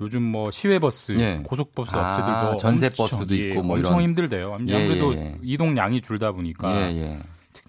요즘 0.02 0.24
뭐 0.24 0.52
시외버스, 0.52 1.14
예. 1.20 1.42
고속버스 1.44 1.96
아, 1.96 2.12
업체들 2.12 2.32
뭐 2.44 2.58
전세버스도 2.58 3.34
있고 3.36 3.60
예, 3.60 3.62
뭐 3.62 3.76
엄청 3.76 3.94
이런. 3.94 4.04
힘들대요. 4.04 4.58
예, 4.68 4.76
아무래도 4.76 5.16
예, 5.16 5.38
이동량이 5.42 6.02
줄다 6.02 6.32
보니까 6.32 6.92
예, 6.92 7.20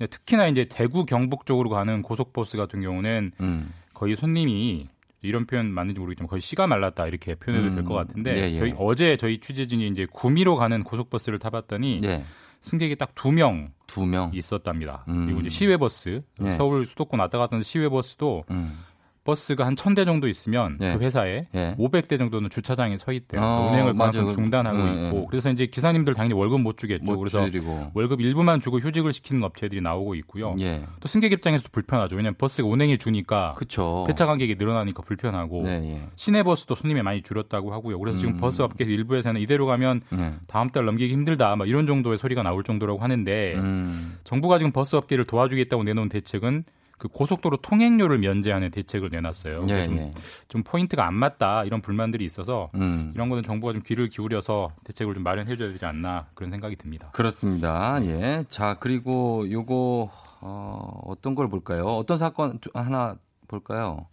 특히나 0.09 0.49
이제 0.49 0.67
대구 0.69 1.05
경북 1.05 1.47
쪽으로 1.47 1.71
가는 1.71 2.03
고속버스 2.03 2.57
같은 2.57 2.81
경우는 2.81 3.33
음. 3.41 3.73
거의 3.95 4.17
손님이 4.17 4.89
이런 5.23 5.47
표현 5.47 5.71
맞는지 5.71 6.01
모르겠지만 6.01 6.29
거의 6.29 6.41
씨가 6.41 6.67
말랐다 6.67 7.07
이렇게 7.07 7.35
표현해도 7.35 7.69
음. 7.71 7.75
될것 7.77 7.97
같은데 7.97 8.37
예, 8.37 8.53
예. 8.55 8.59
저희 8.59 8.75
어제 8.79 9.17
저희 9.17 9.39
취재진이 9.39 9.89
이제 9.89 10.07
구미로 10.13 10.57
가는 10.57 10.83
고속버스를 10.83 11.39
타봤더니 11.39 12.01
예. 12.05 12.25
승객이 12.61 12.97
딱 12.97 13.11
두 13.15 13.33
명, 13.33 13.73
두 13.87 14.05
명 14.07 14.31
있었답니다. 14.35 15.05
음. 15.09 15.27
그리고 15.27 15.41
이제 15.41 15.49
시외버스 15.51 16.23
예. 16.45 16.51
서울 16.53 16.87
수도권 16.87 17.19
왔다 17.21 17.39
갔다 17.39 17.55
하는 17.57 17.63
시외버스도 17.63 18.45
음. 18.51 18.79
버스가 19.25 19.65
한 19.65 19.77
1000대 19.77 20.05
정도 20.05 20.27
있으면 20.27 20.79
예. 20.81 20.95
그 20.95 21.05
회사에 21.05 21.45
예. 21.55 21.77
500대 21.79 22.19
정도는 22.19 22.51
주차장에 22.51 22.99
서 22.99 23.13
있대요. 23.13 23.41
어, 23.41 23.69
운행을 23.71 23.93
그만큼 23.93 24.35
중단하고 24.35 24.79
음, 24.79 25.05
있고 25.07 25.27
그래서 25.27 25.51
이제 25.51 25.67
기사님들 25.67 26.15
당연히 26.15 26.35
월급 26.35 26.61
못 26.61 26.77
주겠죠. 26.77 27.05
못 27.05 27.19
그래서 27.19 27.49
주리고. 27.49 27.93
월급 27.95 28.21
일부만 28.21 28.61
주고 28.61 28.81
휴직을 28.81 29.13
시키는 29.13 29.45
업체들이 29.45 29.81
나오고 29.81 30.17
있고요. 30.17 30.57
예. 30.59 30.85
또 31.01 31.09
승객 31.09 31.31
입장에서도 31.33 31.69
불편하죠. 31.71 32.17
왜냐하면 32.17 32.37
버스가 32.37 32.67
운행이 32.67 32.99
주니까 32.99 33.55
그쵸. 33.57 34.05
배차 34.09 34.27
간격이 34.27 34.57
늘어나니까 34.57 35.03
불편하고 35.03 35.63
네, 35.63 35.95
예. 35.95 36.09
시내 36.17 36.43
버스도 36.43 36.75
손님이 36.75 37.03
많이 37.03 37.23
줄었다고 37.23 37.73
하고요. 37.73 37.99
그래서 38.01 38.19
음. 38.19 38.21
지금 38.21 38.37
버스 38.39 38.63
업계 38.63 38.85
일부에서는 38.85 39.41
이대로 39.41 39.67
가면 39.67 40.01
네. 40.11 40.35
다음 40.49 40.71
달 40.71 40.85
넘기기 40.85 41.13
힘들다 41.13 41.55
막 41.55 41.69
이런 41.69 41.87
정도의 41.87 42.19
소리가 42.19 42.43
나올 42.43 42.65
정도라고 42.65 42.99
하는데 42.99 43.55
음. 43.55 44.17
정부가 44.25 44.59
지금 44.59 44.73
버스 44.73 44.97
업계를 44.97 45.25
도와주겠다고 45.27 45.85
내놓은 45.85 46.09
대책은 46.09 46.65
그 47.03 47.09
고속도로 47.09 47.57
통행료를 47.57 48.19
면제하는 48.19 48.71
대책을 48.71 49.09
내놨어요. 49.11 49.67
예, 49.71 49.85
좀, 49.87 49.99
예. 49.99 50.11
좀, 50.47 50.63
포인트가 50.63 51.05
안 51.05 51.15
맞다 51.15 51.65
이런 51.65 51.83
불만들이 51.83 52.25
있어서 52.25 52.71
음. 52.77 53.11
이런 53.17 53.29
거는 53.29 53.43
정부가 53.43 53.73
좀 53.73 53.83
귀를 53.85 54.09
기울여서 54.09 54.71
대책을 54.85 55.15
좀 55.15 55.25
마련해줘야 55.25 55.73
되지 55.73 55.85
않나 55.85 56.27
그런 56.35 56.53
생각이 56.53 56.77
듭니다. 56.77 57.11
그렇습니다. 57.13 57.99
예. 58.05 58.45
자 58.49 58.77
그리고 58.79 59.51
요거 59.51 60.11
어, 60.43 61.01
어떤 61.07 61.35
걸 61.35 61.49
볼까요? 61.49 61.87
어떤 61.87 62.19
사건 62.19 62.61
하나 62.73 63.17
볼까요? 63.49 64.07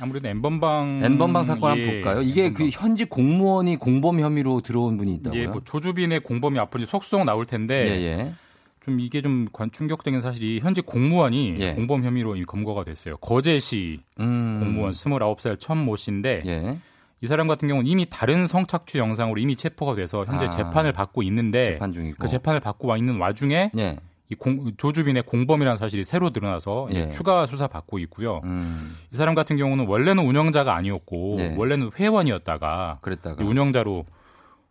아무래도 0.00 0.28
엠번방 0.28 1.00
엠번방 1.02 1.44
사건 1.44 1.76
예, 1.76 1.82
한번 1.82 2.02
볼까요? 2.02 2.22
이게 2.22 2.44
엠번방. 2.44 2.70
그 2.70 2.70
현직 2.70 3.10
공무원이 3.10 3.78
공범 3.78 4.20
혐의로 4.20 4.60
들어온 4.60 4.96
분이 4.96 5.12
있다고요? 5.14 5.40
예, 5.40 5.46
뭐 5.48 5.60
조주빈의 5.64 6.20
공범이 6.20 6.56
앞으로 6.60 6.86
속속 6.86 7.24
나올 7.24 7.46
텐데 7.46 7.84
예, 7.84 7.90
예. 8.06 8.32
좀 8.88 9.00
이게 9.00 9.20
좀 9.20 9.48
충격적인 9.72 10.22
사실이 10.22 10.60
현재 10.60 10.80
공무원이 10.80 11.56
예. 11.58 11.74
공범 11.74 12.04
혐의로 12.04 12.34
검거가 12.46 12.84
됐어요. 12.84 13.18
거제시 13.18 14.00
음. 14.18 14.60
공무원 14.60 14.92
29살 14.92 15.60
천모 15.60 15.96
씨인데 15.96 16.42
예. 16.46 16.78
이 17.20 17.26
사람 17.26 17.48
같은 17.48 17.68
경우는 17.68 17.90
이미 17.90 18.06
다른 18.08 18.46
성착취 18.46 18.96
영상으로 18.96 19.38
이미 19.38 19.56
체포가 19.56 19.94
돼서 19.94 20.24
현재 20.24 20.46
아. 20.46 20.50
재판을 20.50 20.92
받고 20.92 21.22
있는데 21.24 21.72
재판 21.72 22.14
그 22.18 22.28
재판을 22.28 22.60
받고 22.60 22.88
와 22.88 22.96
있는 22.96 23.18
와중에 23.18 23.72
예. 23.76 23.98
이 24.30 24.34
공, 24.34 24.72
조주빈의 24.76 25.24
공범이라는 25.24 25.76
사실이 25.78 26.04
새로 26.04 26.30
드러나서 26.30 26.88
예. 26.92 27.10
추가 27.10 27.44
수사 27.44 27.66
받고 27.66 27.98
있고요. 28.00 28.40
음. 28.44 28.96
이 29.12 29.16
사람 29.16 29.34
같은 29.34 29.56
경우는 29.56 29.86
원래는 29.86 30.24
운영자가 30.24 30.74
아니었고 30.74 31.36
예. 31.40 31.54
원래는 31.56 31.90
회원이었다가 31.98 32.98
그랬다가 33.02 33.44
운영자로 33.44 34.04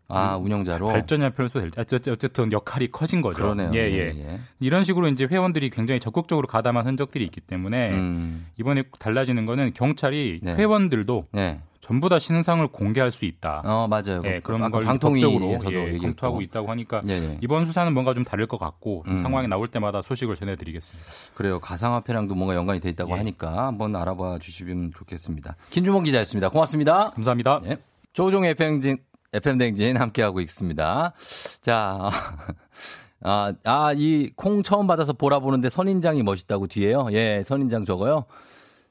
아, 0.10 0.38
운영자로 0.38 0.88
발전이나 0.88 1.32
표현소 1.32 1.60
될 1.60 1.72
때. 1.72 1.82
어쨌든 1.82 2.52
역할이 2.52 2.92
커진 2.92 3.22
거죠. 3.22 3.44
그러네요. 3.44 3.72
예, 3.74 3.80
예, 3.80 4.14
예. 4.18 4.40
이런 4.60 4.84
식으로 4.84 5.08
이제 5.10 5.28
회원들이 5.30 5.70
굉장히 5.70 6.00
적극적으로 6.00 6.48
가담한 6.48 6.88
흔적들이 6.88 7.26
있기 7.26 7.42
때문에 7.42 7.92
음. 7.92 8.48
이번에 8.58 8.84
달라지는 9.00 9.46
거는 9.46 9.74
경찰이 9.74 10.40
네. 10.44 10.56
회원들도 10.56 11.28
네. 11.34 11.60
전부 11.88 12.10
다 12.10 12.20
신상을 12.20 12.68
공개할 12.68 13.12
수 13.12 13.24
있다. 13.24 13.62
어, 13.64 13.88
맞아요. 13.88 14.22
예, 14.26 14.42
그런 14.42 14.70
걸 14.72 14.84
방통위에서도 14.84 15.74
예, 15.74 15.98
검토하고 15.98 16.42
있다고 16.42 16.70
하니까 16.70 17.02
네, 17.04 17.20
네 17.20 17.38
이번 17.42 17.66
수사는 17.66 17.94
뭔가 17.94 18.14
좀 18.14 18.26
다를 18.26 18.46
것 18.46 18.58
같고 18.58 19.04
음. 19.08 19.18
상황이 19.18 19.48
나올 19.48 19.68
때마다 19.68 20.02
소식을 20.02 20.36
전해드리겠습니다. 20.36 21.10
그래요. 21.34 21.60
가상화폐랑도 21.60 22.36
뭔가 22.36 22.56
연관이 22.56 22.82
돼 22.82 22.90
있다고 22.90 23.14
예. 23.14 23.18
하니까 23.18 23.68
한번 23.68 23.96
알아봐 23.96 24.40
주시면 24.40 24.92
좋겠습니다. 24.98 25.56
김주봉 25.70 26.04
기자였습니다. 26.04 26.50
고맙습니다. 26.50 27.12
감사합니다. 27.12 27.62
예. 27.68 27.78
조종 28.12 28.44
FM진 28.44 28.98
FM 29.38 29.58
댕진 29.58 29.98
함께하고 29.98 30.40
있습니다. 30.42 31.14
자, 31.62 32.12
아, 33.24 33.54
아, 33.64 33.94
이 33.96 34.30
콩 34.36 34.62
처음 34.64 34.86
받아서 34.88 35.14
보라 35.14 35.40
보는데 35.40 35.70
선인장이 35.70 36.22
멋있다고 36.24 36.68
뒤에요. 36.68 37.08
예, 37.12 37.44
선인장 37.46 37.86
저거요. 37.86 38.26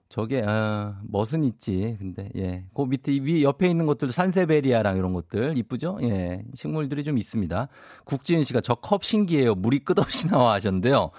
저게, 0.09 0.41
어, 0.41 0.95
멋은 1.09 1.43
있지. 1.45 1.97
근데, 1.99 2.29
예. 2.37 2.65
그 2.75 2.83
밑에, 2.83 3.11
위, 3.13 3.43
옆에 3.43 3.69
있는 3.69 3.87
것들, 3.87 4.11
산세베리아랑 4.11 4.97
이런 4.97 5.13
것들, 5.13 5.59
이쁘죠? 5.59 5.99
예. 6.03 6.43
식물들이 6.55 7.03
좀 7.03 7.19
있습니다. 7.19 7.69
국지은 8.05 8.45
씨가 8.45 8.61
저 8.61 8.77
컵 8.77 9.03
신기해요. 9.05 9.57
물이 9.57 9.81
끝없이 9.81 10.29
나와 10.31 10.53
하셨는데요. 10.55 11.11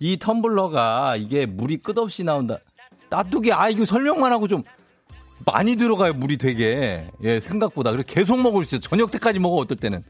이 0.00 0.16
텀블러가 0.16 1.20
이게 1.20 1.44
물이 1.44 1.78
끝없이 1.78 2.24
나온다. 2.24 2.56
따뚜기, 3.10 3.52
아, 3.52 3.68
이거 3.68 3.84
설명만 3.84 4.32
하고 4.32 4.48
좀, 4.48 4.64
많이 5.46 5.76
들어가요, 5.76 6.12
물이 6.14 6.36
되게. 6.38 7.10
예, 7.22 7.40
생각보다. 7.40 7.90
그래서 7.92 8.06
계속 8.06 8.40
먹을 8.40 8.64
수 8.64 8.76
있어요. 8.76 8.80
저녁 8.80 9.10
때까지 9.10 9.38
먹어, 9.38 9.56
어떨 9.56 9.76
때는. 9.78 10.02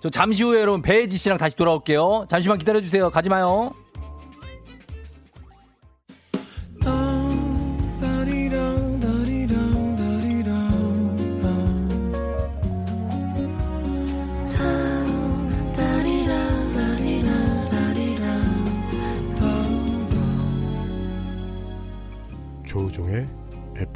저 0.00 0.08
잠시 0.08 0.42
후에 0.44 0.60
여러분, 0.60 0.80
배혜지 0.82 1.16
씨랑 1.16 1.38
다시 1.38 1.56
돌아올게요. 1.56 2.26
잠시만 2.28 2.58
기다려주세요. 2.58 3.10
가지 3.10 3.28
마요. 3.28 3.72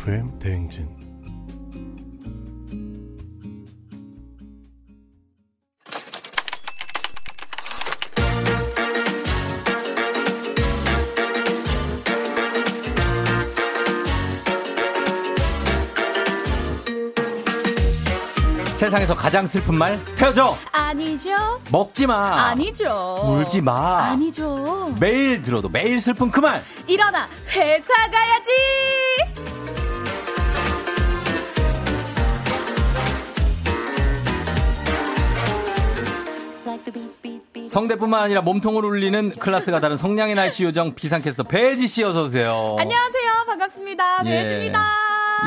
FM 0.02 0.36
대행진. 0.40 0.88
세상에서 18.74 19.14
가장 19.14 19.46
슬픈 19.46 19.76
말 19.76 20.00
헤어져 20.18 20.56
아니죠. 20.72 21.60
먹지 21.70 22.08
마. 22.08 22.48
아니죠. 22.48 23.22
울지 23.24 23.60
마. 23.60 24.06
아니죠. 24.06 24.92
매일 24.98 25.40
들어도 25.42 25.68
매일 25.68 26.00
슬픈 26.00 26.32
그 26.32 26.40
말. 26.40 26.64
일어나 26.88 27.28
회사 27.54 27.92
가야지 28.10 28.50
성대뿐만 37.68 38.22
아니라 38.22 38.42
몸통을 38.42 38.84
울리는 38.84 39.30
클래스가 39.30 39.80
다른 39.80 39.96
성량의 39.96 40.34
날씨 40.34 40.64
요정 40.64 40.94
비상캐스터 40.94 41.44
배지 41.44 41.88
씨 41.88 42.02
어서 42.04 42.24
오세요. 42.24 42.76
안녕하세요. 42.78 43.44
반갑습니다. 43.46 44.22
예. 44.26 44.30
배지입니다. 44.30 44.80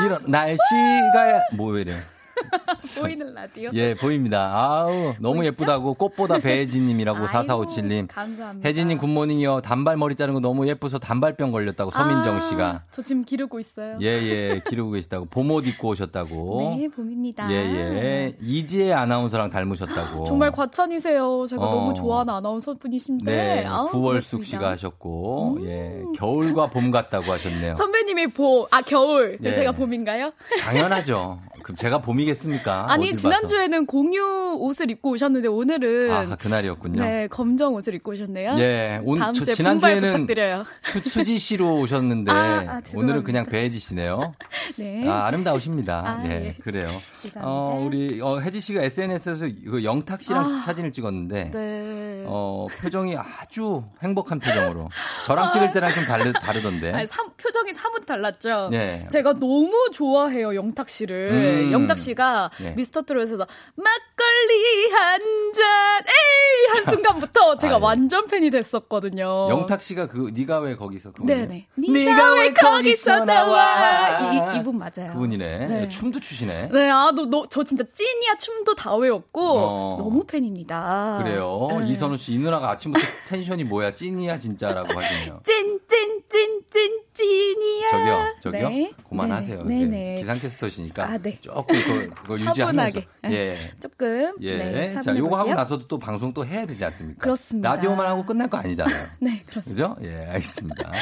이런 0.04 0.22
날씨가 0.26 1.42
뭐왜 1.52 1.82
이래? 1.82 1.94
보이는 3.00 3.34
라디오? 3.34 3.70
예, 3.74 3.94
보입니다. 3.94 4.52
아우, 4.54 5.14
너무 5.18 5.36
보이시죠? 5.36 5.46
예쁘다고 5.46 5.94
꽃보다 5.94 6.38
배혜진님이라고 6.38 7.26
4457님. 7.26 8.08
감사합니다. 8.08 8.68
혜진님 8.68 8.98
굿모닝이요. 8.98 9.60
단발 9.62 9.96
머리 9.96 10.14
자른 10.14 10.34
거 10.34 10.40
너무 10.40 10.66
예뻐서 10.68 10.98
단발병 10.98 11.52
걸렸다고 11.52 11.90
서민정 11.90 12.40
씨가. 12.48 12.66
아, 12.66 12.82
저 12.90 13.02
지금 13.02 13.24
기르고 13.24 13.58
있어요. 13.60 13.98
예, 14.00 14.06
예, 14.06 14.60
기르고 14.68 14.90
계시다고. 14.92 15.26
봄옷 15.26 15.66
입고 15.66 15.88
오셨다고. 15.88 16.76
네, 16.78 16.88
봄입니다. 16.88 17.50
예, 17.50 17.54
예. 17.54 18.36
이지혜 18.40 18.92
아나운서랑 18.92 19.50
닮으셨다고. 19.50 20.24
정말 20.26 20.50
과찬이세요. 20.52 21.46
제가 21.48 21.62
어. 21.64 21.74
너무 21.74 21.94
좋아하는 21.94 22.32
아나운서 22.34 22.74
분이신데. 22.74 23.24
네, 23.24 23.64
아우, 23.66 23.86
구월숙 23.86 24.44
씨가 24.44 24.70
하셨고. 24.70 25.56
음. 25.58 25.66
예, 25.66 26.02
겨울과 26.16 26.68
봄 26.68 26.90
같다고 26.90 27.32
하셨네요. 27.32 27.76
선배님이 27.76 28.28
봄, 28.28 28.66
아, 28.70 28.80
겨울. 28.82 29.38
예. 29.42 29.54
제가 29.54 29.72
봄인가요? 29.72 30.32
당연하죠. 30.60 31.40
그럼 31.66 31.74
제가 31.74 31.98
봄이겠습니까? 32.00 32.92
아니 32.92 33.12
지난주에는 33.12 33.86
공유 33.86 34.56
옷을 34.60 34.88
입고 34.88 35.10
오셨는데 35.10 35.48
오늘은 35.48 36.12
아 36.12 36.36
그날이었군요. 36.36 37.02
네 37.02 37.26
검정 37.26 37.74
옷을 37.74 37.92
입고 37.96 38.12
오셨네요. 38.12 38.54
예, 38.58 39.00
온, 39.02 39.18
다음 39.18 39.32
주에 39.32 39.52
지난주에는. 39.52 40.28
수, 41.02 41.24
지 41.24 41.36
씨로 41.40 41.80
오셨는데 41.80 42.30
아, 42.30 42.36
아, 42.36 42.80
오늘은 42.94 43.24
그냥 43.24 43.46
배혜지 43.46 43.80
씨네요. 43.80 44.32
네. 44.78 45.08
아, 45.08 45.26
아름다우십니다. 45.26 46.04
아, 46.06 46.22
네, 46.22 46.54
예. 46.56 46.62
그래요. 46.62 46.86
감사합니다. 46.86 47.40
어, 47.42 47.82
우리 47.84 48.20
어, 48.22 48.38
혜지 48.38 48.60
씨가 48.60 48.82
SNS에서 48.82 49.48
그 49.68 49.82
영탁 49.82 50.22
씨랑 50.22 50.44
아, 50.48 50.58
사진을 50.60 50.92
찍었는데 50.92 51.50
네. 51.52 52.24
어, 52.28 52.68
표정이 52.80 53.16
아주 53.16 53.82
행복한 54.04 54.38
표정으로 54.38 54.88
저랑 55.24 55.50
찍을 55.50 55.72
때랑 55.72 55.90
좀 55.90 56.04
다르, 56.04 56.32
다르던데. 56.32 56.92
아니, 56.92 57.06
삼, 57.08 57.28
표정이 57.36 57.74
사뭇 57.74 58.06
달랐죠. 58.06 58.68
네. 58.70 59.08
제가 59.10 59.32
너무 59.32 59.90
좋아해요 59.92 60.54
영탁 60.54 60.88
씨를. 60.88 61.30
음. 61.32 61.55
음. 61.64 61.72
영탁 61.72 61.98
씨가 61.98 62.50
네. 62.60 62.74
미스터 62.76 63.02
트롯에서 63.02 63.46
막걸리 63.74 64.90
한 64.92 65.20
잔, 65.52 65.64
에이! 66.00 66.66
한 66.74 66.84
순간부터 66.94 67.56
제가 67.56 67.74
아, 67.74 67.78
예. 67.78 67.82
완전 67.82 68.26
팬이 68.26 68.50
됐었거든요. 68.50 69.48
영탁 69.50 69.82
씨가 69.82 70.08
그, 70.08 70.30
네가 70.34 70.60
왜 70.60 70.76
거기서? 70.76 71.12
네네. 71.24 71.68
네가 71.76 72.32
왜 72.34 72.52
거기서 72.52 73.24
나와? 73.24 74.54
이, 74.54 74.58
이 74.58 74.62
분 74.62 74.78
맞아요. 74.78 75.12
그분이네. 75.12 75.66
네. 75.68 75.88
춤도 75.88 76.18
추시네. 76.20 76.70
네, 76.72 76.90
아, 76.90 77.12
너, 77.14 77.26
너, 77.26 77.44
저 77.48 77.62
진짜 77.62 77.84
찐이야 77.94 78.36
춤도 78.38 78.74
다 78.74 78.94
외웠고, 78.96 79.40
어. 79.58 79.96
너무 79.98 80.24
팬입니다. 80.24 81.20
그래요. 81.22 81.68
네. 81.80 81.88
이선우 81.90 82.16
씨, 82.16 82.34
이 82.34 82.38
누나가 82.38 82.70
아침부터 82.72 83.04
텐션이 83.28 83.64
뭐야? 83.64 83.94
찐이야, 83.94 84.38
진짜라고 84.38 84.98
하시네요. 85.00 85.40
찐, 85.46 85.80
찐, 85.88 86.22
찐, 86.28 86.62
찐, 86.70 87.00
찐이야. 87.16 87.90
저기요, 87.90 88.34
저기요. 88.42 88.68
네. 88.68 88.92
그만하세요. 89.08 89.64
네네. 89.64 90.16
예. 90.16 90.20
기상캐스터시니까 90.20 91.04
아, 91.04 91.18
네. 91.18 91.38
조금 91.40 91.64
그걸, 91.66 92.10
그걸 92.10 92.40
유지하면서 92.40 93.00
예. 93.30 93.56
조금 93.80 94.34
예. 94.40 94.58
네, 94.58 94.88
자, 94.88 95.16
요거 95.16 95.36
하고 95.36 95.54
나서도 95.54 95.88
또 95.88 95.98
방송 95.98 96.32
또 96.34 96.44
해야 96.44 96.66
되지 96.66 96.84
않습니까? 96.84 97.20
그렇습니다. 97.20 97.70
라디오만 97.70 98.06
하고 98.06 98.24
끝날 98.24 98.48
거 98.48 98.58
아니잖아요. 98.58 99.06
네, 99.20 99.42
그렇습니다. 99.46 99.94
그죠? 99.94 99.96
예, 100.06 100.26
알겠습니다. 100.26 100.92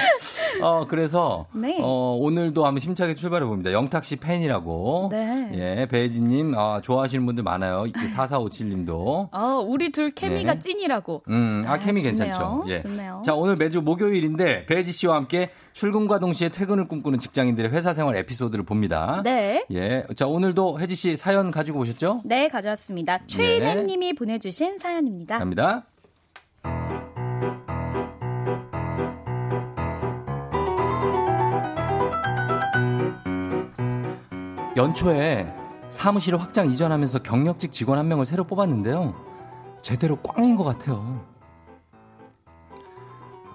어, 0.63 0.87
그래서 0.87 1.47
네. 1.53 1.79
어, 1.81 2.17
오늘도 2.21 2.65
한번 2.65 2.81
힘차게 2.81 3.15
출발해 3.15 3.45
봅니다. 3.47 3.73
영탁 3.73 4.05
씨 4.05 4.17
팬이라고. 4.17 5.09
네. 5.11 5.51
예, 5.55 5.87
배혜진 5.87 6.29
님 6.29 6.55
아, 6.57 6.81
좋아하시는 6.81 7.25
분들 7.27 7.43
많아요. 7.43 7.87
4457 8.15 8.69
님도. 8.69 9.31
어, 9.33 9.65
우리 9.67 9.91
둘 9.91 10.13
케미가 10.13 10.55
네. 10.55 10.61
찐이라고. 10.61 11.25
음, 11.29 11.65
아, 11.67 11.73
아 11.75 11.79
케미 11.79 12.03
좋네요. 12.03 12.17
괜찮죠. 12.25 12.65
예. 12.69 12.81
좋네요. 12.81 13.23
자, 13.25 13.35
오늘 13.35 13.57
매주 13.57 13.83
목요일인데 13.83 14.67
배혜지 14.67 14.93
씨와 14.93 15.17
함께 15.17 15.51
출근과 15.75 16.21
동시에 16.21 16.51
퇴근을 16.51 16.87
꿈꾸는 16.87 17.19
직장인들의 17.19 17.73
회사 17.73 17.93
생활 17.93 18.17
에피소드를 18.17 18.65
봅니다. 18.65 19.21
네. 19.25 19.67
예. 19.73 20.07
자, 20.15 20.27
오늘도 20.29 20.79
혜지 20.79 20.95
씨 20.95 21.17
사연 21.17 21.51
가지고 21.51 21.81
오셨죠? 21.81 22.23
네, 22.25 22.49
가져왔습니다. 22.49 23.27
최인혜 23.27 23.75
네. 23.75 23.83
님이 23.83 24.15
보내주신 24.15 24.79
사연입니다. 24.79 25.39
갑니다. 25.39 25.85
연초에 34.77 35.53
사무실을 35.91 36.41
확장 36.41 36.71
이전하면서 36.71 37.21
경력직 37.25 37.73
직원 37.73 37.99
한 37.99 38.07
명을 38.07 38.27
새로 38.27 38.45
뽑았는데요. 38.45 39.15
제대로 39.83 40.17
꽝인 40.17 40.57
것 40.57 40.65
같아요. 40.65 41.34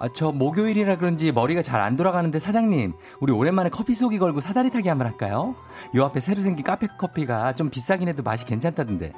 아, 0.00 0.08
저 0.12 0.32
목요일이라 0.32 0.96
그런지 0.96 1.30
머리가 1.30 1.60
잘 1.62 1.80
안 1.80 1.96
돌아가는데 1.96 2.38
사장님, 2.40 2.92
우리 3.20 3.32
오랜만에 3.32 3.70
커피 3.70 3.94
속이 3.94 4.18
걸고 4.18 4.40
사다리 4.40 4.70
타기 4.70 4.88
한번 4.88 5.06
할까요? 5.06 5.54
요 5.94 6.04
앞에 6.04 6.20
새로 6.20 6.40
생긴 6.42 6.64
카페 6.64 6.86
커피가 6.86 7.54
좀 7.54 7.70
비싸긴 7.70 8.08
해도 8.08 8.22
맛이 8.22 8.44
괜찮다던데. 8.44 9.12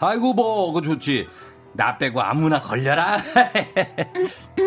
아이고, 0.00 0.32
뭐, 0.34 0.72
그거 0.72 0.80
좋지. 0.82 1.28
나 1.72 1.96
빼고 1.98 2.20
아무나 2.22 2.60
걸려라. 2.60 3.18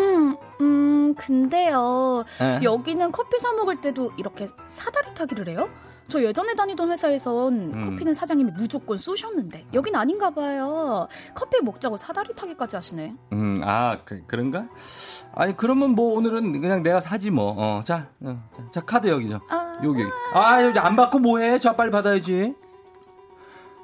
음, 0.60 1.14
근데요. 1.14 2.24
에? 2.40 2.60
여기는 2.62 3.12
커피 3.12 3.38
사 3.38 3.52
먹을 3.52 3.80
때도 3.80 4.12
이렇게 4.16 4.48
사다리 4.68 5.14
타기를 5.14 5.48
해요? 5.48 5.68
저 6.10 6.22
예전에 6.22 6.54
다니던 6.54 6.90
회사에선 6.90 7.72
음. 7.72 7.90
커피는 7.90 8.12
사장님이 8.12 8.52
무조건 8.52 8.98
쏘셨는데 8.98 9.66
여긴 9.72 9.94
아닌가 9.96 10.30
봐요. 10.30 11.06
커피 11.34 11.62
먹자고 11.62 11.96
사다리 11.96 12.34
타기까지 12.34 12.76
하시네. 12.76 13.14
음, 13.32 13.60
아 13.64 13.98
그, 14.04 14.22
런가 14.28 14.66
아니 15.32 15.56
그러면 15.56 15.90
뭐 15.90 16.14
오늘은 16.14 16.60
그냥 16.60 16.82
내가 16.82 17.00
사지 17.00 17.30
뭐. 17.30 17.54
어, 17.56 17.82
자, 17.84 18.08
어, 18.20 18.42
자, 18.54 18.70
자, 18.72 18.80
카드 18.80 19.08
여기죠. 19.08 19.40
아, 19.48 19.74
여기 19.84 20.02
여기. 20.02 20.10
아 20.34 20.62
여기 20.62 20.78
안 20.78 20.96
받고 20.96 21.20
뭐해? 21.20 21.58
자 21.58 21.74
빨리 21.76 21.90
받아야지. 21.90 22.54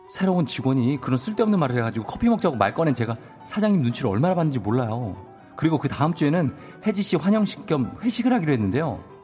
새로운 0.09 0.47
직원이 0.47 1.01
그런 1.01 1.18
쓸데없는 1.18 1.59
말을 1.59 1.77
해가지고 1.77 2.07
커피 2.07 2.29
먹자고 2.29 2.57
말 2.57 2.74
꺼낸 2.74 2.95
제가 2.95 3.16
사장님 3.45 3.83
눈치를 3.83 4.11
얼마나 4.11 4.35
봤는지 4.35 4.59
몰라요. 4.59 5.16
그리고 5.57 5.79
그 5.79 5.89
다음 5.89 6.14
주에는 6.14 6.55
혜지 6.87 7.03
씨 7.03 7.16
환영식 7.16 7.66
겸 7.66 7.97
회식을 8.03 8.33
하기로 8.33 8.53
했는데요. 8.53 9.16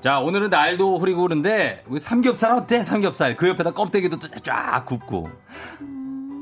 자, 0.00 0.18
오늘은 0.20 0.48
날도 0.48 0.98
흐리고 0.98 1.22
그런데 1.22 1.84
우리 1.86 2.00
삼겹살 2.00 2.52
어때? 2.52 2.82
삼겹살. 2.82 3.36
그 3.36 3.48
옆에다 3.50 3.72
껍데기도 3.72 4.18
쫙 4.42 4.84
굽고. 4.86 5.28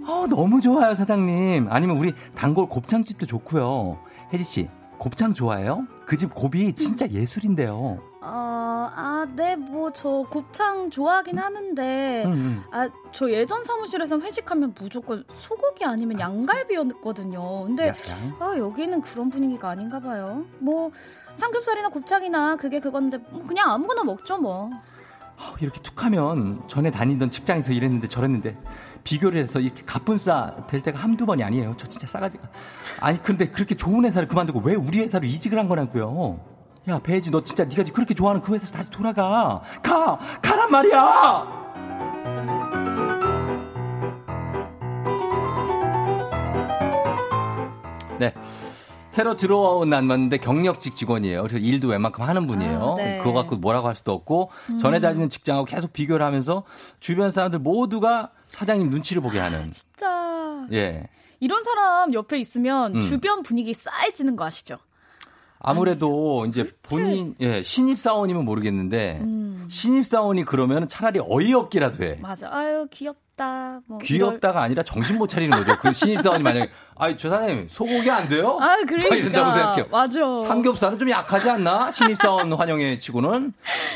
어, 0.06 0.26
너무 0.30 0.61
좋아요, 0.61 0.94
사장님. 0.94 1.66
아니면 1.70 1.98
우리 1.98 2.14
단골 2.36 2.68
곱창집도 2.68 3.26
좋고요. 3.26 3.98
혜지 4.32 4.44
씨, 4.44 4.68
곱창 4.98 5.34
좋아해요? 5.34 5.86
그 6.06 6.16
집 6.16 6.34
곱이 6.34 6.72
진짜 6.74 7.06
예술인데요. 7.09 7.98
어, 8.20 8.90
아, 8.94 9.26
네, 9.34 9.56
뭐, 9.56 9.92
저 9.92 10.24
곱창 10.30 10.88
좋아하긴 10.90 11.38
하는데, 11.38 12.24
음, 12.26 12.32
음. 12.32 12.62
아, 12.72 12.88
저 13.12 13.30
예전 13.30 13.62
사무실에서 13.64 14.18
회식하면 14.20 14.74
무조건 14.78 15.24
소고기 15.34 15.84
아니면 15.84 16.18
양갈비였거든요. 16.18 17.64
근데, 17.64 17.92
아, 18.38 18.54
여기는 18.56 19.00
그런 19.02 19.30
분위기가 19.30 19.70
아닌가 19.70 20.00
봐요. 20.00 20.44
뭐, 20.59 20.90
삼겹살이나 21.39 21.89
곱창이나 21.89 22.57
그게 22.57 22.80
그건데, 22.80 23.18
뭐 23.30 23.47
그냥 23.47 23.70
아무거나 23.70 24.03
먹죠, 24.03 24.39
뭐. 24.39 24.70
어, 25.36 25.55
이렇게 25.61 25.80
툭 25.80 26.05
하면 26.05 26.61
전에 26.66 26.91
다니던 26.91 27.30
직장에서 27.30 27.70
일했는데 27.72 28.09
저랬는데, 28.09 28.59
비교를 29.05 29.41
해서 29.41 29.61
이렇게 29.61 29.84
가뿐싸 29.86 30.66
될 30.66 30.82
때가 30.82 30.99
한두 30.99 31.26
번이 31.26 31.45
아니에요. 31.45 31.74
저 31.78 31.86
진짜 31.86 32.09
싸가지가. 32.09 32.43
아니, 33.01 33.22
근데 33.22 33.49
그렇게 33.49 33.76
좋은 33.76 34.05
회사를 34.05 34.26
그만두고 34.26 34.61
왜 34.64 34.74
우리 34.74 34.99
회사로 34.99 35.26
이직을 35.26 35.57
한 35.57 35.68
거냐고요. 35.68 36.41
야, 36.89 36.99
배지, 36.99 37.30
너 37.30 37.45
진짜 37.45 37.64
네가 37.64 37.84
그렇게 37.95 38.14
좋아하는 38.14 38.43
그 38.43 38.53
회사로 38.55 38.72
다시 38.72 38.91
돌아가. 38.91 39.62
가! 39.80 40.18
가란 40.43 40.70
말이야! 40.72 41.68
네. 48.18 48.34
새로 49.11 49.36
들어온 49.36 49.90
남았는데 49.90 50.38
경력직 50.38 50.94
직원이에요. 50.94 51.42
그래서 51.42 51.59
일도 51.59 51.88
웬만큼 51.88 52.22
하는 52.24 52.46
분이에요. 52.46 52.96
아, 52.98 53.02
네. 53.02 53.18
그거 53.18 53.32
갖고 53.32 53.56
뭐라고 53.56 53.88
할 53.88 53.96
수도 53.96 54.12
없고 54.12 54.50
음. 54.70 54.78
전에 54.78 55.00
다니는 55.00 55.28
직장하고 55.28 55.64
계속 55.64 55.92
비교를 55.92 56.24
하면서 56.24 56.64
주변 57.00 57.30
사람들 57.30 57.59
모두가 57.59 58.30
사장님 58.48 58.90
눈치를 58.90 59.22
보게 59.22 59.38
하는. 59.38 59.70
진짜. 59.70 60.66
예. 60.72 61.09
이런 61.40 61.64
사람 61.64 62.12
옆에 62.12 62.38
있으면 62.38 62.96
음. 62.96 63.02
주변 63.02 63.42
분위기 63.42 63.72
쌓여지는 63.72 64.36
거 64.36 64.44
아시죠? 64.44 64.78
아무래도 65.61 66.42
아니, 66.42 66.50
이제 66.50 66.70
본인 66.82 67.34
예, 67.40 67.62
신입 67.62 67.98
사원이면 67.98 68.44
모르겠는데 68.44 69.18
음. 69.22 69.66
신입 69.70 70.06
사원이 70.06 70.44
그러면 70.44 70.88
차라리 70.88 71.20
어이없기라도 71.20 72.04
해. 72.04 72.18
맞아. 72.20 72.48
아유 72.52 72.86
귀엽다. 72.90 73.27
귀엽다. 73.39 73.80
뭐 73.86 73.99
귀엽다가 73.99 74.51
이럴... 74.51 74.64
아니라 74.64 74.82
정신 74.82 75.16
못 75.16 75.28
차리는 75.28 75.57
거죠. 75.57 75.78
그 75.78 75.93
신입사원이 75.93 76.43
만약에 76.43 76.70
아이 77.01 77.16
저 77.16 77.30
사장님 77.30 77.68
소고기 77.70 78.11
안 78.11 78.28
돼요? 78.28 78.59
아 78.61 78.76
그러니까 78.84 79.14
이런다고 79.14 79.53
생각해요. 79.53 79.86
맞아. 79.91 80.20
삼겹살은 80.47 80.99
좀 80.99 81.09
약하지 81.09 81.49
않나? 81.49 81.93
신입사원 81.93 82.53
환영회 82.59 82.99
치고는 82.99 83.53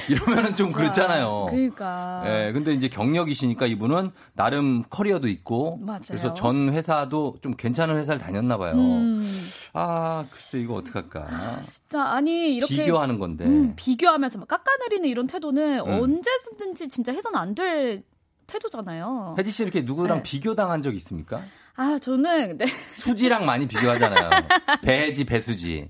이러면은 0.08 0.54
좀 0.54 0.70
그렇잖아요. 0.70 1.48
그러니까. 1.50 2.22
예, 2.26 2.52
근데 2.52 2.72
이제 2.72 2.88
경력이시니까 2.88 3.66
이분은 3.66 4.12
나름 4.34 4.84
커리어도 4.88 5.26
있고 5.26 5.78
맞아요. 5.80 6.00
그래서 6.06 6.34
전 6.34 6.70
회사도 6.72 7.38
좀 7.42 7.56
괜찮은 7.56 7.96
회사를 7.96 8.20
다녔나 8.20 8.56
봐요. 8.56 8.74
음. 8.74 9.48
아 9.72 10.26
글쎄 10.30 10.60
이거 10.60 10.74
어떡할까? 10.74 11.26
아, 11.28 11.60
진짜 11.62 12.04
아니 12.04 12.54
이렇게 12.54 12.76
비교하는 12.76 13.18
건데 13.18 13.46
음, 13.46 13.72
비교하면서 13.74 14.38
막 14.38 14.46
깎아내리는 14.46 15.08
이런 15.08 15.26
태도는 15.26 15.80
음. 15.80 15.88
언제든지 15.88 16.88
진짜 16.88 17.12
해서는 17.12 17.38
안될 17.38 18.04
태도잖아요. 18.52 19.34
혜지 19.38 19.50
씨 19.50 19.62
이렇게 19.62 19.80
누구랑 19.82 20.18
네. 20.18 20.22
비교당한 20.22 20.82
적 20.82 20.94
있습니까? 20.94 21.40
아, 21.74 21.98
저는 21.98 22.58
네. 22.58 22.66
수지랑 22.94 23.46
많이 23.46 23.66
비교하잖아요. 23.66 24.28
배지, 24.82 25.24
배수지. 25.24 25.88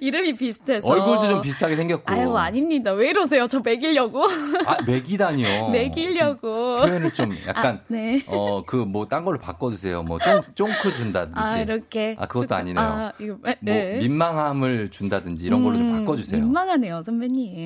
이름이 0.00 0.36
비슷해서 0.36 0.86
얼굴도 0.86 1.26
좀 1.28 1.42
비슷하게 1.42 1.74
생겼고. 1.74 2.04
아유, 2.06 2.36
아닙니다. 2.36 2.92
왜 2.92 3.10
이러세요? 3.10 3.48
저 3.48 3.58
매기려고. 3.58 4.24
아, 4.24 4.76
매기다니요. 4.86 5.70
매기려고. 5.74 6.82
표현을 6.86 7.10
좀 7.12 7.36
약간 7.48 7.78
아, 7.78 7.80
네. 7.88 8.22
어, 8.28 8.62
그 8.64 8.84
뭐 8.86 9.08
딴 9.08 9.24
걸로 9.24 9.40
바꿔 9.40 9.70
주세요. 9.72 10.04
뭐 10.04 10.20
쫑, 10.20 10.40
쫑크 10.54 10.92
준다든지. 10.94 11.38
아, 11.40 11.58
이렇게. 11.58 12.14
아, 12.16 12.26
그것도 12.26 12.54
아니네요. 12.54 12.84
아, 12.84 13.12
이거, 13.18 13.36
네. 13.60 13.90
뭐 13.92 14.02
민망함을 14.02 14.90
준다든지 14.92 15.46
이런 15.46 15.64
걸로 15.64 15.78
음, 15.78 15.90
좀 15.90 15.98
바꿔 15.98 16.16
주세요. 16.16 16.40
민망하네요, 16.40 17.02
선배님. 17.02 17.56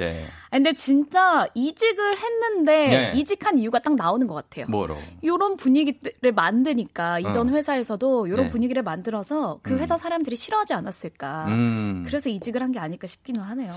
예. 0.00 0.24
근데 0.52 0.72
진짜 0.74 1.48
이직을 1.54 2.18
했는데 2.18 2.88
네. 2.88 3.12
이직한 3.14 3.58
이유가 3.58 3.78
딱 3.78 3.94
나오는 3.96 4.26
것 4.26 4.34
같아요. 4.34 4.66
뭐로? 4.68 4.96
요런 5.24 5.56
분위기를 5.56 6.32
만드니까 6.32 7.20
이전 7.20 7.48
어. 7.48 7.52
회사에서도 7.52 8.28
요런 8.28 8.46
네. 8.46 8.50
분위기를 8.50 8.82
만들어서 8.82 9.60
그 9.62 9.72
음. 9.72 9.78
회사 9.78 9.96
사람들이 9.96 10.36
싫어하지 10.36 10.74
않았을까. 10.74 11.46
음. 11.48 12.02
그래서 12.06 12.28
이직을 12.28 12.60
한 12.62 12.72
게 12.72 12.78
아닐까 12.78 13.06
싶기는 13.06 13.40
하네요. 13.42 13.74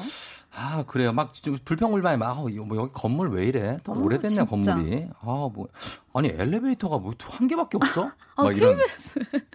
아 0.57 0.83
그래요. 0.87 1.11
막 1.11 1.33
불평불만이 1.65 2.17
막 2.17 2.31
어, 2.39 2.47
뭐 2.65 2.77
여기 2.77 2.91
건물 2.93 3.29
왜 3.29 3.45
이래? 3.45 3.77
더 3.83 3.91
어, 3.91 3.97
오래됐냐 3.99 4.45
건물이. 4.45 5.07
아뭐 5.21 5.67
아니 6.13 6.29
엘리베이터가 6.29 6.97
뭐 6.97 7.13
한 7.27 7.47
개밖에 7.47 7.77
없어? 7.77 8.09
아, 8.35 8.43
막 8.43 8.55
이런. 8.55 8.77
KBS. 8.77 9.19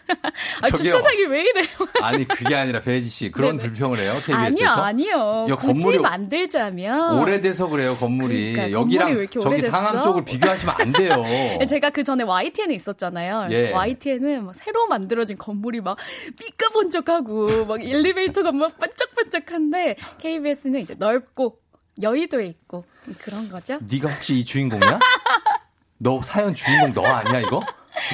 아 0.62 0.66
주차장이 0.70 1.24
왜 1.24 1.40
이래요? 1.42 1.64
아니 2.02 2.26
그게 2.28 2.54
아니라 2.54 2.80
배지 2.82 3.08
씨 3.08 3.30
그런 3.30 3.56
네네. 3.56 3.68
불평을 3.70 3.98
해요 3.98 4.12
KBS에서. 4.26 4.34
아니요 4.36 4.68
아니요. 4.68 5.46
야, 5.50 5.56
건물이 5.56 5.98
만들자면 5.98 7.18
오래돼서 7.20 7.68
그래요 7.68 7.94
건물이 7.94 8.52
그러니까, 8.52 8.78
여기랑 8.78 9.26
저기? 9.40 9.62
상암 9.62 10.02
쪽을 10.02 10.24
비교하시면 10.24 10.74
안 10.78 10.92
돼요. 10.92 11.24
제가 11.66 11.90
그 11.90 12.04
전에 12.04 12.24
YTN에 12.24 12.74
있었잖아요. 12.74 13.48
예. 13.50 13.72
YTN은 13.72 14.44
막 14.46 14.54
새로 14.54 14.86
만들어진 14.86 15.38
건물이 15.38 15.80
막 15.80 15.96
삐까번쩍하고 16.38 17.64
막 17.66 17.82
엘리베이터가 17.82 18.52
막 18.52 18.76
반짝반짝한데 18.78 19.96
KBS는 20.18 20.80
이제 20.90 20.96
넓고 20.98 21.58
여의도에 22.02 22.46
있고 22.46 22.84
그런 23.18 23.48
거죠. 23.48 23.78
네가 23.88 24.10
혹시 24.10 24.40
이 24.40 24.44
주인공이야? 24.44 24.98
너 25.98 26.20
사연 26.22 26.54
주인공 26.54 26.92
너 26.94 27.04
아니야 27.06 27.40
이거? 27.40 27.62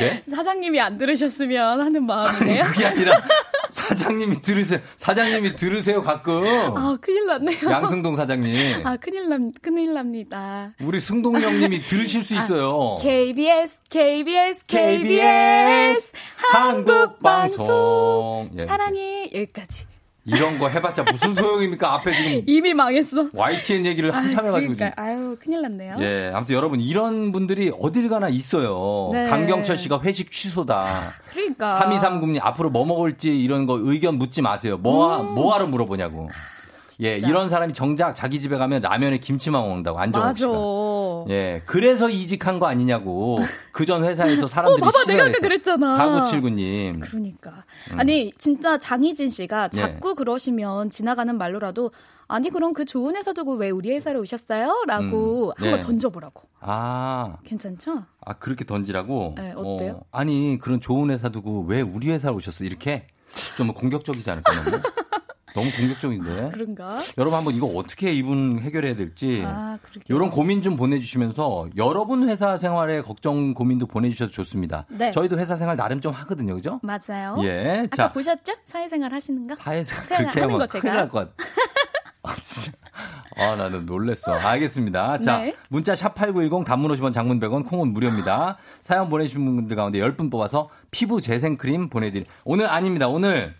네? 0.00 0.22
사장님이 0.28 0.80
안 0.80 0.98
들으셨으면 0.98 1.80
하는 1.80 2.04
마음이네요. 2.04 2.64
아니, 2.64 2.72
그게 2.72 2.86
아니라 2.86 3.22
사장님이 3.70 4.42
들으세요. 4.42 4.80
사장님이 4.96 5.54
들으세요, 5.54 6.02
가끔. 6.02 6.42
아, 6.76 6.96
큰일 7.00 7.26
났네요. 7.26 7.70
양승동 7.70 8.16
사장님. 8.16 8.84
아, 8.86 8.96
큰일 8.96 9.28
납, 9.28 9.40
큰일 9.62 9.94
납니다. 9.94 10.72
우리 10.80 10.98
승동 10.98 11.40
형님이 11.40 11.82
들으실 11.82 12.24
수 12.24 12.36
아, 12.36 12.42
있어요. 12.42 12.96
아, 12.98 13.02
KBS, 13.02 13.82
KBS, 13.88 14.64
KBS, 14.66 16.10
한국방송. 16.52 18.50
예. 18.58 18.66
사랑해, 18.66 19.30
여기까지. 19.32 19.84
이런 20.26 20.58
거 20.58 20.68
해봤자 20.68 21.04
무슨 21.04 21.34
소용입니까? 21.34 21.94
앞에 21.94 22.12
지금 22.14 22.42
이미 22.46 22.74
망했어. 22.74 23.28
YTN 23.32 23.86
얘기를 23.86 24.14
한참 24.14 24.44
아, 24.44 24.48
해가지고. 24.48 24.74
그러니까, 24.74 25.00
아유, 25.00 25.36
큰일 25.40 25.62
났네요. 25.62 25.96
예, 26.00 26.32
아무튼 26.34 26.56
여러분 26.56 26.80
이런 26.80 27.30
분들이 27.30 27.72
어딜 27.80 28.08
가나 28.08 28.28
있어요. 28.28 29.10
네. 29.12 29.26
강경철 29.28 29.78
씨가 29.78 30.00
회식 30.02 30.30
취소다. 30.30 30.86
그러니까. 31.32 31.78
3230님 31.80 32.40
앞으로 32.42 32.70
뭐 32.70 32.84
먹을지 32.84 33.40
이런 33.40 33.66
거 33.66 33.78
의견 33.80 34.18
묻지 34.18 34.42
마세요. 34.42 34.76
뭐, 34.76 35.20
음. 35.20 35.34
뭐하러 35.34 35.66
물어보냐고. 35.68 36.28
예, 37.02 37.18
이런 37.18 37.50
사람이 37.50 37.74
정작 37.74 38.14
자기 38.14 38.40
집에 38.40 38.56
가면 38.56 38.80
라면에 38.82 39.18
김치만 39.18 39.62
먹는다고 39.62 39.98
안정옥 39.98 40.36
씨가. 40.36 41.32
예, 41.34 41.62
그래서 41.66 42.08
이직한 42.08 42.58
거 42.58 42.66
아니냐고. 42.66 43.38
그 43.72 43.84
전 43.84 44.04
회사에서 44.04 44.46
사람들이 44.48 44.82
어, 44.82 44.90
봐봐, 44.90 45.04
내가 45.06 45.24
아까 45.26 45.38
그랬잖아. 45.38 45.96
4979님. 46.22 47.00
그러니까. 47.00 47.64
음. 47.92 48.00
아니, 48.00 48.32
진짜 48.38 48.78
장희진 48.78 49.28
씨가 49.30 49.68
예. 49.74 49.78
자꾸 49.78 50.10
예. 50.10 50.14
그러시면 50.14 50.90
지나가는 50.90 51.36
말로라도 51.36 51.90
아니 52.28 52.50
그럼 52.50 52.72
그 52.72 52.84
좋은 52.84 53.14
회사 53.14 53.32
두고 53.32 53.54
왜 53.54 53.70
우리 53.70 53.90
회사로 53.92 54.20
오셨어요? 54.20 54.82
라고 54.88 55.48
음, 55.50 55.52
한번 55.64 55.80
네. 55.80 55.82
던져보라고. 55.86 56.42
아. 56.60 57.36
괜찮죠? 57.44 58.02
아 58.24 58.32
그렇게 58.32 58.64
던지라고? 58.64 59.34
네, 59.36 59.52
어때요? 59.54 59.92
어, 60.00 60.06
아니 60.10 60.58
그런 60.60 60.80
좋은 60.80 61.10
회사 61.10 61.28
두고 61.28 61.66
왜 61.68 61.82
우리 61.82 62.10
회사로 62.10 62.34
오셨어? 62.36 62.64
이렇게 62.64 63.06
좀 63.56 63.72
공격적이지 63.72 64.28
않을까요? 64.28 64.56
너무 65.56 65.70
공격적인데. 65.72 66.40
아, 66.42 66.48
그런가? 66.50 67.02
여러분 67.16 67.38
한번 67.38 67.54
이거 67.54 67.66
어떻게 67.66 68.12
이분 68.12 68.58
해결해야 68.60 68.94
될지 68.94 69.42
아, 69.46 69.78
이런 70.08 70.30
고민 70.30 70.60
좀 70.60 70.76
보내주시면서 70.76 71.70
여러분 71.78 72.28
회사 72.28 72.58
생활에 72.58 73.00
걱정 73.00 73.54
고민도 73.54 73.86
보내주셔도 73.86 74.30
좋습니다. 74.30 74.84
네. 74.90 75.10
저희도 75.10 75.38
회사 75.38 75.56
생활 75.56 75.76
나름 75.76 76.02
좀 76.02 76.12
하거든요, 76.12 76.54
그죠? 76.54 76.78
맞아요. 76.82 77.36
예. 77.42 77.84
아까 77.86 77.96
자 77.96 78.12
보셨죠? 78.12 78.52
사회생활 78.66 79.12
하시는 79.14 79.46
거? 79.46 79.54
사회생활 79.54 80.04
그렇게 80.06 80.40
하는 80.40 80.58
거 80.58 80.66
제가. 80.66 80.82
큰일 80.82 80.96
날 80.96 81.08
것. 81.08 81.30
아, 82.22 82.34
진짜. 82.42 82.76
아, 83.36 83.54
나는 83.54 83.86
놀랬어. 83.86 84.32
알겠습니다. 84.32 85.20
자, 85.20 85.38
네. 85.38 85.54
문자 85.68 85.94
샵8910 85.94 86.64
단문 86.64 86.90
50원 86.92 87.12
장문 87.12 87.38
100원 87.40 87.66
콩은 87.66 87.92
무료입니다. 87.92 88.58
사연 88.82 89.08
보내주신 89.08 89.44
분들 89.44 89.76
가운데 89.76 90.00
10분 90.00 90.30
뽑아서 90.30 90.68
피부 90.90 91.20
재생크림 91.20 91.88
보내드릴. 91.88 92.26
오늘 92.44 92.66
아닙니다. 92.66 93.08
오늘 93.08 93.54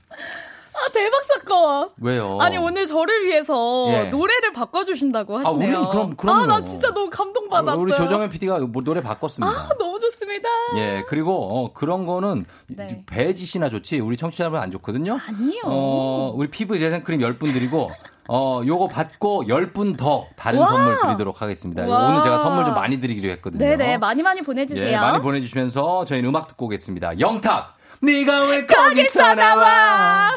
아, 0.87 0.89
대박 0.93 1.25
사건. 1.25 1.91
왜요? 2.01 2.39
아니, 2.41 2.57
오늘 2.59 2.87
저를 2.87 3.25
위해서 3.27 3.87
예. 3.91 4.05
노래를 4.05 4.53
바꿔주신다고 4.53 5.39
하시네요. 5.39 5.79
아, 5.79 5.89
그럼, 5.89 6.17
그럼. 6.17 6.37
아, 6.39 6.47
나 6.47 6.65
진짜 6.65 6.93
너무 6.93 7.11
감동받았어요. 7.11 7.83
우리 7.83 7.95
조정현 7.95 8.31
PD가 8.31 8.59
뭐 8.61 8.83
노래 8.83 9.03
바꿨습니다. 9.03 9.53
아, 9.53 9.69
너무 9.79 9.99
좋습니다. 9.99 10.49
예, 10.77 11.05
그리고, 11.09 11.35
어, 11.35 11.73
그런 11.73 12.07
거는 12.07 12.47
네. 12.69 13.03
배지 13.07 13.45
씨나 13.45 13.69
좋지, 13.69 13.99
우리 13.99 14.17
청취자분 14.17 14.61
안 14.61 14.71
좋거든요? 14.71 15.19
아니요. 15.27 15.63
어, 15.65 16.33
우리 16.37 16.49
피부 16.49 16.79
재생크림 16.79 17.21
10분 17.21 17.53
드리고, 17.53 17.91
어, 18.29 18.63
요거 18.65 18.89
받고 18.89 19.45
10분 19.45 19.97
더 19.97 20.27
다른 20.37 20.61
와! 20.61 20.67
선물 20.67 20.99
드리도록 21.01 21.43
하겠습니다. 21.43 21.87
와! 21.87 22.09
오늘 22.11 22.23
제가 22.23 22.39
선물 22.39 22.65
좀 22.65 22.75
많이 22.75 23.01
드리기로 23.01 23.29
했거든요. 23.35 23.59
네네, 23.59 23.99
많이 23.99 24.23
많이 24.23 24.43
보내주세요. 24.43 24.89
예, 24.89 24.97
많이 24.97 25.21
보내주시면서 25.21 26.05
저희는 26.05 26.29
음악 26.29 26.49
듣고 26.49 26.67
오겠습니다. 26.67 27.19
영탁! 27.21 27.77
네가 28.03 28.49
왜 28.51 28.67
거기서 28.67 29.35
나와? 29.35 30.31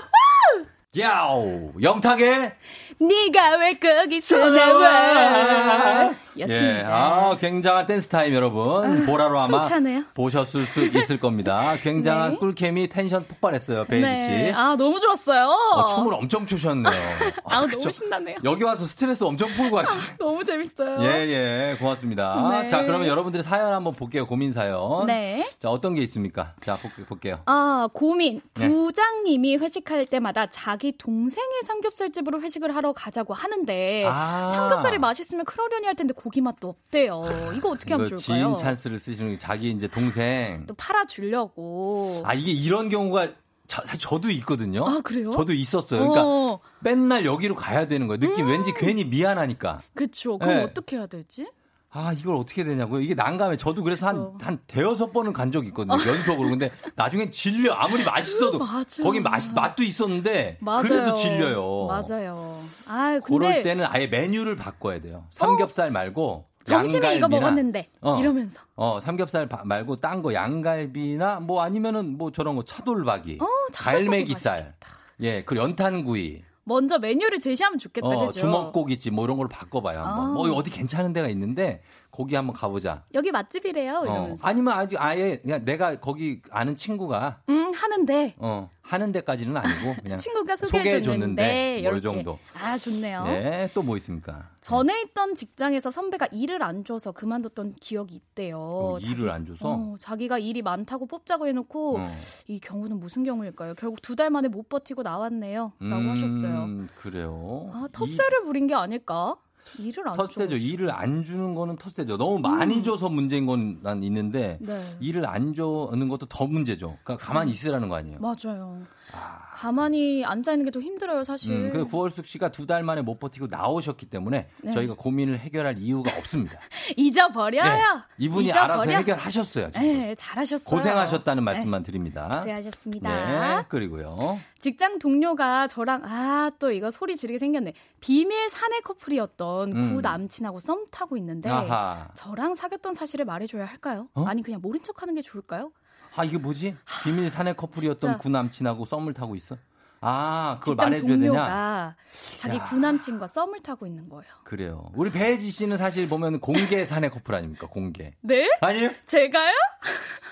야오 0.98 1.74
영탁의 1.82 2.56
네가 3.00 3.58
왜 3.58 3.74
거기서 3.76 4.50
나와 4.50 6.14
예, 6.38 6.84
아, 6.86 7.36
굉장한 7.38 7.88
댄스 7.88 8.08
타임 8.08 8.34
여러분. 8.34 8.86
아, 8.86 9.06
보라로 9.06 9.40
아마 9.40 9.62
숨차네요. 9.64 10.04
보셨을 10.14 10.66
수 10.66 10.86
있을 10.86 11.18
겁니다. 11.20 11.76
굉장한 11.82 12.34
네. 12.34 12.38
꿀케미 12.38 12.88
텐션 12.88 13.26
폭발했어요, 13.28 13.86
베이지 13.86 14.06
네. 14.06 14.48
씨. 14.48 14.54
아, 14.54 14.76
너무 14.78 15.00
좋았어요. 15.00 15.48
어, 15.48 15.86
춤을 15.86 16.14
엄청 16.14 16.46
추셨네요. 16.46 16.94
아, 17.44 17.58
아 17.58 17.66
너무 17.66 17.90
신나네요. 17.90 18.38
여기 18.44 18.64
와서 18.64 18.86
스트레스 18.86 19.24
엄청 19.24 19.50
풀고 19.50 19.76
가시죠. 19.76 20.12
아, 20.12 20.16
너무 20.18 20.46
재밌어요. 20.46 21.02
예, 21.02 21.28
예, 21.28 21.76
고맙습니다. 21.78 22.50
네. 22.52 22.68
자, 22.68 22.86
그러면 22.86 23.08
여러분들의 23.08 23.44
사연 23.44 23.74
한번 23.74 23.94
볼게요. 23.94 24.26
고민 24.26 24.54
사연. 24.54 25.08
네. 25.08 25.46
자, 25.60 25.70
어떤 25.70 25.94
게 25.94 26.02
있습니까? 26.04 26.54
자, 26.64 26.78
볼게요. 27.08 27.42
아, 27.46 27.90
고민. 27.92 28.42
네. 28.54 28.68
부장님이 28.68 29.58
회식할 29.58 30.06
때마다 30.06 30.48
자기 30.48 30.98
동생의 30.98 31.64
삼겹살집으로 31.66 32.42
회식을 32.42 32.76
하러 32.76 32.89
가자고 32.94 33.34
하는데 33.34 34.06
아. 34.08 34.50
삼겹살이 34.50 34.98
맛있으면 34.98 35.46
그러려니 35.46 35.86
할 35.86 35.96
텐데 35.96 36.14
고기 36.16 36.42
맛도 36.42 36.70
없대요. 36.70 37.24
이거 37.56 37.70
어떻게 37.70 37.94
하면 37.94 38.08
좋을까요? 38.08 38.18
지인 38.18 38.56
찬스를 38.56 39.00
쓰시는 39.00 39.32
게 39.32 39.38
자기 39.38 39.72
이제 39.72 39.88
동생 39.88 40.66
또 40.68 40.74
팔아 40.74 41.06
주려고. 41.06 42.22
아 42.26 42.34
이게 42.34 42.52
이런 42.52 42.90
경우가 42.90 43.30
저, 43.68 43.84
저도 43.84 44.32
있거든요. 44.32 44.84
아, 44.86 45.00
그래요? 45.02 45.30
저도 45.30 45.54
있었어요. 45.54 46.00
그러니까 46.00 46.24
어. 46.26 46.60
맨날 46.80 47.24
여기로 47.24 47.56
가야 47.56 47.88
되는 47.88 48.08
거예요. 48.08 48.20
느낌 48.20 48.46
음. 48.46 48.52
왠지 48.52 48.74
괜히 48.74 49.06
미안하니까. 49.06 49.84
그쵸. 49.94 50.40
그럼 50.40 50.56
네. 50.58 50.64
어떻게 50.64 50.98
해야 50.98 51.06
되지? 51.06 51.48
아, 51.92 52.14
이걸 52.14 52.36
어떻게 52.36 52.64
되냐고요? 52.64 53.02
이게 53.02 53.16
난감해. 53.16 53.58
저도 53.58 53.82
그래서 53.84 54.06
한, 54.08 54.32
한 54.42 54.60
대여섯 54.68 55.12
번은 55.12 55.34
간 55.34 55.52
적이 55.52 55.70
있거든요. 55.70 55.96
연속으로. 55.96 56.50
근데 56.50 56.72
나중에 56.96 57.32
질려. 57.32 57.74
아무리 57.74 58.04
맛있어도. 58.06 58.60
거기 59.04 59.20
맛, 59.20 59.42
맛도 59.56 59.82
있었는데. 59.82 60.60
맞아요. 60.62 60.84
그래도 60.84 61.14
질려요. 61.16 61.88
맞아요. 61.88 62.60
아, 62.88 63.20
근데. 63.24 63.48
그럴 63.48 63.62
때는 63.64 63.86
아예 63.90 64.06
메뉴를 64.06 64.56
바꿔야 64.56 65.00
돼요. 65.02 65.26
삼겹살 65.32 65.88
어? 65.88 65.92
말고. 65.92 66.46
점심에 66.64 67.16
이거 67.16 67.28
먹었는데. 67.28 67.90
어, 68.02 68.20
이러면서. 68.20 68.62
어, 68.76 69.00
삼겹살 69.02 69.50
말고 69.64 69.96
딴 69.96 70.22
거 70.22 70.34
양갈비나 70.34 71.40
뭐 71.40 71.64
아니면은 71.64 72.18
뭐 72.18 72.32
저런 72.32 72.56
거 72.56 72.64
차돌박이. 72.64 73.40
어, 73.42 73.46
갈매기살. 73.74 74.76
예, 75.22 75.44
그 75.44 75.56
연탄구이. 75.56 76.44
먼저 76.70 77.00
메뉴를 77.00 77.40
제시하면 77.40 77.80
좋겠다. 77.80 78.08
어, 78.08 78.28
그죠? 78.28 78.40
주먹고기집 78.40 79.14
뭐 79.14 79.26
이런 79.26 79.36
걸로 79.38 79.50
바꿔봐요 79.50 80.00
한번. 80.00 80.26
아. 80.26 80.28
뭐 80.28 80.50
어디 80.56 80.70
괜찮은 80.70 81.12
데가 81.12 81.28
있는데 81.30 81.82
거기 82.20 82.36
한번 82.36 82.54
가보자. 82.54 83.06
여기 83.14 83.32
맛집이래요. 83.32 84.04
어. 84.06 84.36
아니면 84.42 84.74
아직 84.74 84.98
아예 85.02 85.38
그냥 85.38 85.64
내가 85.64 85.96
거기 86.02 86.42
아는 86.52 86.76
친구가 86.76 87.44
음 87.48 87.72
하는데 87.74 88.36
어 88.40 88.70
하는 88.82 89.14
데까지는 89.14 89.56
아니고 89.56 89.96
그냥 90.04 90.18
친구가 90.18 90.58
소개해 90.58 91.02
줬는데 91.02 91.82
뭐 91.90 92.02
정도. 92.02 92.38
아 92.62 92.78
좋네요. 92.78 93.24
네, 93.24 93.70
또 93.74 93.84
뭐 93.84 93.96
있습니까? 93.98 94.50
전에 94.60 95.02
있던 95.04 95.36
직장에서 95.36 95.92
선배가 95.92 96.28
일을 96.34 96.62
안 96.62 96.84
줘서 96.84 97.14
그만뒀던 97.14 97.76
기억이 97.80 98.16
있대요. 98.16 98.58
어, 98.60 99.00
일을 99.00 99.30
안 99.32 99.46
줘서? 99.46 99.70
어, 99.70 99.96
자기가 99.98 100.40
일이 100.40 100.62
많다고 100.62 101.06
뽑자고 101.06 101.48
해놓고 101.48 102.00
어. 102.00 102.08
이 102.48 102.60
경우는 102.60 103.00
무슨 103.00 103.24
경우일까요? 103.24 103.76
결국 103.76 104.02
두 104.02 104.18
달 104.20 104.30
만에 104.30 104.50
못 104.50 104.68
버티고 104.68 105.04
나왔네요. 105.04 105.72
라고 105.80 105.96
음, 106.02 106.10
하셨어요. 106.10 106.68
그래요. 106.98 107.72
아, 107.74 107.88
텃세를 107.94 108.40
이... 108.42 108.46
부린 108.46 108.68
게 108.68 108.74
아닐까? 108.76 109.38
일을 109.78 110.08
안 110.08 110.14
텃세죠. 110.16 110.56
일을 110.58 110.92
안 110.92 111.24
주는 111.24 111.54
거는 111.54 111.78
텃세죠. 111.78 112.18
너무 112.18 112.40
많이 112.40 112.78
음. 112.78 112.84
줘서 112.84 113.10
문제인 113.10 113.46
건 113.46 113.80
난 113.84 114.04
있는데 114.04 114.58
네. 114.62 114.82
일을 115.00 115.26
안 115.28 115.54
주는 115.54 116.08
것도 116.10 116.26
더 116.26 116.48
문제죠. 116.48 116.98
그러니까 117.04 117.26
가만히 117.26 117.52
음. 117.52 117.54
있으라는 117.54 117.88
거 117.90 117.96
아니에요. 117.96 118.20
맞아요. 118.20 118.82
아. 119.14 119.49
가만히 119.52 120.24
앉아 120.24 120.52
있는 120.54 120.66
게 120.66 120.72
더 120.72 120.80
힘들어요, 120.80 121.24
사실. 121.24 121.52
음, 121.56 121.70
그 121.72 121.86
구월숙 121.86 122.26
씨가 122.28 122.50
두 122.52 122.66
달 122.68 122.84
만에 122.84 123.02
못 123.02 123.20
버티고 123.20 123.48
나오셨기 123.50 124.06
때문에 124.06 124.48
네. 124.62 124.72
저희가 124.72 124.94
고민을 124.96 125.40
해결할 125.40 125.78
이유가 125.80 126.16
없습니다. 126.18 126.60
잊어버려요. 126.98 127.64
네. 127.64 127.80
이분이 128.20 128.46
잊어버려. 128.50 128.64
알아서 128.82 128.92
해결하셨어요. 128.92 129.72
지금. 129.72 129.82
네, 129.82 130.16
잘하셨어요. 130.16 130.70
고생하셨다는 130.70 131.44
말씀만 131.44 131.82
네. 131.84 131.86
드립니다. 131.88 132.30
고생하셨습니다. 132.34 133.58
네, 133.62 133.66
그리고요. 133.70 134.40
직장 134.60 135.00
동료가 135.00 135.68
저랑 135.68 136.02
아 136.06 136.52
또 136.60 136.72
이거 136.72 136.92
소리 136.92 137.16
지르게 137.16 137.38
생겼네. 137.40 137.74
비밀 138.02 138.50
사내 138.50 138.80
커플이었던 138.82 139.72
음. 139.76 139.96
구 139.96 140.02
남친하고 140.02 140.60
썸 140.60 140.86
타고 140.92 141.16
있는데 141.18 141.50
아하. 141.50 142.10
저랑 142.16 142.56
사귀었던 142.56 142.94
사실을 142.94 143.26
말해줘야 143.26 143.66
할까요? 143.66 144.10
어? 144.14 144.24
아니 144.26 144.42
그냥 144.42 144.60
모른 144.62 144.82
척하는 144.84 145.16
게 145.16 145.22
좋을까요? 145.22 145.72
아 146.16 146.24
이게 146.24 146.38
뭐지? 146.38 146.76
비밀 147.04 147.30
사내 147.30 147.54
커플이었던 147.54 148.18
구 148.18 148.30
남친하고 148.30 148.86
썸을 148.86 149.14
타고 149.14 149.36
있어? 149.36 149.58
아, 150.02 150.58
그걸 150.62 150.76
말해줘야 150.76 151.18
되냐? 151.18 151.96
자기 152.38 152.56
야. 152.56 152.64
구남친과 152.64 153.28
썸을 153.28 153.60
타고 153.60 153.86
있는 153.86 154.08
거예요. 154.08 154.32
그래요. 154.46 154.90
우리 154.96 155.12
배혜지 155.12 155.50
씨는 155.52 155.76
사실 155.76 156.08
보면 156.08 156.40
공개 156.40 156.86
사내 156.86 157.10
커플 157.10 157.36
아닙니까? 157.36 157.68
공개. 157.68 158.14
네? 158.22 158.50
아니요? 158.62 158.92
제가요? 159.06 159.54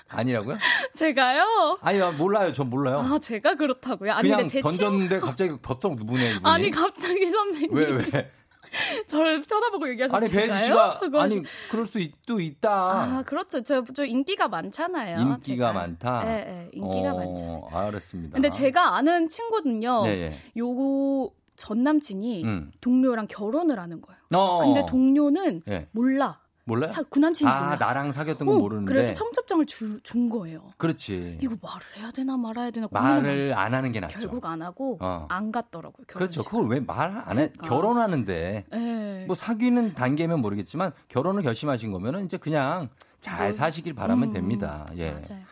아니라고요? 0.08 0.56
제가요? 0.94 1.78
아니요, 1.82 2.12
몰라요. 2.12 2.52
전 2.54 2.70
몰라요. 2.70 3.00
아, 3.00 3.18
제가 3.18 3.56
그렇다고요? 3.56 4.12
아니, 4.12 4.30
그냥 4.30 4.46
던졌는데. 4.46 5.20
갑자기 5.20 5.54
법석 5.60 5.96
누구네, 5.96 6.30
이분이. 6.36 6.50
아니, 6.50 6.70
갑자기 6.70 7.30
선배님. 7.30 7.74
왜, 7.74 7.90
왜? 7.90 8.32
저를 9.06 9.42
쳐다보고 9.42 9.88
얘기하셨어요. 9.90 10.18
아니 10.18 10.30
배지 10.30 10.64
씨가 10.64 11.00
아니 11.14 11.42
그럴 11.70 11.86
수도 11.86 12.40
있다. 12.40 12.70
아 12.70 13.22
그렇죠. 13.24 13.62
저, 13.62 13.84
저 13.94 14.04
인기가 14.04 14.48
많잖아요. 14.48 15.18
인기가 15.18 15.38
제가. 15.40 15.72
많다. 15.72 16.24
네, 16.24 16.44
네 16.44 16.70
인기가 16.72 17.12
어, 17.12 17.16
많죠. 17.16 17.68
알았습니다. 17.72 18.34
근데 18.34 18.50
제가 18.50 18.96
아는 18.96 19.28
친구는요. 19.28 20.04
네, 20.04 20.28
네. 20.28 20.38
요거 20.56 21.30
전 21.56 21.82
남친이 21.82 22.44
음. 22.44 22.68
동료랑 22.80 23.26
결혼을 23.28 23.78
하는 23.78 24.00
거예요. 24.00 24.18
어. 24.32 24.64
근데 24.64 24.86
동료는 24.86 25.62
네. 25.66 25.88
몰라. 25.92 26.40
몰라요? 26.68 26.92
사, 26.92 27.02
구남친인지 27.02 27.56
아, 27.56 27.62
몰라. 27.64 27.76
나랑 27.76 28.12
사귀었던 28.12 28.46
건 28.46 28.56
어, 28.56 28.58
모르는데. 28.58 28.92
그래서 28.92 29.12
청첩장을 29.14 29.64
주, 29.66 30.00
준 30.02 30.28
거예요. 30.28 30.70
그렇지. 30.76 31.38
이거 31.40 31.56
말을 31.62 31.80
해야 31.96 32.10
되나 32.10 32.36
말아야 32.36 32.70
되나 32.70 32.88
말을 32.90 33.54
안 33.56 33.74
하는 33.74 33.90
게 33.90 34.00
낫죠. 34.00 34.18
결국 34.20 34.44
안 34.44 34.60
하고 34.62 34.98
어. 35.00 35.26
안 35.30 35.50
갔더라고요. 35.50 36.04
결혼식. 36.06 36.38
그렇죠. 36.38 36.44
그걸 36.44 36.68
왜 36.68 36.80
말 36.80 37.16
안 37.24 37.38
해? 37.38 37.48
그러니까. 37.48 37.68
결혼하는데. 37.68 38.64
네. 38.70 39.24
뭐 39.26 39.34
사귀는 39.34 39.94
단계면 39.94 40.40
모르겠지만 40.40 40.92
결혼을 41.08 41.42
결심하신 41.42 41.90
거면은 41.90 42.24
이제 42.26 42.36
그냥 42.36 42.88
잘 43.20 43.48
뭐, 43.48 43.52
사시길 43.52 43.94
바라면 43.94 44.28
음, 44.28 44.32
됩니다. 44.34 44.86
예. 44.96 45.10
맞아요. 45.10 45.42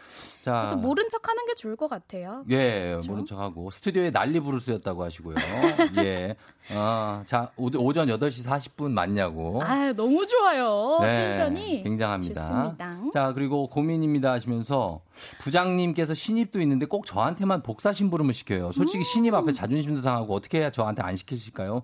자, 0.46 0.76
모른 0.80 1.08
척 1.08 1.28
하는 1.28 1.44
게 1.44 1.54
좋을 1.54 1.74
것 1.74 1.88
같아요. 1.88 2.44
예, 2.50 2.90
그렇죠? 2.90 3.10
모른 3.10 3.26
척 3.26 3.40
하고 3.40 3.68
스튜디오에 3.68 4.12
난리 4.12 4.38
부르스였다고 4.38 5.02
하시고요. 5.02 5.34
예. 6.06 6.36
어, 6.72 7.24
자, 7.26 7.50
오, 7.56 7.92
전 7.92 8.06
8시 8.06 8.46
40분 8.46 8.92
맞냐고. 8.92 9.60
아, 9.64 9.92
너무 9.92 10.24
좋아요. 10.24 10.98
네, 11.00 11.30
텐션이 11.30 11.82
굉장합니다. 11.82 12.46
좋습니다. 12.46 13.00
자, 13.12 13.32
그리고 13.32 13.68
고민입니다 13.68 14.30
하시면서 14.30 15.00
부장님께서 15.40 16.14
신입도 16.14 16.60
있는데 16.60 16.86
꼭 16.86 17.06
저한테만 17.06 17.64
복사 17.64 17.92
심부름을 17.92 18.32
시켜요. 18.32 18.70
솔직히 18.70 18.98
음. 18.98 19.02
신입 19.02 19.34
앞에 19.34 19.52
자존심도 19.52 20.00
상하고 20.00 20.32
어떻게 20.32 20.60
해야 20.60 20.70
저한테 20.70 21.02
안 21.02 21.16
시키실까요? 21.16 21.82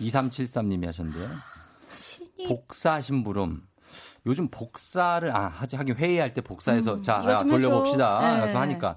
2373님이 0.00 0.84
하셨는데요. 0.84 1.28
신입. 1.94 2.46
복사 2.46 3.00
심부름. 3.00 3.62
요즘 4.26 4.48
복사를 4.48 5.34
아 5.34 5.48
하지 5.48 5.76
하긴 5.76 5.96
회의할 5.96 6.32
때 6.34 6.40
복사해서 6.40 6.94
음, 6.94 7.02
자 7.02 7.22
야, 7.28 7.42
돌려봅시다. 7.42 8.34
네. 8.34 8.40
그래서 8.40 8.60
하니까 8.60 8.96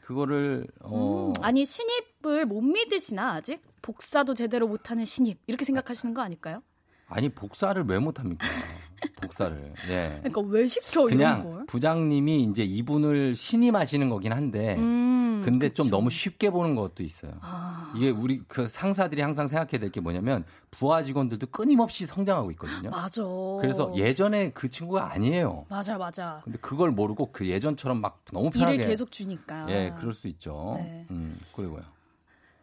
그거를 0.00 0.66
어 0.80 1.32
음, 1.36 1.42
아니 1.42 1.64
신입을 1.66 2.46
못 2.46 2.60
믿으시나 2.62 3.34
아직 3.34 3.62
복사도 3.82 4.34
제대로 4.34 4.66
못하는 4.66 5.04
신입 5.04 5.38
이렇게 5.46 5.64
생각하시는 5.64 6.14
거 6.14 6.22
아닐까요? 6.22 6.62
아니 7.08 7.28
복사를 7.28 7.82
왜 7.86 7.98
못합니까? 7.98 8.46
복사를. 9.20 9.74
예. 9.90 10.20
그러니까 10.22 10.40
왜 10.42 10.66
시켜 10.66 11.04
그냥 11.04 11.66
부장님이 11.66 12.44
이제 12.44 12.62
이분을 12.62 13.34
신임하시는 13.34 14.08
거긴 14.08 14.32
한데, 14.32 14.76
음, 14.76 15.01
근데 15.42 15.68
그쵸. 15.68 15.82
좀 15.82 15.90
너무 15.90 16.10
쉽게 16.10 16.50
보는 16.50 16.74
것도 16.74 17.02
있어요. 17.02 17.32
아. 17.40 17.92
이게 17.96 18.10
우리 18.10 18.40
그 18.48 18.66
상사들이 18.66 19.20
항상 19.22 19.46
생각해야 19.48 19.78
될 19.80 19.90
게 19.90 20.00
뭐냐면 20.00 20.44
부하 20.70 21.02
직원들도 21.02 21.48
끊임없이 21.48 22.06
성장하고 22.06 22.50
있거든요. 22.52 22.90
맞아. 22.90 23.22
그래서 23.60 23.92
예전에 23.94 24.50
그 24.50 24.68
친구가 24.68 25.12
아니에요. 25.12 25.66
맞아, 25.68 25.98
맞아. 25.98 26.40
근데 26.44 26.58
그걸 26.60 26.90
모르고 26.90 27.30
그 27.32 27.46
예전처럼 27.48 28.00
막 28.00 28.24
너무 28.32 28.50
편하게 28.50 28.74
일을 28.74 28.86
계속 28.86 29.12
주니까. 29.12 29.66
예, 29.70 29.92
그럴 29.98 30.12
수 30.14 30.28
있죠. 30.28 30.72
네. 30.76 31.06
음, 31.10 31.36
그리고요. 31.54 31.82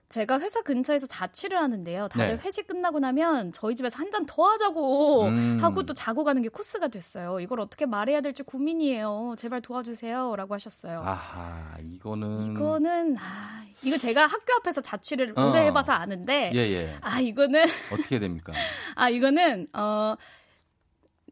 제가 0.09 0.39
회사 0.39 0.61
근처에서 0.63 1.05
자취를 1.05 1.59
하는데요. 1.59 2.07
다들 2.07 2.37
네. 2.37 2.41
회식 2.43 2.65
끝나고 2.65 2.97
나면 2.99 3.51
저희 3.51 3.75
집에서 3.75 3.97
한 3.99 4.09
잔 4.09 4.25
더 4.25 4.43
하자고 4.43 5.25
음. 5.25 5.57
하고 5.61 5.83
또 5.83 5.93
자고 5.93 6.23
가는 6.23 6.41
게 6.41 6.49
코스가 6.49 6.87
됐어요. 6.87 7.39
이걸 7.39 7.59
어떻게 7.59 7.85
말해야 7.85 8.21
될지 8.21 8.41
고민이에요. 8.41 9.35
제발 9.37 9.61
도와주세요라고 9.61 10.55
하셨어요. 10.55 11.01
아하, 11.05 11.77
이거는 11.79 12.51
이거는 12.51 13.15
아, 13.19 13.63
이거 13.83 13.97
제가 13.99 14.25
학교 14.25 14.53
앞에서 14.57 14.81
자취를 14.81 15.33
어. 15.37 15.49
오래 15.49 15.59
해봐서 15.67 15.91
아는데 15.93 16.51
예, 16.55 16.59
예. 16.59 16.95
아 17.01 17.19
이거는 17.19 17.63
어떻게 17.93 18.17
됩니까? 18.17 18.51
아 18.95 19.09
이거는 19.09 19.67
어. 19.73 20.15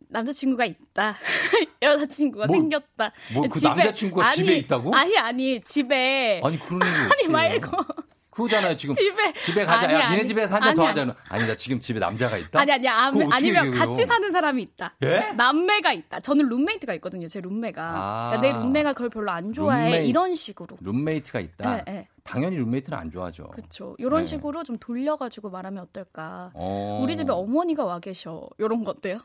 남자친구가 0.09 0.63
있다. 0.65 1.17
여자친구가 1.81 2.45
뭐, 2.47 2.55
생겼다. 2.55 3.11
뭐그 3.33 3.59
남자친구가 3.61 4.25
아니, 4.27 4.35
집에 4.35 4.55
있다고? 4.57 4.95
아니 4.95 5.17
아니 5.17 5.61
집에 5.61 6.41
아니 6.45 6.57
그런 6.59 6.79
일 6.81 6.87
아니 7.11 7.27
말고 7.27 7.71
그거잖아요, 8.37 8.75
지금. 8.77 8.93
집에. 8.95 9.33
집에 9.41 9.65
가자. 9.65 9.87
아니, 9.87 9.93
야, 9.99 10.09
니네 10.11 10.25
집에 10.25 10.43
한 10.43 10.61
잔 10.61 10.75
더 10.75 10.85
하자는. 10.85 11.13
아니, 11.29 11.47
나 11.47 11.55
지금 11.55 11.79
집에 11.79 11.99
남자가 11.99 12.37
있다? 12.37 12.59
아니, 12.59 12.71
아니, 12.71 12.87
아니, 12.87 13.23
아니면 13.31 13.65
얘기해요? 13.67 13.85
같이 13.85 14.05
사는 14.05 14.31
사람이 14.31 14.61
있다. 14.61 14.93
예? 15.03 15.31
남매가 15.35 15.91
있다. 15.93 16.19
저는 16.19 16.47
룸메이트가 16.49 16.93
있거든요, 16.95 17.27
제 17.27 17.41
룸메가. 17.41 17.81
아. 17.83 18.29
그러니까 18.37 18.41
내 18.59 18.63
룸메가 18.63 18.93
그걸 18.93 19.09
별로 19.09 19.31
안 19.31 19.53
좋아해. 19.53 19.85
룸메이, 19.85 20.07
이런 20.07 20.35
식으로. 20.35 20.77
룸메이트가 20.81 21.39
있다? 21.39 21.75
네, 21.77 21.83
네. 21.87 22.07
당연히 22.23 22.57
룸메이트는 22.57 22.97
안 22.97 23.09
좋아하죠. 23.09 23.45
그렇죠. 23.45 23.95
이런 23.97 24.19
네. 24.19 24.25
식으로 24.25 24.63
좀 24.63 24.77
돌려가지고 24.77 25.49
말하면 25.49 25.81
어떨까. 25.83 26.51
어. 26.53 26.99
우리 27.01 27.15
집에 27.15 27.31
어머니가 27.31 27.85
와 27.85 27.99
계셔. 27.99 28.47
이런 28.59 28.83
거 28.83 28.91
어때요? 28.91 29.19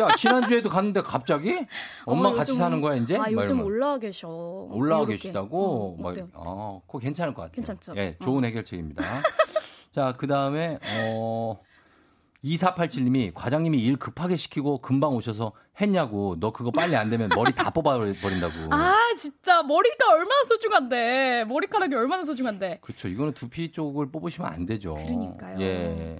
야, 0.00 0.14
지난주에도 0.16 0.68
갔는데 0.68 1.02
갑자기? 1.02 1.66
엄마 2.04 2.28
어, 2.28 2.32
같이 2.32 2.52
요즘, 2.52 2.62
사는 2.62 2.80
거야, 2.80 2.94
이제? 2.96 3.16
아, 3.16 3.30
요즘 3.30 3.60
올라와 3.62 3.98
계셔. 3.98 4.28
올라와 4.28 5.02
이렇게. 5.02 5.16
계시다고? 5.16 5.96
어, 5.98 6.02
막, 6.02 6.14
어, 6.34 6.82
그거 6.86 6.98
괜찮을 6.98 7.34
것 7.34 7.42
같아요. 7.42 7.54
괜찮죠. 7.54 7.94
예, 7.96 8.16
좋은 8.22 8.44
어. 8.44 8.46
해결책입니다. 8.46 9.02
자, 9.94 10.14
그 10.16 10.26
다음에, 10.26 10.78
어, 11.00 11.58
2487님이 12.44 13.32
과장님이 13.34 13.78
일 13.82 13.96
급하게 13.96 14.36
시키고 14.36 14.78
금방 14.80 15.14
오셔서 15.16 15.52
했냐고 15.80 16.36
너 16.38 16.52
그거 16.52 16.70
빨리 16.70 16.94
안 16.94 17.10
되면 17.10 17.28
머리 17.34 17.52
다 17.52 17.70
뽑아버린다고. 17.74 18.72
아 18.72 18.94
진짜 19.16 19.62
머리가 19.64 20.10
얼마나 20.12 20.44
소중한데 20.48 21.46
머리카락이 21.48 21.94
얼마나 21.96 22.22
소중한데. 22.22 22.78
그렇죠. 22.80 23.08
이거는 23.08 23.32
두피 23.34 23.72
쪽을 23.72 24.12
뽑으시면 24.12 24.52
안 24.52 24.66
되죠. 24.66 24.94
그러니까요. 24.94 25.60
예. 25.60 26.16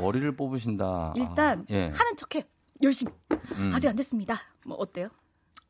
머리를 0.00 0.36
뽑으신다. 0.36 1.14
일단 1.16 1.60
아, 1.60 1.64
예. 1.70 1.82
하는 1.88 2.16
척해. 2.16 2.46
열심히. 2.82 3.12
음. 3.56 3.72
아직 3.74 3.88
안 3.88 3.96
됐습니다. 3.96 4.36
뭐 4.66 4.76
어때요? 4.78 5.08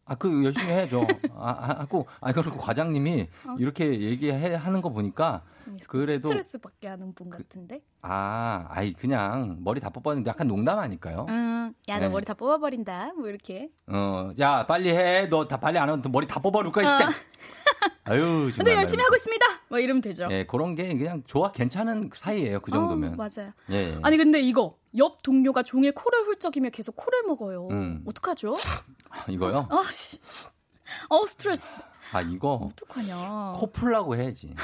아, 0.05 0.15
그 0.15 0.45
열심히 0.45 0.73
해야죠. 0.73 1.07
아, 1.37 1.51
아, 1.51 1.81
하고, 1.81 2.07
아, 2.21 2.33
그리고 2.33 2.59
과장님이 2.59 3.29
어? 3.47 3.57
이렇게 3.59 4.01
얘기해 4.01 4.55
하는 4.55 4.81
거 4.81 4.91
보니까 4.91 5.43
그래도 5.89 6.29
스트레스 6.29 6.59
받게 6.59 6.89
하는 6.89 7.15
분 7.15 7.31
그, 7.31 7.39
같은데. 7.39 7.81
아, 8.03 8.67
아이 8.69 8.93
그냥 8.93 9.59
머리 9.61 9.81
다 9.81 9.91
뽑아는 9.91 10.27
약간 10.27 10.49
농담 10.49 10.79
아닐까요? 10.79 11.27
음, 11.29 11.73
야, 11.89 11.95
너 11.99 12.07
네. 12.07 12.09
머리 12.09 12.25
다 12.25 12.35
뽑아버린다. 12.35 13.13
뭐 13.17 13.29
이렇게. 13.29 13.69
어, 13.87 14.31
야, 14.41 14.67
빨리 14.67 14.91
해. 14.91 15.27
너 15.27 15.47
다 15.49 15.57
빨리 15.59 15.79
안 15.79 15.89
하면 15.89 16.03
머리 16.11 16.27
다 16.27 16.41
뽑아볼 16.41 16.73
거야, 16.73 16.89
진짜. 16.89 17.09
어. 17.09 17.13
아유, 18.05 18.51
근데 18.57 18.75
열심히 18.75 19.03
하고 19.03 19.15
있습니다. 19.15 19.47
뭐 19.69 19.79
이러면 19.79 20.01
되죠. 20.01 20.27
예, 20.31 20.45
그런 20.45 20.75
게 20.75 20.89
그냥 20.97 21.23
좋아 21.27 21.53
괜찮은 21.53 22.11
사이예요. 22.13 22.61
그 22.61 22.71
정도면. 22.73 23.15
어, 23.15 23.17
맞아요. 23.17 23.53
예. 23.71 23.99
아니 24.03 24.17
근데 24.17 24.41
이거 24.41 24.77
옆 24.97 25.23
동료가 25.23 25.63
종일 25.63 25.93
코를 25.93 26.25
훌쩍이며 26.25 26.71
계속 26.71 26.97
코를 26.97 27.23
먹어요. 27.27 27.69
음. 27.71 28.03
어떡하죠? 28.07 28.57
이거요? 29.29 29.69
아, 29.71 29.83
어, 31.09 31.27
스트레스. 31.27 31.63
아, 32.13 32.21
이거. 32.23 32.69
어떡하냐. 32.73 33.53
코 33.57 33.71
풀라고 33.71 34.17
해야지. 34.17 34.55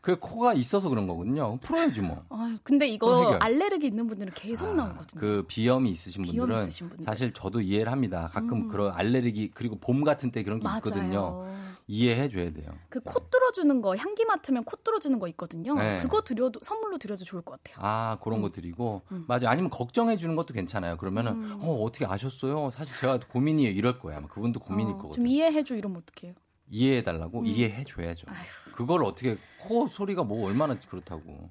그 0.00 0.18
코가 0.18 0.54
있어서 0.54 0.88
그런 0.88 1.06
거거든요. 1.06 1.58
풀어야지 1.62 2.00
뭐. 2.00 2.24
아, 2.28 2.56
근데 2.62 2.86
이거 2.88 3.36
알레르기 3.40 3.86
있는 3.88 4.06
분들은 4.06 4.32
계속 4.34 4.68
아, 4.68 4.72
나오거든요. 4.72 5.20
그 5.20 5.44
비염이 5.48 5.90
있으신 5.90 6.22
비염 6.22 6.46
분들은 6.46 6.68
있으신 6.68 6.90
사실 7.04 7.32
저도 7.32 7.60
이해를 7.60 7.90
합니다. 7.90 8.28
가끔 8.32 8.52
음. 8.52 8.68
그런 8.68 8.92
알레르기 8.92 9.50
그리고 9.54 9.76
봄 9.78 10.04
같은 10.04 10.30
때 10.30 10.42
그런 10.42 10.60
게 10.60 10.64
맞아요. 10.64 10.78
있거든요. 10.78 11.46
이해해 11.88 12.28
줘야 12.28 12.52
돼요. 12.52 12.68
그코 12.88 13.20
네. 13.20 13.26
뚫어주는 13.30 13.80
거 13.80 13.96
향기 13.96 14.24
맡으면 14.24 14.64
코 14.64 14.76
뚫어주는 14.76 15.18
거 15.18 15.28
있거든요. 15.28 15.74
네. 15.74 16.00
그거 16.00 16.22
드려도 16.22 16.60
선물로 16.62 16.98
드려도 16.98 17.24
좋을 17.24 17.42
것 17.42 17.62
같아요. 17.62 17.84
아 17.84 18.18
그런 18.22 18.40
음. 18.40 18.42
거 18.42 18.50
드리고 18.50 19.02
음. 19.12 19.24
맞아 19.28 19.48
아니면 19.50 19.70
걱정해 19.70 20.16
주는 20.16 20.34
것도 20.34 20.52
괜찮아요. 20.52 20.96
그러면은 20.96 21.32
음. 21.32 21.58
어 21.62 21.82
어떻게 21.82 22.04
아셨어요? 22.04 22.70
사실 22.70 22.94
제가 23.00 23.20
고민이에요 23.28 23.70
이럴 23.72 23.98
거야. 24.00 24.18
아마 24.18 24.26
그분도 24.26 24.60
고민일 24.60 24.94
어, 24.94 24.96
거거든요. 24.96 25.14
좀 25.14 25.26
이해해 25.28 25.62
줘 25.62 25.76
이러면 25.76 26.02
어떡해요? 26.02 26.34
이해해 26.70 27.02
달라고 27.02 27.40
음. 27.40 27.46
이해해 27.46 27.84
줘야죠. 27.84 28.26
그걸 28.74 29.04
어떻게 29.04 29.36
코 29.60 29.88
소리가 29.88 30.24
뭐 30.24 30.46
얼마나 30.46 30.76
그렇다고. 30.88 31.50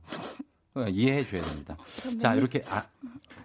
이해해 0.90 1.26
줘야 1.26 1.42
됩니다. 1.42 1.78
자, 2.22 2.36
이렇게, 2.36 2.62
아, 2.70 2.84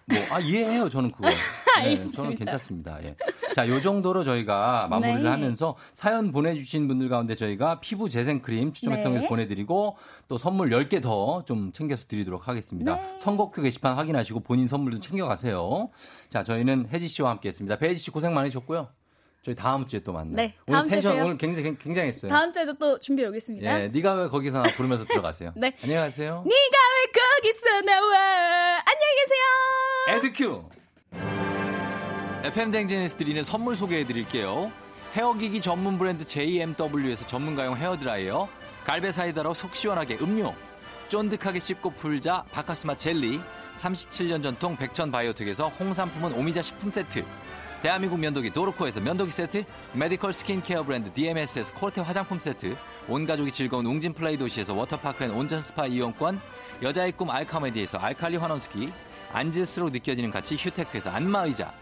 뭐, 0.07 0.19
아, 0.33 0.41
이해해요, 0.41 0.89
저는 0.89 1.13
그거. 1.13 1.29
네, 1.81 2.11
저는 2.11 2.35
괜찮습니다. 2.35 2.99
예. 3.05 3.15
자, 3.55 3.69
요 3.69 3.81
정도로 3.81 4.25
저희가 4.25 4.89
마무리를 4.89 5.23
네. 5.23 5.29
하면서 5.31 5.77
사연 5.95 6.33
보내주신 6.33 6.89
분들 6.89 7.09
가운데 7.09 7.37
저희가 7.37 7.79
피부 7.79 8.09
재생 8.09 8.43
크림 8.43 8.73
추첨을 8.73 9.01
통해서 9.01 9.23
네. 9.23 9.29
보내드리고 9.29 9.97
또 10.27 10.39
선물 10.39 10.71
10개 10.71 11.01
더 11.01 11.45
좀 11.47 11.71
챙겨서 11.73 12.07
드리도록 12.09 12.49
하겠습니다. 12.49 12.97
네. 12.97 13.19
선곡표 13.21 13.63
게시판 13.63 13.97
확인하시고 13.97 14.41
본인 14.41 14.67
선물도 14.67 14.99
챙겨가세요. 14.99 15.89
자, 16.31 16.43
저희는 16.43 16.89
혜지 16.93 17.07
씨와 17.07 17.31
함께 17.31 17.49
했습니다. 17.49 17.77
배혜지 17.77 18.01
씨 18.01 18.11
고생 18.11 18.35
많으셨고요. 18.35 18.89
저희 19.43 19.55
다음 19.55 19.87
주에 19.89 20.01
또 20.01 20.13
만나요. 20.13 20.37
네, 20.37 20.55
오늘 20.67 20.85
텐션 20.85 21.19
오늘 21.23 21.39
굉장히 21.39 21.77
굉장했어요. 21.79 22.31
다음 22.31 22.53
주에도 22.53 22.75
또 22.75 22.99
준비해 22.99 23.27
오겠습니다. 23.29 23.83
예, 23.85 23.89
네가 23.89 24.15
왜 24.15 24.29
거기서 24.29 24.63
부르면서 24.77 25.07
들어가세요. 25.07 25.53
네. 25.57 25.75
안녕하세요. 25.83 26.45
네가 26.47 26.79
왜 26.97 27.13
거기서 27.43 27.81
나와? 27.81 28.83
안녕히 28.85 30.29
계세요. 30.37 30.45
AD 30.45 30.53
cue. 30.53 30.69
FM 32.45 32.71
대행진에서 32.71 33.17
드리는 33.17 33.43
선물 33.43 33.77
소개해 33.77 34.05
드릴게요. 34.05 34.71
헤어기기 35.15 35.61
전문 35.63 35.99
브랜드 35.99 36.25
JMW에서 36.27 37.27
전문가용 37.27 37.77
헤어드라이어, 37.77 38.47
갈배 38.85 39.11
사이다로 39.13 39.55
속 39.55 39.75
시원하게 39.75 40.19
음료, 40.21 40.55
쫀득하게 41.09 41.61
씹고 41.61 41.91
풀자 41.93 42.45
박카스맛 42.53 42.97
젤리, 42.97 43.41
37년 43.77 44.43
전통 44.43 44.77
백천 44.77 45.11
바이오텍에서 45.11 45.69
홍삼품은 45.69 46.35
오미자 46.35 46.61
식품 46.63 46.91
세트. 46.91 47.25
대한민국 47.83 48.21
면도기 48.21 48.51
도르코에서 48.51 49.01
면도기 49.01 49.31
세트, 49.31 49.65
medical 49.95 50.35
skincare 50.35 50.83
브랜드 50.83 51.11
DMS에서 51.15 51.73
콜테 51.75 52.03
화장품 52.03 52.39
세트, 52.39 52.77
온 53.09 53.25
가족이 53.25 53.51
즐거운 53.51 53.87
웅진 53.87 54.13
플레이 54.13 54.37
도시에서 54.37 54.75
워터파크 54.75 55.25
and 55.25 55.31
온천 55.31 55.63
스파 55.63 55.87
이용권, 55.87 56.39
여자의 56.83 57.13
꿈 57.13 57.31
알카메디에서 57.31 57.97
알칼리 57.97 58.37
환원수기, 58.37 58.93
앉을수록 59.33 59.93
느껴지는 59.93 60.31
가치 60.31 60.57
휴테크에서 60.57 61.11
안마의자, 61.11 61.73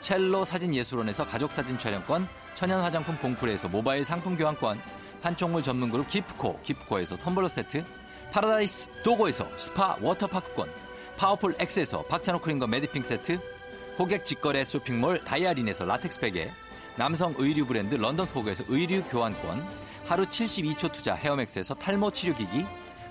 첼로 0.00 0.44
사진 0.44 0.74
예술원에서 0.74 1.24
가족 1.24 1.52
사진 1.52 1.78
촬영권, 1.78 2.26
천연 2.56 2.80
화장품 2.80 3.16
봉프레에서 3.18 3.68
모바일 3.68 4.04
상품 4.04 4.36
교환권, 4.36 4.80
판촉물 5.22 5.62
전문 5.62 5.88
그룹 5.88 6.08
기프코, 6.08 6.60
기프코에서 6.62 7.16
텀블러 7.16 7.48
세트, 7.48 7.84
파라다이스 8.32 8.90
도고에서 9.04 9.46
스파 9.56 9.96
워터파크권, 10.00 10.68
Powerful 11.16 11.54
X에서 11.60 12.02
박찬호 12.02 12.40
크림과 12.40 12.66
메디핑 12.66 13.04
세트, 13.04 13.53
고객 13.96 14.24
직거래 14.24 14.64
쇼핑몰 14.64 15.20
다이아린에서 15.20 15.84
라텍스 15.84 16.18
베개, 16.18 16.50
남성 16.96 17.32
의류 17.38 17.64
브랜드 17.64 17.94
London 17.94 18.26
Fog에서 18.26 18.64
의류 18.66 19.04
교환권, 19.04 19.64
하루 20.06 20.26
72초 20.26 20.92
투자 20.92 21.14
헤어맥스에서 21.14 21.74
탈모 21.74 22.10
치료기기, 22.10 22.66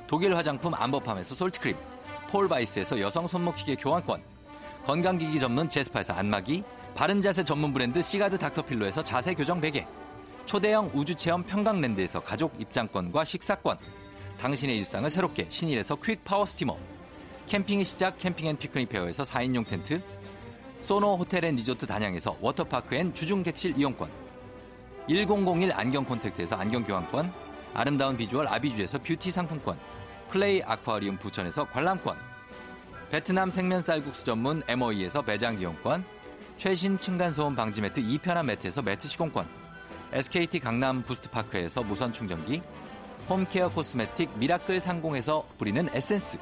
독일 0.07 0.35
화장품 0.35 0.73
안버팜에서 0.73 1.35
salt 1.35 1.52
cream, 1.52 1.77
폴바이스에서 2.29 2.99
여성 2.99 3.27
손목시계 3.27 3.75
교환권, 3.75 4.21
건강기기 4.85 5.39
전문 5.39 5.69
제스파에서 5.69 6.13
안마기, 6.13 6.63
바른자세 6.95 7.45
전문 7.45 7.71
브랜드 7.71 8.01
시가드 8.01 8.37
닥터필로에서 8.37 9.05
자세 9.05 9.33
교정 9.33 9.61
베개, 9.61 9.87
초대형 10.45 10.91
우주체험 10.93 11.43
평강랜드에서 11.43 12.19
가족 12.19 12.59
입장권과 12.59 13.23
식사권, 13.23 13.77
당신의 14.37 14.77
일상을 14.79 15.09
새롭게 15.09 15.45
신일에서 15.47 15.95
quick 15.95 16.25
power 16.25 16.45
steamer, 16.45 16.75
캠핑의 17.47 17.85
시작 17.85 18.17
캠핑 18.17 18.47
and 18.47 18.57
피크닉 18.57 18.89
fair에서 18.89 19.23
4인용 19.23 19.65
텐트, 19.65 20.01
소노 20.83 21.15
호텔 21.15 21.45
and 21.45 21.55
리조트 21.55 21.87
단양에서 21.87 22.37
워터파크 22.41 22.95
and 22.95 23.13
주중 23.13 23.41
객실 23.41 23.77
이용권, 23.77 24.09
1001 25.07 25.71
안경 25.73 26.03
콘택트에서 26.03 26.57
안경 26.57 26.83
교환권, 26.83 27.31
아름다운 27.73 28.17
비주얼 28.17 28.47
아비주에서 28.49 28.99
뷰티 28.99 29.31
상품권, 29.31 29.79
플레이 30.29 30.61
아쿠아리움 30.61 31.17
부천에서 31.17 31.65
관람권, 31.69 32.17
베트남 33.11 33.49
생면 33.49 33.81
쌀국수 33.83 34.25
전문 34.25 34.61
MOE에서 34.67 35.21
매장 35.21 35.57
이용권, 35.57 36.03
최신 36.57 36.99
층간소음 36.99 37.55
방지 37.55 37.79
매트 37.79 38.01
2편한 38.01 38.45
매트에서 38.45 38.81
매트 38.81 39.07
시공권, 39.07 39.47
SKT 40.11 40.59
강남 40.59 41.01
부스트파크에서 41.03 41.81
무선 41.83 42.11
충전기, 42.11 42.61
home 43.29 43.49
care 43.49 43.69
cosmetic 43.69 44.37
미라클 44.37 44.81
상공에서 44.81 45.47
뿌리는 45.57 45.87
에센스, 45.93 46.37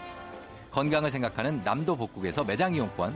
건강을 0.72 1.12
생각하는 1.12 1.62
남도 1.64 1.96
복국에서 1.96 2.44
매장 2.44 2.74
이용권, 2.74 3.16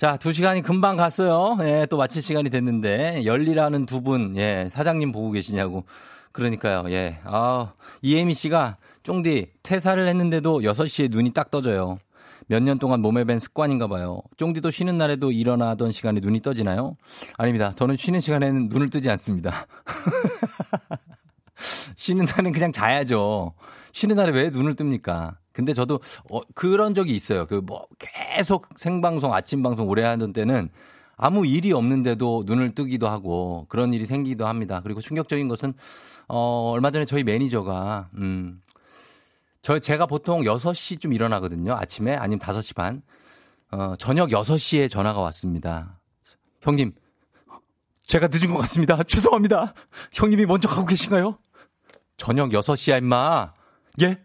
자, 0.00 0.16
두 0.16 0.32
시간이 0.32 0.62
금방 0.62 0.96
갔어요. 0.96 1.58
예, 1.60 1.86
또 1.90 1.98
마칠 1.98 2.22
시간이 2.22 2.48
됐는데 2.48 3.26
열리라는 3.26 3.84
두 3.84 4.00
분, 4.00 4.34
예, 4.38 4.70
사장님 4.72 5.12
보고 5.12 5.30
계시냐고. 5.30 5.84
그러니까요. 6.32 6.90
예. 6.90 7.18
아, 7.24 7.74
이혜미 8.00 8.32
씨가 8.32 8.78
쫑디 9.02 9.50
퇴사를 9.62 10.08
했는데도 10.08 10.60
6시에 10.60 11.10
눈이 11.10 11.34
딱 11.34 11.50
떠져요. 11.50 11.98
몇 12.46 12.62
년 12.62 12.78
동안 12.78 13.02
몸에 13.02 13.24
밴 13.24 13.38
습관인가 13.38 13.88
봐요. 13.88 14.22
쫑디도 14.38 14.70
쉬는 14.70 14.96
날에도 14.96 15.32
일어나던 15.32 15.92
시간에 15.92 16.20
눈이 16.20 16.40
떠지나요? 16.40 16.96
아닙니다. 17.36 17.74
저는 17.76 17.96
쉬는 17.96 18.22
시간에는 18.22 18.70
눈을 18.70 18.88
뜨지 18.88 19.10
않습니다. 19.10 19.66
쉬는 21.96 22.24
날은 22.24 22.52
그냥 22.52 22.72
자야죠. 22.72 23.52
쉬는 23.92 24.16
날에 24.16 24.32
왜 24.32 24.48
눈을 24.48 24.76
뜹니까? 24.76 25.34
근데 25.52 25.74
저도 25.74 26.00
어, 26.30 26.40
그런 26.54 26.94
적이 26.94 27.14
있어요. 27.16 27.46
그 27.46 27.60
뭐 27.62 27.86
계속 27.98 28.66
생방송, 28.76 29.34
아침 29.34 29.62
방송 29.62 29.88
오래 29.88 30.02
하던 30.04 30.32
때는 30.32 30.68
아무 31.16 31.46
일이 31.46 31.72
없는데도 31.72 32.44
눈을 32.46 32.74
뜨기도 32.74 33.08
하고 33.08 33.66
그런 33.68 33.92
일이 33.92 34.06
생기기도 34.06 34.46
합니다. 34.46 34.80
그리고 34.82 35.00
충격적인 35.00 35.48
것은 35.48 35.74
어, 36.28 36.70
얼마 36.72 36.90
전에 36.90 37.04
저희 37.04 37.24
매니저가 37.24 38.10
음, 38.14 38.62
저 39.62 39.78
제가 39.78 40.06
보통 40.06 40.40
6시쯤 40.42 41.14
일어나거든요. 41.14 41.74
아침에 41.74 42.14
아니면 42.16 42.38
5시 42.40 42.74
반. 42.74 43.02
어, 43.72 43.94
저녁 43.98 44.30
6시에 44.30 44.90
전화가 44.90 45.20
왔습니다. 45.20 46.00
형님, 46.62 46.92
제가 48.06 48.28
늦은 48.28 48.52
것 48.52 48.58
같습니다. 48.60 49.00
죄송합니다. 49.04 49.74
형님이 50.12 50.46
먼저 50.46 50.68
가고 50.68 50.86
계신가요? 50.86 51.38
저녁 52.16 52.50
6시야, 52.50 52.98
임마. 52.98 53.52
예? 54.02 54.18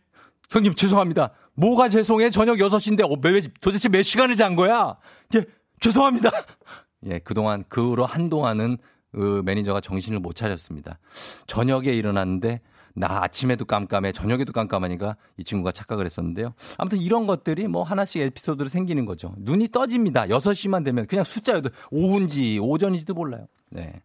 형님 0.56 0.74
죄송합니다. 0.74 1.32
뭐가 1.56 1.90
죄송해? 1.90 2.30
저녁 2.30 2.56
6시인데 2.56 3.04
어, 3.04 3.18
매, 3.22 3.42
도대체 3.60 3.90
몇 3.90 4.04
시간을 4.04 4.36
잔 4.36 4.56
거야? 4.56 4.96
예, 5.36 5.44
죄송합니다. 5.82 6.30
예, 7.08 7.20
그동안 7.20 7.66
그 7.68 7.90
후로 7.90 8.06
한동안은 8.06 8.78
그 9.12 9.42
매니저가 9.44 9.82
정신을 9.82 10.20
못 10.20 10.34
차렸습니다. 10.34 10.98
저녁에 11.46 11.92
일어났는데 11.92 12.62
나 12.94 13.24
아침에도 13.24 13.66
깜깜해, 13.66 14.14
저녁에도 14.14 14.54
깜깜하니까 14.54 15.18
이 15.36 15.44
친구가 15.44 15.74
착각을 15.74 16.06
했었는데요. 16.06 16.54
아무튼 16.78 17.02
이런 17.02 17.28
것들이 17.28 17.68
뭐 17.68 17.84
하나씩 17.84 18.22
에피소드로 18.22 18.70
생기는 18.70 19.04
거죠. 19.04 19.34
눈이 19.40 19.70
떠집니다. 19.74 20.28
6시만 20.28 20.86
되면 20.86 21.06
그냥 21.06 21.26
숫자여도 21.26 21.70
오후인지 21.92 22.60
오전인지도 22.62 23.14
몰라요. 23.14 23.48
네. 23.72 24.02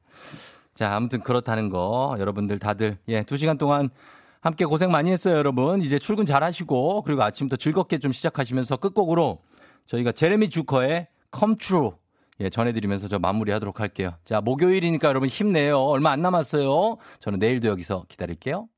자, 0.74 0.96
아무튼 0.96 1.20
그렇다는 1.20 1.70
거 1.70 2.16
여러분들 2.18 2.58
다들 2.58 2.98
예, 3.06 3.22
2시간 3.22 3.56
동안 3.56 3.90
함께 4.40 4.64
고생 4.64 4.90
많이 4.90 5.12
했어요, 5.12 5.36
여러분. 5.36 5.82
이제 5.82 5.98
출근 5.98 6.24
잘 6.24 6.42
하시고, 6.42 7.02
그리고 7.02 7.22
아침부터 7.22 7.56
즐겁게 7.56 7.98
좀 7.98 8.10
시작하시면서 8.10 8.78
끝곡으로 8.78 9.42
저희가 9.86 10.12
제레미 10.12 10.48
주커의 10.48 11.08
Come 11.36 11.56
True 11.56 11.90
예, 12.40 12.48
전해드리면서 12.48 13.08
저 13.08 13.18
마무리하도록 13.18 13.80
할게요. 13.80 14.14
자, 14.24 14.40
목요일이니까 14.40 15.08
여러분 15.08 15.28
힘내요. 15.28 15.78
얼마 15.78 16.10
안 16.10 16.22
남았어요. 16.22 16.96
저는 17.20 17.38
내일도 17.38 17.68
여기서 17.68 18.06
기다릴게요. 18.08 18.68